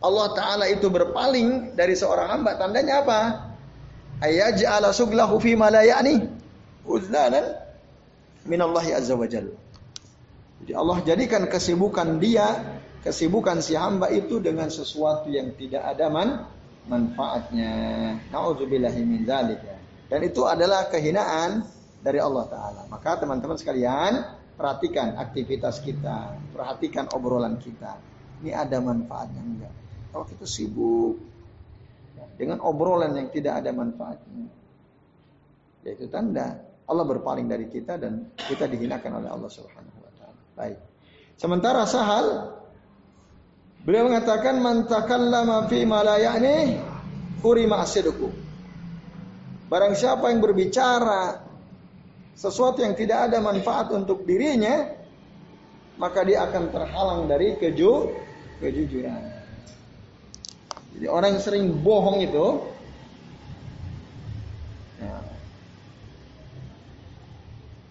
Allah 0.00 0.26
taala 0.32 0.64
itu 0.72 0.88
berpaling 0.88 1.76
dari 1.76 1.92
seorang 1.92 2.32
hamba. 2.32 2.56
Tandanya 2.56 3.04
apa? 3.04 3.20
Ayaj'ala 4.24 4.96
suglahu 4.96 5.36
fi 5.36 5.52
ma 5.52 5.68
la 5.68 5.84
ya'ni 5.84 6.24
uzlanan 6.88 7.44
min 8.48 8.60
Allah 8.62 8.96
azza 8.96 9.12
wa 9.12 9.28
jalla. 9.28 9.52
Jadi 10.64 10.72
Allah 10.72 10.96
jadikan 11.04 11.44
kesibukan 11.44 12.16
dia, 12.16 12.80
kesibukan 13.04 13.60
si 13.60 13.76
hamba 13.76 14.08
itu 14.08 14.40
dengan 14.40 14.72
sesuatu 14.72 15.28
yang 15.28 15.52
tidak 15.52 15.84
ada 15.84 16.08
man, 16.08 16.48
manfaatnya. 16.86 17.74
Nauzubillahi 18.30 19.02
min 19.02 19.26
ya. 19.26 19.76
Dan 20.06 20.20
itu 20.22 20.46
adalah 20.46 20.86
kehinaan 20.86 21.66
dari 22.00 22.22
Allah 22.22 22.46
taala. 22.46 22.82
Maka 22.86 23.18
teman-teman 23.18 23.58
sekalian, 23.58 24.22
perhatikan 24.54 25.18
aktivitas 25.18 25.82
kita, 25.82 26.38
perhatikan 26.54 27.10
obrolan 27.10 27.58
kita. 27.58 27.98
Ini 28.42 28.54
ada 28.54 28.78
manfaatnya 28.78 29.42
enggak? 29.42 29.74
Kalau 30.14 30.24
kita 30.24 30.46
sibuk 30.46 31.18
dengan 32.38 32.62
obrolan 32.62 33.12
yang 33.16 33.28
tidak 33.34 33.64
ada 33.64 33.70
manfaatnya, 33.74 34.46
yaitu 35.84 36.06
tanda 36.06 36.62
Allah 36.86 37.04
berpaling 37.04 37.50
dari 37.50 37.66
kita 37.66 37.98
dan 37.98 38.30
kita 38.38 38.70
dihinakan 38.70 39.22
oleh 39.22 39.28
Allah 39.32 39.50
Subhanahu 39.50 39.98
wa 39.98 40.12
taala. 40.14 40.40
Baik. 40.54 40.78
Sementara 41.36 41.82
Sahal 41.84 42.55
Beliau 43.86 44.10
mengatakan 44.10 44.58
man 44.58 44.90
takallama 44.90 45.70
fi 45.70 45.86
ma 45.86 46.02
la 46.02 46.18
ya'ni 46.18 46.74
hurima. 47.38 47.86
Barang 49.70 49.94
siapa 49.94 50.34
yang 50.34 50.42
berbicara 50.42 51.46
sesuatu 52.34 52.82
yang 52.82 52.98
tidak 52.98 53.30
ada 53.30 53.38
manfaat 53.38 53.94
untuk 53.94 54.26
dirinya, 54.26 54.90
maka 56.02 56.26
dia 56.26 56.42
akan 56.50 56.74
terhalang 56.74 57.20
dari 57.30 57.54
keju 57.54 58.10
kejujuran. 58.58 59.22
Jadi 60.96 61.06
orang 61.06 61.36
yang 61.36 61.44
sering 61.44 61.66
bohong 61.84 62.24
itu 62.24 62.46
nah, 64.98 65.22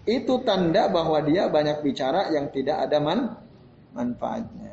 itu 0.10 0.34
tanda 0.41 0.89
bahwa 0.89 1.22
dia 1.22 1.46
banyak 1.48 1.86
bicara 1.86 2.34
yang 2.34 2.50
tidak 2.50 2.89
ada 2.89 2.98
man, 2.98 3.38
manfaatnya. 3.93 4.64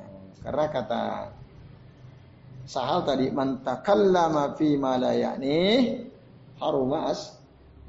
Karena 0.43 0.67
kata 0.69 1.05
Sahal 2.63 3.03
tadi 3.03 3.27
man 3.35 3.59
takallama 3.67 4.55
fi 4.55 4.79
ma 4.79 4.95
la 4.95 5.13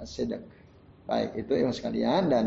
sidq. 0.03 0.43
Baik, 1.03 1.35
itu 1.35 1.53
yang 1.53 1.69
sekalian 1.75 2.31
dan 2.31 2.45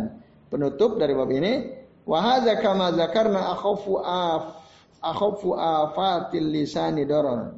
penutup 0.49 0.97
dari 0.99 1.13
bab 1.13 1.31
ini 1.31 1.71
wa 2.09 2.19
hadza 2.25 2.59
kama 2.59 2.93
zakarna 2.97 3.53
akhafu 3.53 4.01
af 4.01 4.65
akhafu 5.05 5.55
afatil 5.55 6.51
lisani 6.51 7.07
darar. 7.07 7.55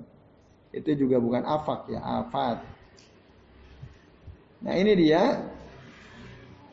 Itu 0.68 0.92
juga 0.98 1.16
bukan 1.16 1.48
afak 1.48 1.88
ya, 1.88 2.02
afat. 2.02 2.60
Nah, 4.58 4.74
ini 4.76 4.92
dia 4.98 5.48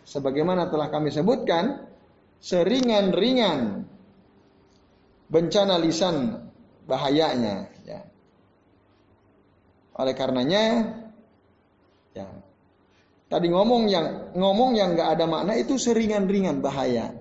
sebagaimana 0.03 0.67
telah 0.67 0.91
kami 0.91 1.13
sebutkan 1.13 1.85
seringan-ringan 2.43 3.84
bencana 5.29 5.75
lisan 5.81 6.47
bahayanya 6.85 7.69
ya. 7.85 8.01
Oleh 9.95 10.13
karenanya 10.13 10.63
ya 12.13 12.27
tadi 13.31 13.47
ngomong 13.49 13.89
yang 13.89 14.35
ngomong 14.37 14.77
yang 14.77 14.93
nggak 14.95 15.09
ada 15.17 15.25
makna 15.25 15.57
itu 15.57 15.75
seringan-ringan 15.75 16.61
bahaya. 16.61 17.15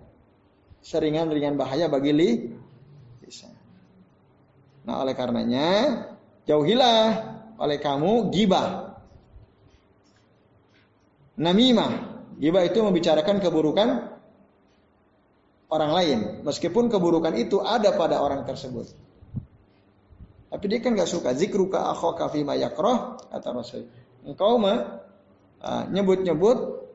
Seringan-ringan 0.85 1.57
bahaya 1.57 1.89
bagi 1.89 2.13
li 2.13 2.31
bisa. 3.25 3.49
Nah, 4.85 5.01
oleh 5.01 5.17
karenanya 5.17 5.69
jauhilah 6.45 7.05
oleh 7.57 7.81
kamu 7.81 8.29
gibah. 8.31 9.01
Namimah. 11.41 12.15
Gibah 12.39 12.63
itu 12.67 12.79
membicarakan 12.83 13.41
keburukan 13.41 14.14
orang 15.75 15.91
lain, 15.91 16.19
meskipun 16.47 16.87
keburukan 16.87 17.35
itu 17.35 17.59
ada 17.59 17.91
pada 17.99 18.23
orang 18.23 18.47
tersebut. 18.47 18.87
Tapi 20.55 20.65
dia 20.71 20.79
kan 20.79 20.95
nggak 20.95 21.11
suka 21.11 21.35
zikruka 21.35 21.91
akhaka 21.91 22.31
fima 22.31 22.55
yakrah 22.55 23.19
kata 23.35 23.49
Rasul. 23.51 23.91
Engkau 24.23 24.55
mah 24.63 25.03
nyebut-nyebut 25.91 26.87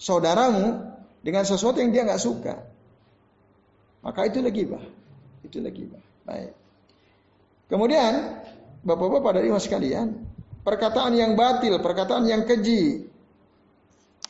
saudaramu 0.00 0.80
dengan 1.20 1.44
sesuatu 1.44 1.84
yang 1.84 1.92
dia 1.92 2.08
nggak 2.08 2.24
suka. 2.24 2.64
Maka 4.00 4.20
itu 4.24 4.40
lagi 4.40 4.64
bah. 4.64 4.84
Itu 5.44 5.60
lagi 5.60 5.84
bah. 5.84 6.00
Baik. 6.24 6.56
Kemudian 7.68 8.12
Bapak-bapak 8.84 9.40
dari 9.40 9.48
mas 9.48 9.64
sekalian, 9.64 10.12
perkataan 10.60 11.16
yang 11.16 11.32
batil, 11.32 11.80
perkataan 11.80 12.28
yang 12.28 12.44
keji 12.44 13.08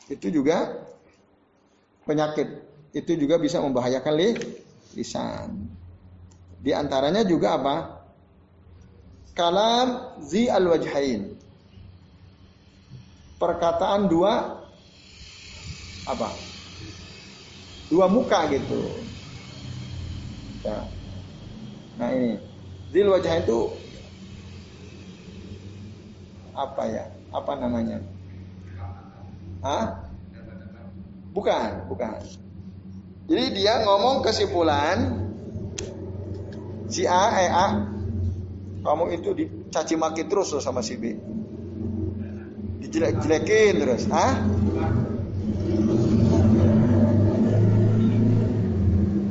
itu 0.07 0.27
juga 0.31 0.84
penyakit 2.05 2.47
itu 2.95 3.11
juga 3.19 3.35
bisa 3.41 3.59
membahayakan 3.59 4.13
li, 4.15 4.29
lisan. 4.95 5.67
Di 6.61 6.71
antaranya 6.71 7.25
juga 7.27 7.59
apa? 7.59 7.75
Kalam 9.35 10.21
zi 10.23 10.47
al 10.47 10.63
wajhain. 10.71 11.35
Perkataan 13.35 14.07
dua 14.07 14.63
apa? 16.07 16.39
Dua 17.91 18.07
muka 18.07 18.47
gitu. 18.47 19.03
Ya. 20.63 20.87
Nah 21.99 22.09
ini 22.15 22.39
Zil 22.95 23.11
wajah 23.11 23.43
itu 23.43 23.59
apa 26.55 26.83
ya? 26.87 27.05
Apa 27.35 27.59
namanya? 27.59 27.99
Hah? 29.59 30.04
Bukan, 31.35 31.91
bukan. 31.91 32.23
Jadi 33.27 33.43
dia 33.59 33.83
ngomong 33.83 34.23
kesimpulan 34.23 35.27
si 36.87 37.03
A, 37.03 37.23
eh 37.43 37.51
A, 37.51 37.67
kamu 38.79 39.19
itu 39.19 39.35
dicaci 39.35 39.99
maki 39.99 40.31
terus 40.31 40.55
loh 40.55 40.63
sama 40.63 40.79
si 40.79 40.95
B. 40.95 41.11
Dijelek-jelekin 42.79 43.73
terus. 43.83 44.07
Hah? 44.07 44.33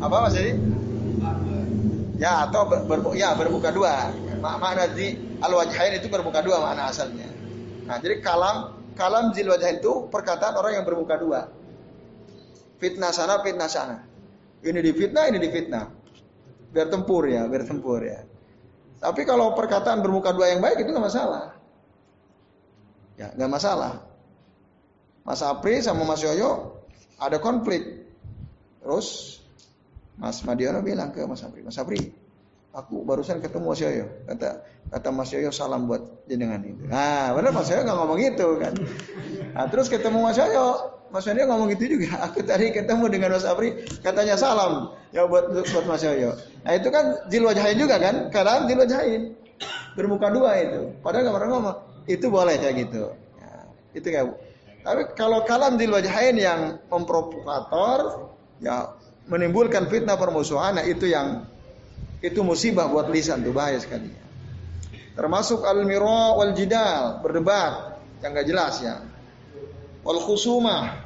Apa 0.05 0.17
Mas 0.29 0.37
Jadi? 0.37 0.53
Ya 2.21 2.45
atau 2.45 2.69
ber, 2.69 2.85
ber, 2.85 3.17
ya 3.17 3.33
berbuka 3.33 3.73
dua. 3.73 4.13
Makna 4.45 4.93
di 4.93 5.17
al 5.41 5.57
wajhain 5.57 5.97
itu 5.97 6.13
berbuka 6.13 6.45
dua 6.45 6.61
makna 6.61 6.93
asalnya. 6.93 7.33
Nah, 7.89 7.97
jadi 7.97 8.21
kalam 8.21 8.77
kalam 8.93 9.33
zil 9.33 9.49
wajhain 9.49 9.81
itu 9.81 10.13
perkataan 10.13 10.53
orang 10.61 10.83
yang 10.83 10.85
berbuka 10.85 11.17
dua. 11.17 11.49
Fitnah 12.85 13.17
sana, 13.17 13.41
fitnah 13.41 13.71
sana. 13.73 13.97
Ini 14.61 14.81
di 14.85 14.93
fitnah, 14.93 15.25
ini 15.33 15.41
di 15.41 15.49
fitnah. 15.49 15.89
Biar 16.69 16.93
tempur 16.93 17.25
ya, 17.25 17.49
biar 17.49 17.65
tempur 17.65 18.05
ya. 18.05 18.21
Tapi 19.01 19.25
kalau 19.25 19.57
perkataan 19.57 20.05
bermuka 20.05 20.37
dua 20.37 20.53
yang 20.53 20.61
baik 20.61 20.85
itu 20.85 20.93
nggak 20.93 21.09
masalah. 21.09 21.57
Ya, 23.17 23.33
nggak 23.33 23.53
masalah. 23.53 24.05
Mas 25.25 25.41
Apri 25.41 25.81
sama 25.81 26.05
Mas 26.05 26.21
Yoyo 26.21 26.85
ada 27.17 27.41
konflik. 27.41 28.05
Terus 28.85 29.41
Mas 30.21 30.45
Madiono 30.45 30.85
bilang 30.85 31.09
ke 31.09 31.25
Mas 31.25 31.41
Apri, 31.41 31.65
Mas 31.65 31.81
Apri, 31.81 31.97
aku 32.77 33.01
barusan 33.05 33.41
ketemu 33.41 33.73
Mas 33.73 33.81
Yoyo. 33.81 34.07
Kata 34.29 34.61
kata 34.93 35.09
Mas 35.09 35.33
Yoyo 35.33 35.49
salam 35.49 35.89
buat 35.89 36.29
jenengan 36.29 36.61
itu. 36.61 36.85
Nah, 36.85 37.33
benar 37.33 37.57
Mas 37.57 37.73
Yoyo 37.73 37.83
nggak 37.89 37.99
ngomong 38.01 38.21
itu 38.21 38.49
kan. 38.61 38.75
Nah, 39.57 39.67
terus 39.73 39.89
ketemu 39.89 40.19
Mas 40.21 40.37
Yoyo, 40.37 40.67
Mas 41.15 41.31
Yoyo 41.31 41.47
ngomong 41.47 41.71
itu 41.71 41.87
juga. 41.87 42.19
Aku 42.27 42.43
tadi 42.43 42.75
ketemu 42.75 43.07
dengan 43.07 43.39
Mas 43.39 43.47
Apri, 43.47 43.87
katanya 44.03 44.35
salam 44.35 44.99
ya 45.15 45.31
buat 45.31 45.55
buat 45.55 45.87
Mas 45.87 46.03
Yoyo. 46.03 46.35
Nah 46.67 46.75
itu 46.75 46.91
kan 46.91 47.31
zil 47.31 47.47
wajahin 47.47 47.79
juga 47.79 48.03
kan? 48.03 48.35
Karena 48.35 48.67
zil 48.67 48.79
wajahin 48.83 49.23
bermuka 49.95 50.27
dua 50.35 50.59
itu. 50.59 50.91
Padahal 50.99 51.31
nggak 51.31 51.37
pernah 51.39 51.51
ngomong. 51.55 51.77
Itu 52.11 52.27
boleh 52.35 52.59
kayak 52.59 52.75
gitu. 52.91 53.15
Ya, 53.39 53.55
itu 53.95 54.07
kayak. 54.11 54.27
Tapi 54.83 55.03
kalau 55.15 55.47
kalam 55.47 55.79
zil 55.79 55.95
wajahin 55.95 56.35
yang 56.35 56.83
memprovokator, 56.91 58.29
ya 58.59 58.91
menimbulkan 59.31 59.87
fitnah 59.89 60.19
permusuhan, 60.19 60.77
nah 60.77 60.85
itu 60.85 61.09
yang 61.09 61.49
itu 62.21 62.41
musibah 62.43 62.91
buat 62.91 63.07
lisan 63.09 63.47
tuh 63.47 63.55
bahaya 63.55 63.79
sekali. 63.79 64.11
Termasuk 65.15 65.63
al-mira 65.63 66.35
wal 66.35 66.53
jidal, 66.59 67.23
berdebat 67.23 68.03
yang 68.19 68.35
gak 68.35 68.49
jelas 68.51 68.75
ya. 68.83 68.99
Wal 70.03 70.19
khusumah. 70.21 71.04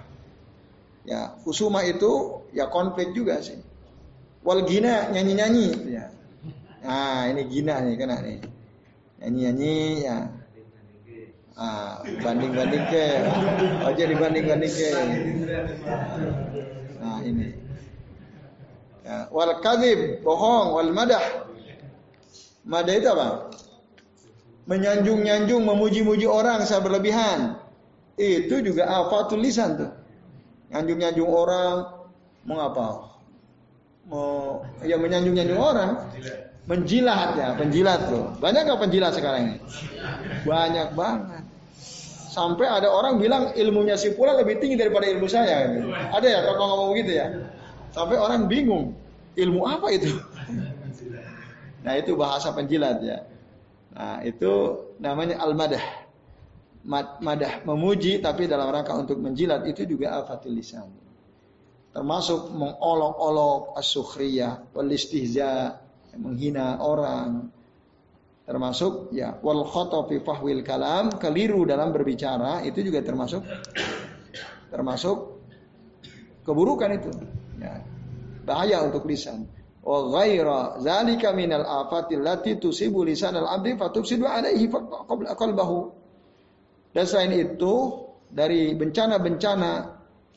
Ya, 1.08 1.32
khusumah 1.40 1.88
itu 1.88 2.44
ya 2.52 2.68
konflik 2.68 3.16
juga 3.16 3.40
sih. 3.40 3.56
Wal 4.44 4.68
gina 4.68 5.08
nyanyi-nyanyi 5.08 5.68
ya. 5.88 6.12
Nah, 6.84 7.32
ini 7.32 7.48
gina 7.48 7.80
nih 7.80 7.96
kena 7.96 8.20
nih. 8.20 8.44
Nyanyi-nyanyi 9.24 10.04
ya. 10.04 10.18
Ah, 11.56 12.04
banding-banding 12.20 12.84
ke. 12.92 13.06
Aja 13.88 14.04
dibanding-banding 14.04 14.72
ke. 14.76 14.90
Nah, 17.00 17.18
ini. 17.24 17.56
Ya, 19.08 19.32
wal 19.32 19.64
kadhib, 19.64 20.20
bohong, 20.20 20.76
wal 20.76 20.92
madah. 20.92 21.48
Madah 22.68 22.94
itu 23.00 23.08
apa? 23.08 23.48
Menyanjung-nyanjung, 24.68 25.64
memuji-muji 25.64 26.28
orang 26.28 26.60
secara 26.68 26.84
berlebihan. 26.84 27.56
Itu 28.20 28.60
juga 28.60 28.84
afatul 28.92 29.40
lisan 29.40 29.80
tuh. 29.80 29.90
Nyanjung-nyanjung 30.68 31.30
orang, 31.30 31.74
mengapa? 32.44 33.08
Mau 34.08 34.64
ya 34.84 34.96
menyanjung-nyanjung 34.96 35.60
orang, 35.60 35.90
menjilat 36.64 37.36
ya, 37.36 37.48
penjilat 37.56 38.00
tuh. 38.08 38.24
Banyak 38.40 38.68
nggak 38.68 38.80
penjilat 38.80 39.12
sekarang 39.16 39.40
ini? 39.52 39.56
Banyak 40.44 40.96
banget. 40.96 41.44
Sampai 42.28 42.68
ada 42.68 42.92
orang 42.92 43.18
bilang 43.18 43.50
ilmunya 43.56 43.98
si 43.98 44.14
pula 44.14 44.36
lebih 44.36 44.60
tinggi 44.62 44.78
daripada 44.78 45.08
ilmu 45.08 45.26
saya. 45.26 45.68
Ada 46.14 46.26
ya 46.28 46.38
kalau 46.44 46.56
ngomong 46.60 46.90
gitu 47.00 47.12
ya. 47.18 47.26
Sampai 47.90 48.20
orang 48.20 48.46
bingung, 48.46 48.92
ilmu 49.34 49.64
apa 49.64 49.88
itu? 49.90 50.12
Nah 51.82 51.96
itu 51.96 52.12
bahasa 52.14 52.52
penjilat 52.52 53.00
ya. 53.00 53.24
Nah 53.96 54.20
itu 54.22 54.84
namanya 55.00 55.40
al-madah. 55.40 55.82
Madah 56.86 57.66
memuji 57.66 58.22
tapi 58.22 58.46
dalam 58.46 58.70
rangka 58.70 58.94
untuk 58.94 59.18
menjilat 59.18 59.66
itu 59.66 59.84
juga 59.84 60.22
afatul 60.22 60.54
lisan. 60.54 60.86
Termasuk 61.90 62.54
mengolok-olok 62.54 63.74
as-sukhriyah, 63.74 64.70
wal 64.70 64.90
istihza, 64.92 65.82
menghina 66.16 66.78
orang. 66.78 67.50
Termasuk 68.48 69.12
ya 69.12 69.36
wal 69.44 69.66
khata 69.68 70.08
fi 70.08 70.22
fahwil 70.24 70.62
kalam, 70.64 71.20
keliru 71.20 71.68
dalam 71.68 71.92
berbicara 71.92 72.64
itu 72.64 72.80
juga 72.80 73.04
termasuk 73.04 73.44
termasuk 74.72 75.16
keburukan 76.48 76.90
itu. 76.96 77.10
Ya. 77.60 77.84
Bahaya 78.48 78.88
untuk 78.88 79.04
lisan. 79.04 79.44
Wa 79.84 80.08
ghaira 80.08 80.80
zalika 80.80 81.36
minal 81.36 81.64
afatil 81.64 82.24
lati 82.24 82.56
tusibu 82.56 83.04
lisanal 83.04 83.44
abdi 83.44 83.76
fatufsidu 83.76 84.24
alaihi 84.24 84.72
qalbahu. 85.36 85.92
Dan 86.92 87.04
selain 87.04 87.34
itu 87.36 87.74
dari 88.28 88.72
bencana-bencana 88.76 89.72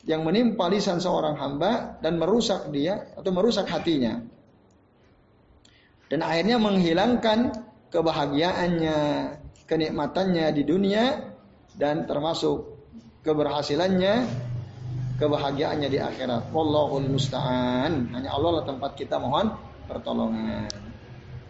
yang 0.02 0.26
menimpa 0.26 0.66
lisan 0.66 0.98
seorang 0.98 1.38
hamba 1.38 1.98
dan 2.02 2.18
merusak 2.18 2.68
dia 2.74 3.14
atau 3.14 3.30
merusak 3.30 3.70
hatinya. 3.70 4.18
Dan 6.10 6.20
akhirnya 6.20 6.60
menghilangkan 6.60 7.38
kebahagiaannya, 7.88 8.98
kenikmatannya 9.64 10.46
di 10.52 10.62
dunia 10.66 11.04
dan 11.72 12.04
termasuk 12.04 12.68
keberhasilannya, 13.24 14.28
kebahagiaannya 15.16 15.88
di 15.88 15.98
akhirat. 16.02 16.52
Wallahul 16.52 17.08
musta'an. 17.08 18.12
Hanya 18.12 18.28
Allah 18.34 18.60
lah 18.60 18.64
tempat 18.68 18.92
kita 18.98 19.16
mohon 19.22 19.56
pertolongan. 19.86 20.68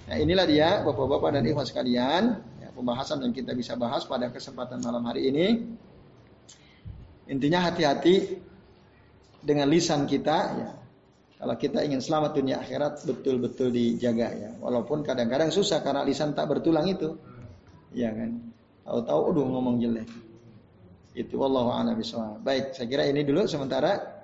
Nah, 0.07 0.17
inilah 0.19 0.45
dia 0.45 0.69
Bapak-bapak 0.85 1.41
dan 1.41 1.43
ikhwas 1.49 1.73
sekalian, 1.73 2.37
pembahasan 2.83 3.23
yang 3.23 3.31
kita 3.31 3.55
bisa 3.55 3.79
bahas 3.79 4.03
pada 4.03 4.27
kesempatan 4.35 4.83
malam 4.83 5.07
hari 5.07 5.31
ini. 5.31 5.47
Intinya 7.31 7.71
hati-hati 7.71 8.43
dengan 9.39 9.71
lisan 9.71 10.11
kita 10.11 10.39
ya. 10.59 10.71
Kalau 11.43 11.55
kita 11.59 11.83
ingin 11.87 12.03
selamat 12.03 12.39
dunia 12.39 12.59
akhirat 12.59 13.07
betul-betul 13.07 13.71
dijaga 13.71 14.29
ya. 14.35 14.51
Walaupun 14.59 15.07
kadang-kadang 15.07 15.55
susah 15.55 15.83
karena 15.83 16.03
lisan 16.03 16.35
tak 16.35 16.51
bertulang 16.51 16.87
itu. 16.91 17.15
Ya 17.95 18.11
kan. 18.11 18.51
Tahu-tahu 18.83 19.21
udah 19.31 19.43
ngomong 19.47 19.79
jelek. 19.79 20.07
Itu 21.15 21.39
wallahu 21.39 21.71
a'lam. 21.71 21.99
Baik, 22.43 22.75
saya 22.75 22.87
kira 22.91 23.07
ini 23.07 23.23
dulu 23.23 23.47
sementara. 23.47 24.23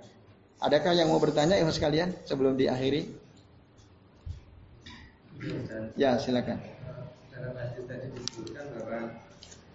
Adakah 0.58 0.94
yang 0.94 1.10
mau 1.10 1.22
bertanya 1.22 1.54
ibu 1.58 1.70
sekalian 1.70 2.10
sebelum 2.26 2.58
diakhiri? 2.58 3.06
Ya, 5.94 6.18
silakan. 6.18 6.77
Dalam 7.38 7.54
hadis 7.54 7.86
tadi 7.86 8.06
disebutkan 8.18 8.66
bahwa 8.74 9.14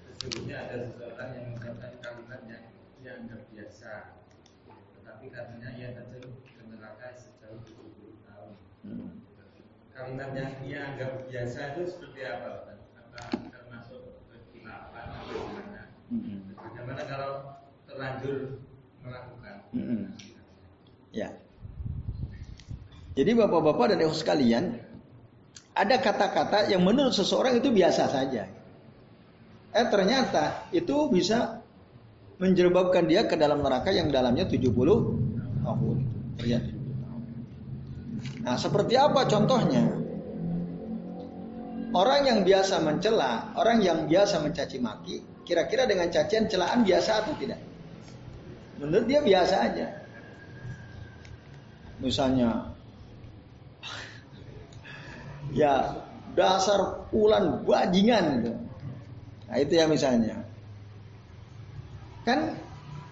sesungguhnya 0.04 0.68
ada 0.68 0.84
seseorang 0.84 1.30
yang 1.32 1.46
mengucapkan 1.56 1.96
kalimat 2.04 2.42
yang 2.44 2.64
dianggap 3.00 3.40
biasa, 3.56 4.20
tetapi 4.68 5.26
katanya 5.32 5.70
ia 5.80 5.96
terjun 5.96 6.44
ke 6.44 6.60
neraka 6.68 7.16
sejauh 7.16 7.64
70 7.64 8.28
tahun. 8.28 8.52
Hmm. 8.84 9.24
Kalimat 9.96 10.30
yang 10.36 10.52
ia 10.68 10.80
anggap 10.92 11.24
biasa 11.32 11.60
itu 11.72 11.82
seperti 11.88 12.20
apa? 12.28 12.68
Apa 13.00 13.32
termasuk 13.32 14.28
kekhilafan 14.28 15.06
atau 15.24 15.32
bagaimana? 15.32 15.84
Hmm. 16.12 16.40
Bagaimana 16.60 17.02
kalau 17.08 17.32
terlanjur 17.88 18.60
melakukan? 19.00 19.56
Hmm. 19.72 20.12
Ya. 21.16 21.32
Jadi 23.16 23.32
bapak-bapak 23.40 23.96
dan 23.96 24.04
ibu 24.04 24.12
sekalian, 24.12 24.84
ada 25.74 25.96
kata-kata 25.98 26.70
yang 26.70 26.86
menurut 26.86 27.14
seseorang 27.14 27.58
itu 27.58 27.74
biasa 27.74 28.06
saja. 28.10 28.46
Eh 29.74 29.88
ternyata 29.90 30.70
itu 30.70 31.10
bisa 31.10 31.66
menjerbabkan 32.38 33.10
dia 33.10 33.26
ke 33.26 33.34
dalam 33.34 33.66
neraka 33.66 33.90
yang 33.90 34.14
dalamnya 34.14 34.46
70 34.46 34.70
tahun. 35.66 35.98
Ternyata. 36.38 36.72
Nah, 38.44 38.56
seperti 38.58 38.94
apa 39.00 39.26
contohnya? 39.26 39.84
Orang 41.94 42.26
yang 42.26 42.42
biasa 42.42 42.82
mencela, 42.82 43.54
orang 43.54 43.78
yang 43.86 44.10
biasa 44.10 44.42
mencaci 44.42 44.82
maki, 44.82 45.46
kira-kira 45.46 45.86
dengan 45.86 46.10
cacian 46.10 46.50
celaan 46.50 46.82
biasa 46.82 47.22
atau 47.22 47.34
tidak? 47.38 47.62
Menurut 48.82 49.06
dia 49.06 49.22
biasa 49.22 49.56
aja. 49.62 49.88
Misalnya 52.02 52.73
Ya, 55.54 56.02
dasar 56.34 57.06
ulan 57.14 57.62
bajingan 57.62 58.42
gitu. 58.42 58.52
Nah, 59.50 59.58
itu 59.62 59.74
ya 59.78 59.86
misalnya. 59.86 60.42
Kan 62.26 62.58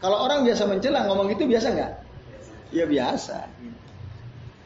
kalau 0.02 0.26
orang 0.26 0.42
biasa 0.42 0.66
mencela 0.66 1.06
ngomong 1.06 1.30
itu 1.30 1.46
biasa 1.46 1.68
nggak? 1.70 1.92
Ya 2.74 2.86
biasa. 2.90 3.46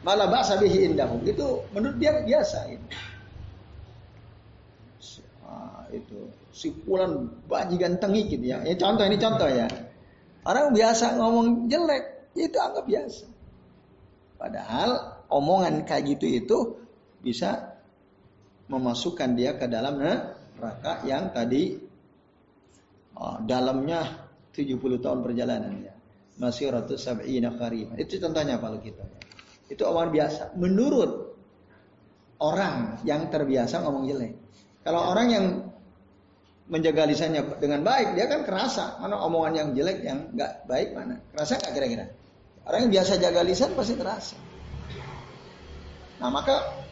Malah 0.06 0.30
bahasa 0.30 0.56
bihi 0.56 0.88
indahu 0.88 1.20
itu 1.26 1.66
menurut 1.76 2.00
dia 2.00 2.16
biasa. 2.24 2.58
Gitu. 2.72 2.86
Itu 5.92 6.18
si 6.50 6.72
pulan 6.72 7.28
bajingan 7.46 8.00
tengi 8.00 8.24
gitu 8.26 8.42
ya. 8.42 8.64
Ini 8.64 8.74
contoh 8.80 9.04
ini 9.04 9.20
contoh 9.20 9.46
ya. 9.50 9.68
Orang 10.46 10.72
biasa 10.72 11.18
ngomong 11.18 11.66
jelek, 11.66 12.32
ya 12.38 12.46
itu 12.46 12.58
anggap 12.58 12.84
biasa. 12.86 13.26
Padahal 14.38 14.90
omongan 15.26 15.82
kayak 15.82 16.16
gitu 16.16 16.26
itu 16.26 16.58
bisa 17.26 17.74
memasukkan 18.70 19.34
dia 19.34 19.58
ke 19.58 19.66
dalam 19.66 19.98
neraka 19.98 21.02
yang 21.02 21.34
tadi 21.34 21.74
oh, 23.18 23.42
dalamnya 23.42 24.30
70 24.54 25.02
tahun 25.02 25.20
perjalanan 25.26 25.74
ya. 25.82 25.94
Masih 26.36 26.70
ratus 26.70 27.02
sab'ina 27.02 27.58
qarima. 27.58 27.98
Itu 27.98 28.20
contohnya 28.20 28.60
kalau 28.62 28.78
kita. 28.78 29.02
Itu 29.66 29.88
omongan 29.88 30.10
biasa. 30.12 30.42
Menurut 30.60 31.34
orang 32.38 33.00
yang 33.08 33.32
terbiasa 33.32 33.80
ngomong 33.82 34.04
jelek. 34.04 34.32
Kalau 34.84 35.10
orang 35.10 35.28
yang 35.32 35.46
menjaga 36.68 37.08
lisannya 37.08 37.56
dengan 37.56 37.80
baik, 37.82 38.18
dia 38.18 38.26
kan 38.28 38.44
kerasa 38.44 39.00
mana 39.00 39.16
omongan 39.22 39.52
yang 39.54 39.68
jelek, 39.72 39.98
yang 40.04 40.18
nggak 40.36 40.68
baik 40.68 40.92
mana. 40.92 41.18
Kerasa 41.32 41.56
nggak 41.56 41.72
kira-kira? 41.72 42.04
Orang 42.66 42.86
yang 42.86 42.92
biasa 43.00 43.12
jaga 43.22 43.40
lisan 43.46 43.70
pasti 43.72 43.94
terasa. 43.96 44.36
Nah 46.20 46.30
maka 46.32 46.85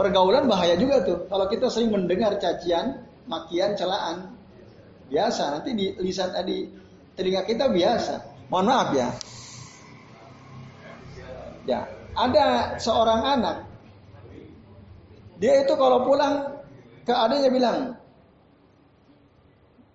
pergaulan 0.00 0.48
bahaya 0.48 0.80
juga 0.80 1.04
tuh. 1.04 1.28
Kalau 1.28 1.44
kita 1.52 1.68
sering 1.68 1.92
mendengar 1.92 2.40
cacian, 2.40 3.04
makian, 3.28 3.76
celaan, 3.76 4.32
biasa. 5.12 5.60
Nanti 5.60 5.76
di 5.76 5.86
lisan 6.00 6.32
tadi 6.32 6.64
telinga 7.12 7.44
kita 7.44 7.68
biasa. 7.68 8.48
Mohon 8.48 8.66
maaf 8.72 8.88
ya. 8.96 9.08
Ya, 11.68 11.80
ada 12.16 12.80
seorang 12.80 13.20
anak. 13.20 13.56
Dia 15.36 15.60
itu 15.60 15.76
kalau 15.76 16.08
pulang 16.08 16.48
ke 17.04 17.12
adanya 17.12 17.52
bilang, 17.52 17.78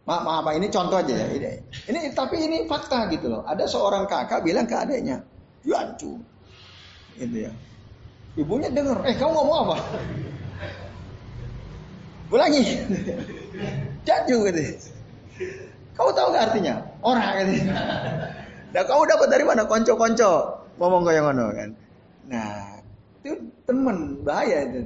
maaf, 0.05 0.21
maaf 0.21 0.53
ini 0.53 0.69
contoh 0.69 1.01
aja 1.01 1.13
ya. 1.17 1.27
Ini, 1.33 1.49
ini 1.89 1.99
tapi 2.13 2.45
ini 2.45 2.69
fakta 2.69 3.09
gitu 3.09 3.33
loh. 3.33 3.41
Ada 3.49 3.65
seorang 3.65 4.05
kakak 4.05 4.45
bilang 4.45 4.69
ke 4.69 4.77
adiknya, 4.77 5.17
Yancu. 5.65 6.21
Gitu 7.17 7.49
ya. 7.49 7.51
Ibunya 8.35 8.67
dengar, 8.67 8.99
eh 9.07 9.15
kamu 9.15 9.31
ngomong 9.31 9.57
apa? 9.63 9.77
Ulangi. 12.35 12.63
Jancu 14.03 14.35
gitu. 14.51 14.61
Kamu 15.95 16.09
tahu 16.11 16.27
gak 16.35 16.51
artinya? 16.51 16.83
Orang 16.99 17.47
gitu. 17.47 17.71
Nah 18.75 18.83
kamu 18.83 19.01
dapat 19.07 19.27
dari 19.31 19.43
mana? 19.47 19.63
Konco-konco 19.63 20.31
ngomong 20.75 21.07
kayak 21.07 21.21
ngono 21.23 21.45
kan. 21.55 21.69
Nah 22.27 22.83
itu 23.23 23.39
temen 23.63 24.19
bahaya 24.27 24.67
itu. 24.67 24.83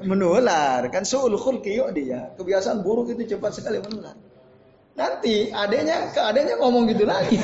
Menular 0.00 0.80
kan 0.88 1.04
suul 1.04 1.36
khulki 1.36 1.76
yuk 1.76 1.92
dia. 1.92 2.32
Kebiasaan 2.40 2.80
buruk 2.80 3.12
itu 3.12 3.36
cepat 3.36 3.52
sekali 3.52 3.84
menular. 3.84 4.16
Nanti 4.96 5.52
adanya 5.52 6.08
ke 6.08 6.20
adanya 6.24 6.56
ngomong 6.56 6.88
gitu 6.88 7.04
lagi. 7.04 7.36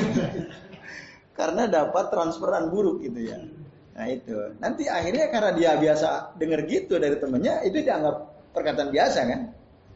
karena 1.37 1.69
dapat 1.69 2.09
transferan 2.09 2.73
buruk 2.73 3.05
gitu 3.05 3.29
ya. 3.29 3.37
Nah 3.93 4.05
itu. 4.09 4.37
Nanti 4.57 4.89
akhirnya 4.89 5.29
karena 5.29 5.51
dia 5.53 5.71
biasa 5.77 6.33
dengar 6.41 6.65
gitu 6.65 6.97
dari 6.97 7.13
temennya, 7.21 7.61
itu 7.61 7.77
dianggap 7.85 8.15
perkataan 8.53 8.89
biasa 8.89 9.19
kan? 9.29 9.41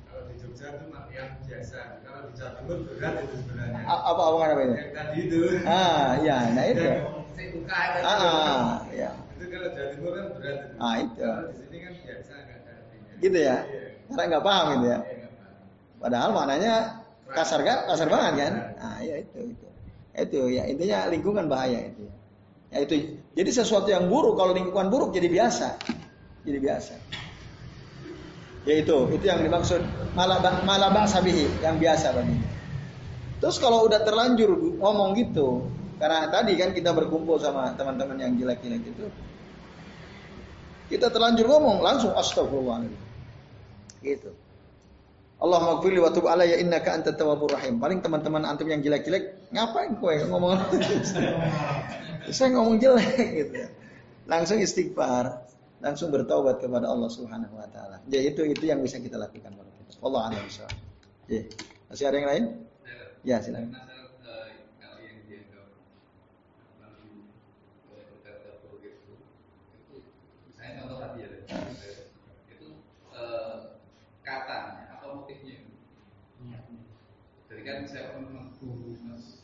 Kalau 0.05 0.21
di 0.29 0.33
Jogja 0.37 0.67
itu 0.77 0.85
yang 1.17 1.29
biasa. 1.41 1.79
Kalau 2.05 2.21
di 2.29 2.31
Jawa 2.37 2.51
Timur 2.61 2.77
berat 2.85 3.13
itu 3.25 3.35
sebenarnya. 3.41 3.81
apa 3.89 4.21
apa 4.21 4.21
apa 4.21 4.61
Yang 4.61 4.93
tadi 4.93 5.17
itu. 5.25 5.39
Ah, 5.65 6.07
ya, 6.21 6.37
nah 6.53 6.65
itu. 6.69 6.85
Ah, 7.67 8.05
ah, 8.05 8.69
ya. 8.93 9.11
Itu 9.33 9.45
kalau 9.49 9.67
Jawa 9.73 9.87
Timur 9.89 10.11
kan 10.13 10.25
berat. 10.37 10.57
Itu. 10.61 10.75
Ah, 10.77 10.95
itu. 11.01 11.21
Kalau 11.25 11.43
di 11.49 11.55
sini 11.57 11.77
kan 11.81 11.93
biasa 11.97 12.31
nggak 12.37 12.57
ada 12.61 12.71
artinya. 12.77 13.13
Gitu 13.17 13.37
ya. 13.41 13.57
Iya. 13.65 13.89
Karena 14.13 14.23
nggak 14.29 14.45
paham 14.45 14.65
gitu 14.77 14.85
ya. 14.85 14.99
Iya. 15.01 15.27
Padahal 15.97 16.29
maknanya 16.37 16.73
kasar 17.33 17.59
kan, 17.65 17.77
kasar 17.89 18.07
banget 18.13 18.33
kan? 18.45 18.53
Ah, 18.77 18.99
ya 19.01 19.15
itu, 19.25 19.57
itu. 19.57 19.67
Itu 20.17 20.41
ya 20.53 20.69
intinya 20.69 21.09
lingkungan 21.09 21.49
bahaya 21.49 21.89
itu. 21.89 22.05
Ya 22.05 22.13
itu. 22.75 23.19
Jadi 23.37 23.49
sesuatu 23.53 23.87
yang 23.87 24.11
buruk 24.11 24.35
kalau 24.35 24.51
lingkungan 24.51 24.91
buruk 24.91 25.15
jadi 25.15 25.31
biasa. 25.31 25.79
Jadi 26.43 26.59
biasa. 26.59 26.93
Ya 28.67 28.83
itu, 28.83 28.97
itu 29.15 29.23
yang 29.23 29.39
dimaksud 29.39 29.79
malah 30.11 30.43
malah 30.67 31.07
sabihi 31.07 31.63
yang 31.63 31.79
biasa 31.79 32.11
bagi. 32.11 32.35
Terus 33.39 33.63
kalau 33.63 33.87
udah 33.87 34.03
terlanjur 34.03 34.51
ngomong 34.83 35.15
gitu, 35.15 35.63
karena 35.95 36.27
tadi 36.27 36.59
kan 36.59 36.75
kita 36.75 36.91
berkumpul 36.91 37.39
sama 37.39 37.71
teman-teman 37.79 38.19
yang 38.19 38.35
jelek-jelek 38.35 38.83
itu, 38.83 39.07
kita 40.91 41.07
terlanjur 41.07 41.47
ngomong 41.47 41.79
langsung 41.79 42.11
astagfirullah. 42.11 42.91
Gitu. 44.03 44.35
Allah 45.37 45.59
maghfirli 45.61 46.01
wa 46.01 46.09
tub 46.09 46.25
alayya 46.25 46.57
innaka 46.57 46.97
antat 46.97 47.15
tawwabur 47.15 47.53
rahim. 47.53 47.77
Paling 47.77 48.01
teman-teman 48.01 48.41
antum 48.43 48.67
yang 48.67 48.81
jelek-jelek, 48.81 49.53
ngapain 49.53 49.95
kowe 50.01 50.11
ngomong? 50.11 50.59
Saya 52.31 52.49
ngomong 52.55 52.77
jelek 52.79 53.15
gitu. 53.39 53.71
Langsung 54.27 54.59
istighfar, 54.59 55.47
langsung 55.79 56.11
bertobat 56.11 56.59
kepada 56.59 56.91
Allah 56.91 57.07
Subhanahu 57.07 57.55
wa 57.55 57.67
taala. 57.71 58.03
Jadi 58.11 58.35
itu 58.35 58.41
itu 58.43 58.63
yang 58.67 58.83
bisa 58.83 58.99
kita 58.99 59.15
lakukan 59.15 59.55
kalau 59.55 59.71
kita. 59.71 59.91
Allah 60.03 60.21
a'lam 60.31 60.45
Ya. 61.27 61.43
Masih 61.91 62.05
ada 62.07 62.15
yang 62.19 62.27
lain? 62.27 62.43
Ya, 63.23 63.39
silakan. 63.43 63.75
kan 77.67 77.83
saya 77.83 78.15
pernah 78.15 78.47
guru 78.63 78.95
mas 79.11 79.43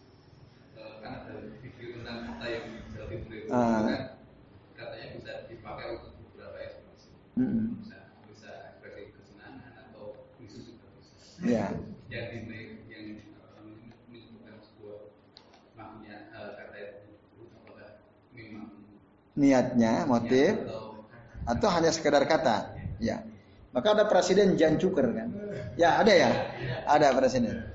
kan 1.04 1.28
ada 1.28 1.44
video 1.60 2.00
tentang 2.00 2.24
kata 2.24 2.46
yang 2.48 2.68
diberi 3.54 3.62
Ah. 3.62 3.86
kan 3.86 4.02
katanya 4.74 5.08
bisa 5.14 5.32
dipakai 5.46 5.86
untuk 5.94 6.14
beberapa 6.34 6.58
ekspresi 6.58 7.10
Mm-mm. 7.38 7.66
bisa 7.78 7.98
bisa 8.26 8.52
ekspresi 8.74 9.14
kesenangan 9.14 9.74
atau 9.90 10.26
khusus 10.42 10.74
juga 10.74 10.88
bisa 10.98 11.14
Ya. 11.46 11.66
yang 12.14 12.26
di 12.34 12.40
yang 12.90 14.58
sebuah 14.58 15.00
makna 15.78 16.18
eh, 16.34 16.52
kata 16.58 16.76
itu 16.78 17.42
apakah 17.62 17.90
memang 18.34 18.70
Niatnya, 19.34 20.06
motif, 20.06 20.54
atau 20.62 21.02
atau 21.50 21.68
hanya 21.74 21.90
sekedar 21.90 22.22
kata. 22.30 22.70
Ya. 23.02 23.26
Maka 23.74 23.98
ada 23.98 24.06
presiden 24.06 24.54
Jan 24.54 24.78
Cuker 24.78 25.10
kan? 25.10 25.34
Ya 25.74 25.98
ada 25.98 26.14
ya, 26.14 26.30
ada 26.86 27.10
presiden. 27.18 27.66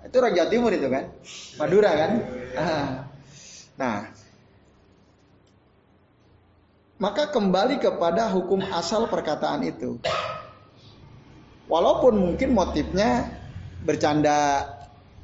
Itu 0.00 0.16
Raja 0.24 0.48
Timur 0.48 0.72
itu 0.72 0.88
kan, 0.88 1.04
Madura 1.60 1.92
kan? 1.92 2.10
Ah. 2.56 2.88
Nah, 3.76 3.96
maka 6.98 7.30
kembali 7.30 7.82
kepada 7.82 8.30
hukum 8.30 8.62
asal 8.70 9.10
perkataan 9.10 9.66
itu. 9.66 9.98
Walaupun 11.66 12.14
mungkin 12.20 12.52
motifnya 12.52 13.34
bercanda, 13.82 14.68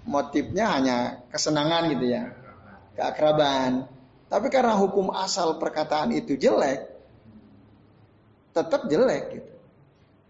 motifnya 0.09 0.65
hanya 0.73 0.97
kesenangan 1.29 1.93
gitu 1.95 2.07
ya, 2.11 2.33
keakraban. 2.97 3.87
Tapi 4.31 4.47
karena 4.49 4.79
hukum 4.79 5.11
asal 5.13 5.59
perkataan 5.61 6.15
itu 6.17 6.39
jelek, 6.39 6.87
tetap 8.57 8.87
jelek 8.89 9.25
gitu. 9.37 9.53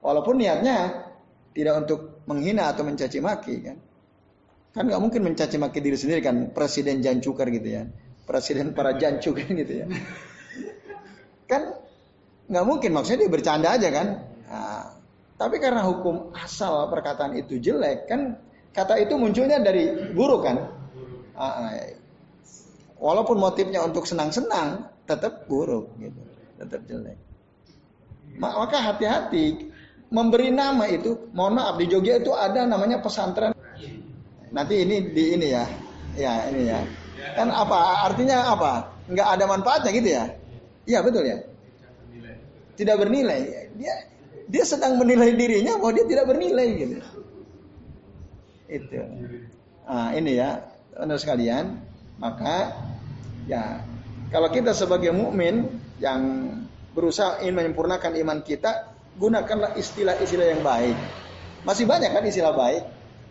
Walaupun 0.01 0.41
niatnya 0.41 1.09
tidak 1.53 1.84
untuk 1.86 2.24
menghina 2.24 2.72
atau 2.72 2.82
mencaci 2.84 3.20
maki 3.20 3.55
kan. 3.61 3.78
Kan 4.70 4.86
nggak 4.86 5.03
mungkin 5.03 5.20
mencaci 5.26 5.61
maki 5.61 5.78
diri 5.82 5.99
sendiri 5.99 6.20
kan, 6.24 6.55
presiden 6.55 7.05
jancuker 7.05 7.47
gitu 7.53 7.68
ya. 7.68 7.82
Presiden 8.24 8.72
para 8.72 8.97
jancuker 8.97 9.47
gitu 9.51 9.84
ya. 9.84 9.86
Kan 11.51 11.74
nggak 12.46 12.64
mungkin 12.66 12.94
maksudnya 12.94 13.26
dia 13.26 13.32
bercanda 13.34 13.74
aja 13.74 13.88
kan. 13.90 14.07
Nah, 14.46 14.86
tapi 15.34 15.59
karena 15.59 15.82
hukum 15.82 16.30
asal 16.38 16.86
perkataan 16.86 17.34
itu 17.34 17.59
jelek 17.59 18.07
kan 18.07 18.38
kata 18.70 19.03
itu 19.03 19.18
munculnya 19.18 19.59
dari 19.59 20.14
buruk 20.14 20.46
kan. 20.46 20.57
Ah, 21.34 21.66
ah, 21.66 21.70
ya. 21.74 21.98
Walaupun 23.01 23.40
motifnya 23.40 23.80
untuk 23.80 24.05
senang-senang, 24.05 24.84
tetap 25.09 25.48
buruk 25.48 25.88
gitu, 25.96 26.20
tetap 26.61 26.84
jelek. 26.84 27.16
Ma- 28.36 28.61
Maka 28.61 28.76
hati-hati 28.76 29.72
memberi 30.12 30.53
nama 30.53 30.84
itu. 30.84 31.16
Mohon 31.32 31.55
maaf 31.64 31.74
di 31.80 31.88
Jogja 31.88 32.20
itu 32.20 32.30
ada 32.36 32.68
namanya 32.68 33.01
pesantren. 33.01 33.57
Nanti 34.53 34.84
ini 34.84 34.96
di 35.16 35.24
ini 35.32 35.46
ya, 35.48 35.64
ya 36.12 36.32
ini 36.53 36.68
ya. 36.68 36.80
Kan 37.38 37.48
apa 37.48 38.05
artinya 38.05 38.53
apa? 38.53 38.72
Nggak 39.09 39.28
ada 39.38 39.44
manfaatnya 39.48 39.90
gitu 39.96 40.09
ya? 40.12 40.24
Iya 40.91 41.07
betul 41.07 41.22
ya. 41.22 41.38
tidak 42.74 42.97
bernilai. 42.97 43.70
Dia 43.78 43.95
dia 44.51 44.64
sedang 44.66 44.99
menilai 44.99 45.36
dirinya 45.38 45.78
bahwa 45.78 45.93
dia 45.95 46.07
tidak 46.11 46.26
bernilai 46.26 46.68
gitu. 46.74 46.97
Itu. 48.66 48.99
Nah, 49.86 50.11
ini 50.16 50.38
ya, 50.38 50.64
teman 50.95 51.18
sekalian, 51.18 51.78
maka 52.18 52.74
ya 53.47 53.84
kalau 54.34 54.51
kita 54.51 54.74
sebagai 54.74 55.14
mukmin 55.14 55.70
yang 56.03 56.55
berusaha 56.97 57.38
ingin 57.45 57.55
menyempurnakan 57.55 58.16
iman 58.26 58.43
kita, 58.43 58.91
gunakanlah 59.20 59.76
istilah-istilah 59.78 60.47
yang 60.57 60.62
baik. 60.66 60.97
Masih 61.62 61.84
banyak 61.86 62.11
kan 62.11 62.24
istilah 62.24 62.55
baik? 62.57 62.82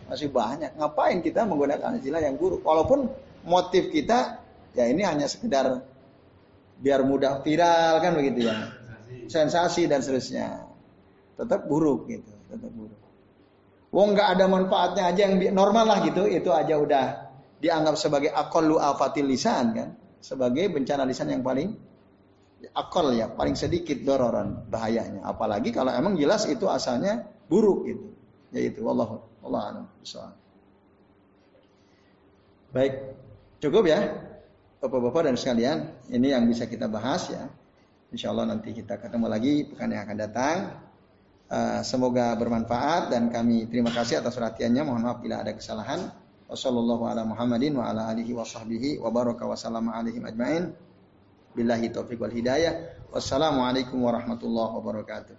Masih 0.08 0.28
banyak. 0.32 0.78
Ngapain 0.78 1.18
kita 1.20 1.44
menggunakan 1.44 2.00
istilah 2.00 2.22
yang 2.22 2.38
buruk? 2.38 2.62
Walaupun 2.64 3.10
motif 3.44 3.90
kita 3.92 4.40
ya 4.76 4.86
ini 4.86 5.02
hanya 5.02 5.26
sekedar 5.26 5.82
biar 6.80 7.04
mudah 7.04 7.44
viral 7.44 8.00
kan 8.00 8.16
begitu 8.16 8.48
ya. 8.48 8.56
Sensasi 9.30 9.86
dan 9.86 10.02
seterusnya 10.02 10.66
tetap 11.36 11.68
buruk 11.68 12.08
gitu, 12.10 12.32
tetap 12.50 12.72
buruk. 12.72 12.98
Wong 13.90 14.14
nggak 14.14 14.28
ada 14.38 14.44
manfaatnya 14.46 15.02
aja 15.10 15.20
yang 15.28 15.34
normal 15.54 15.86
lah 15.86 15.98
gitu, 16.02 16.26
itu 16.26 16.50
aja 16.50 16.74
udah 16.78 17.04
dianggap 17.60 17.94
sebagai 18.00 18.30
lu 18.64 18.76
afatil 18.80 19.28
lisan 19.28 19.76
kan, 19.76 19.88
sebagai 20.22 20.68
bencana 20.72 21.04
lisan 21.04 21.30
yang 21.30 21.42
paling 21.44 21.74
akal 22.76 23.10
ya, 23.10 23.32
paling 23.32 23.56
sedikit 23.56 23.98
dororan 24.04 24.68
bahayanya. 24.68 25.24
Apalagi 25.24 25.72
kalau 25.72 25.90
emang 25.90 26.14
jelas 26.20 26.44
itu 26.46 26.68
asalnya 26.68 27.24
buruk 27.48 27.88
gitu. 27.88 28.06
Yaitu 28.50 28.82
Allah 28.86 29.22
Allah 29.42 29.60
alam 29.74 29.84
Baik, 32.70 32.94
cukup 33.58 33.84
ya. 33.90 34.29
Bapak-bapak 34.80 35.28
dan 35.28 35.36
sekalian, 35.36 35.92
ini 36.08 36.32
yang 36.32 36.48
bisa 36.48 36.64
kita 36.64 36.88
bahas 36.88 37.28
ya. 37.28 37.52
Insya 38.08 38.32
Allah 38.32 38.48
nanti 38.48 38.72
kita 38.72 38.96
ketemu 38.96 39.28
lagi 39.28 39.68
pekan 39.68 39.92
yang 39.92 40.08
akan 40.08 40.16
datang. 40.16 40.56
Uh, 41.50 41.84
semoga 41.84 42.32
bermanfaat 42.38 43.12
dan 43.12 43.28
kami 43.28 43.68
terima 43.68 43.92
kasih 43.92 44.24
atas 44.24 44.40
perhatiannya. 44.40 44.80
Mohon 44.88 45.02
maaf 45.04 45.18
bila 45.20 45.44
ada 45.44 45.52
kesalahan. 45.52 46.08
Wassalamualaikum 53.12 54.00
warahmatullahi 54.00 54.72
wabarakatuh. 54.80 55.36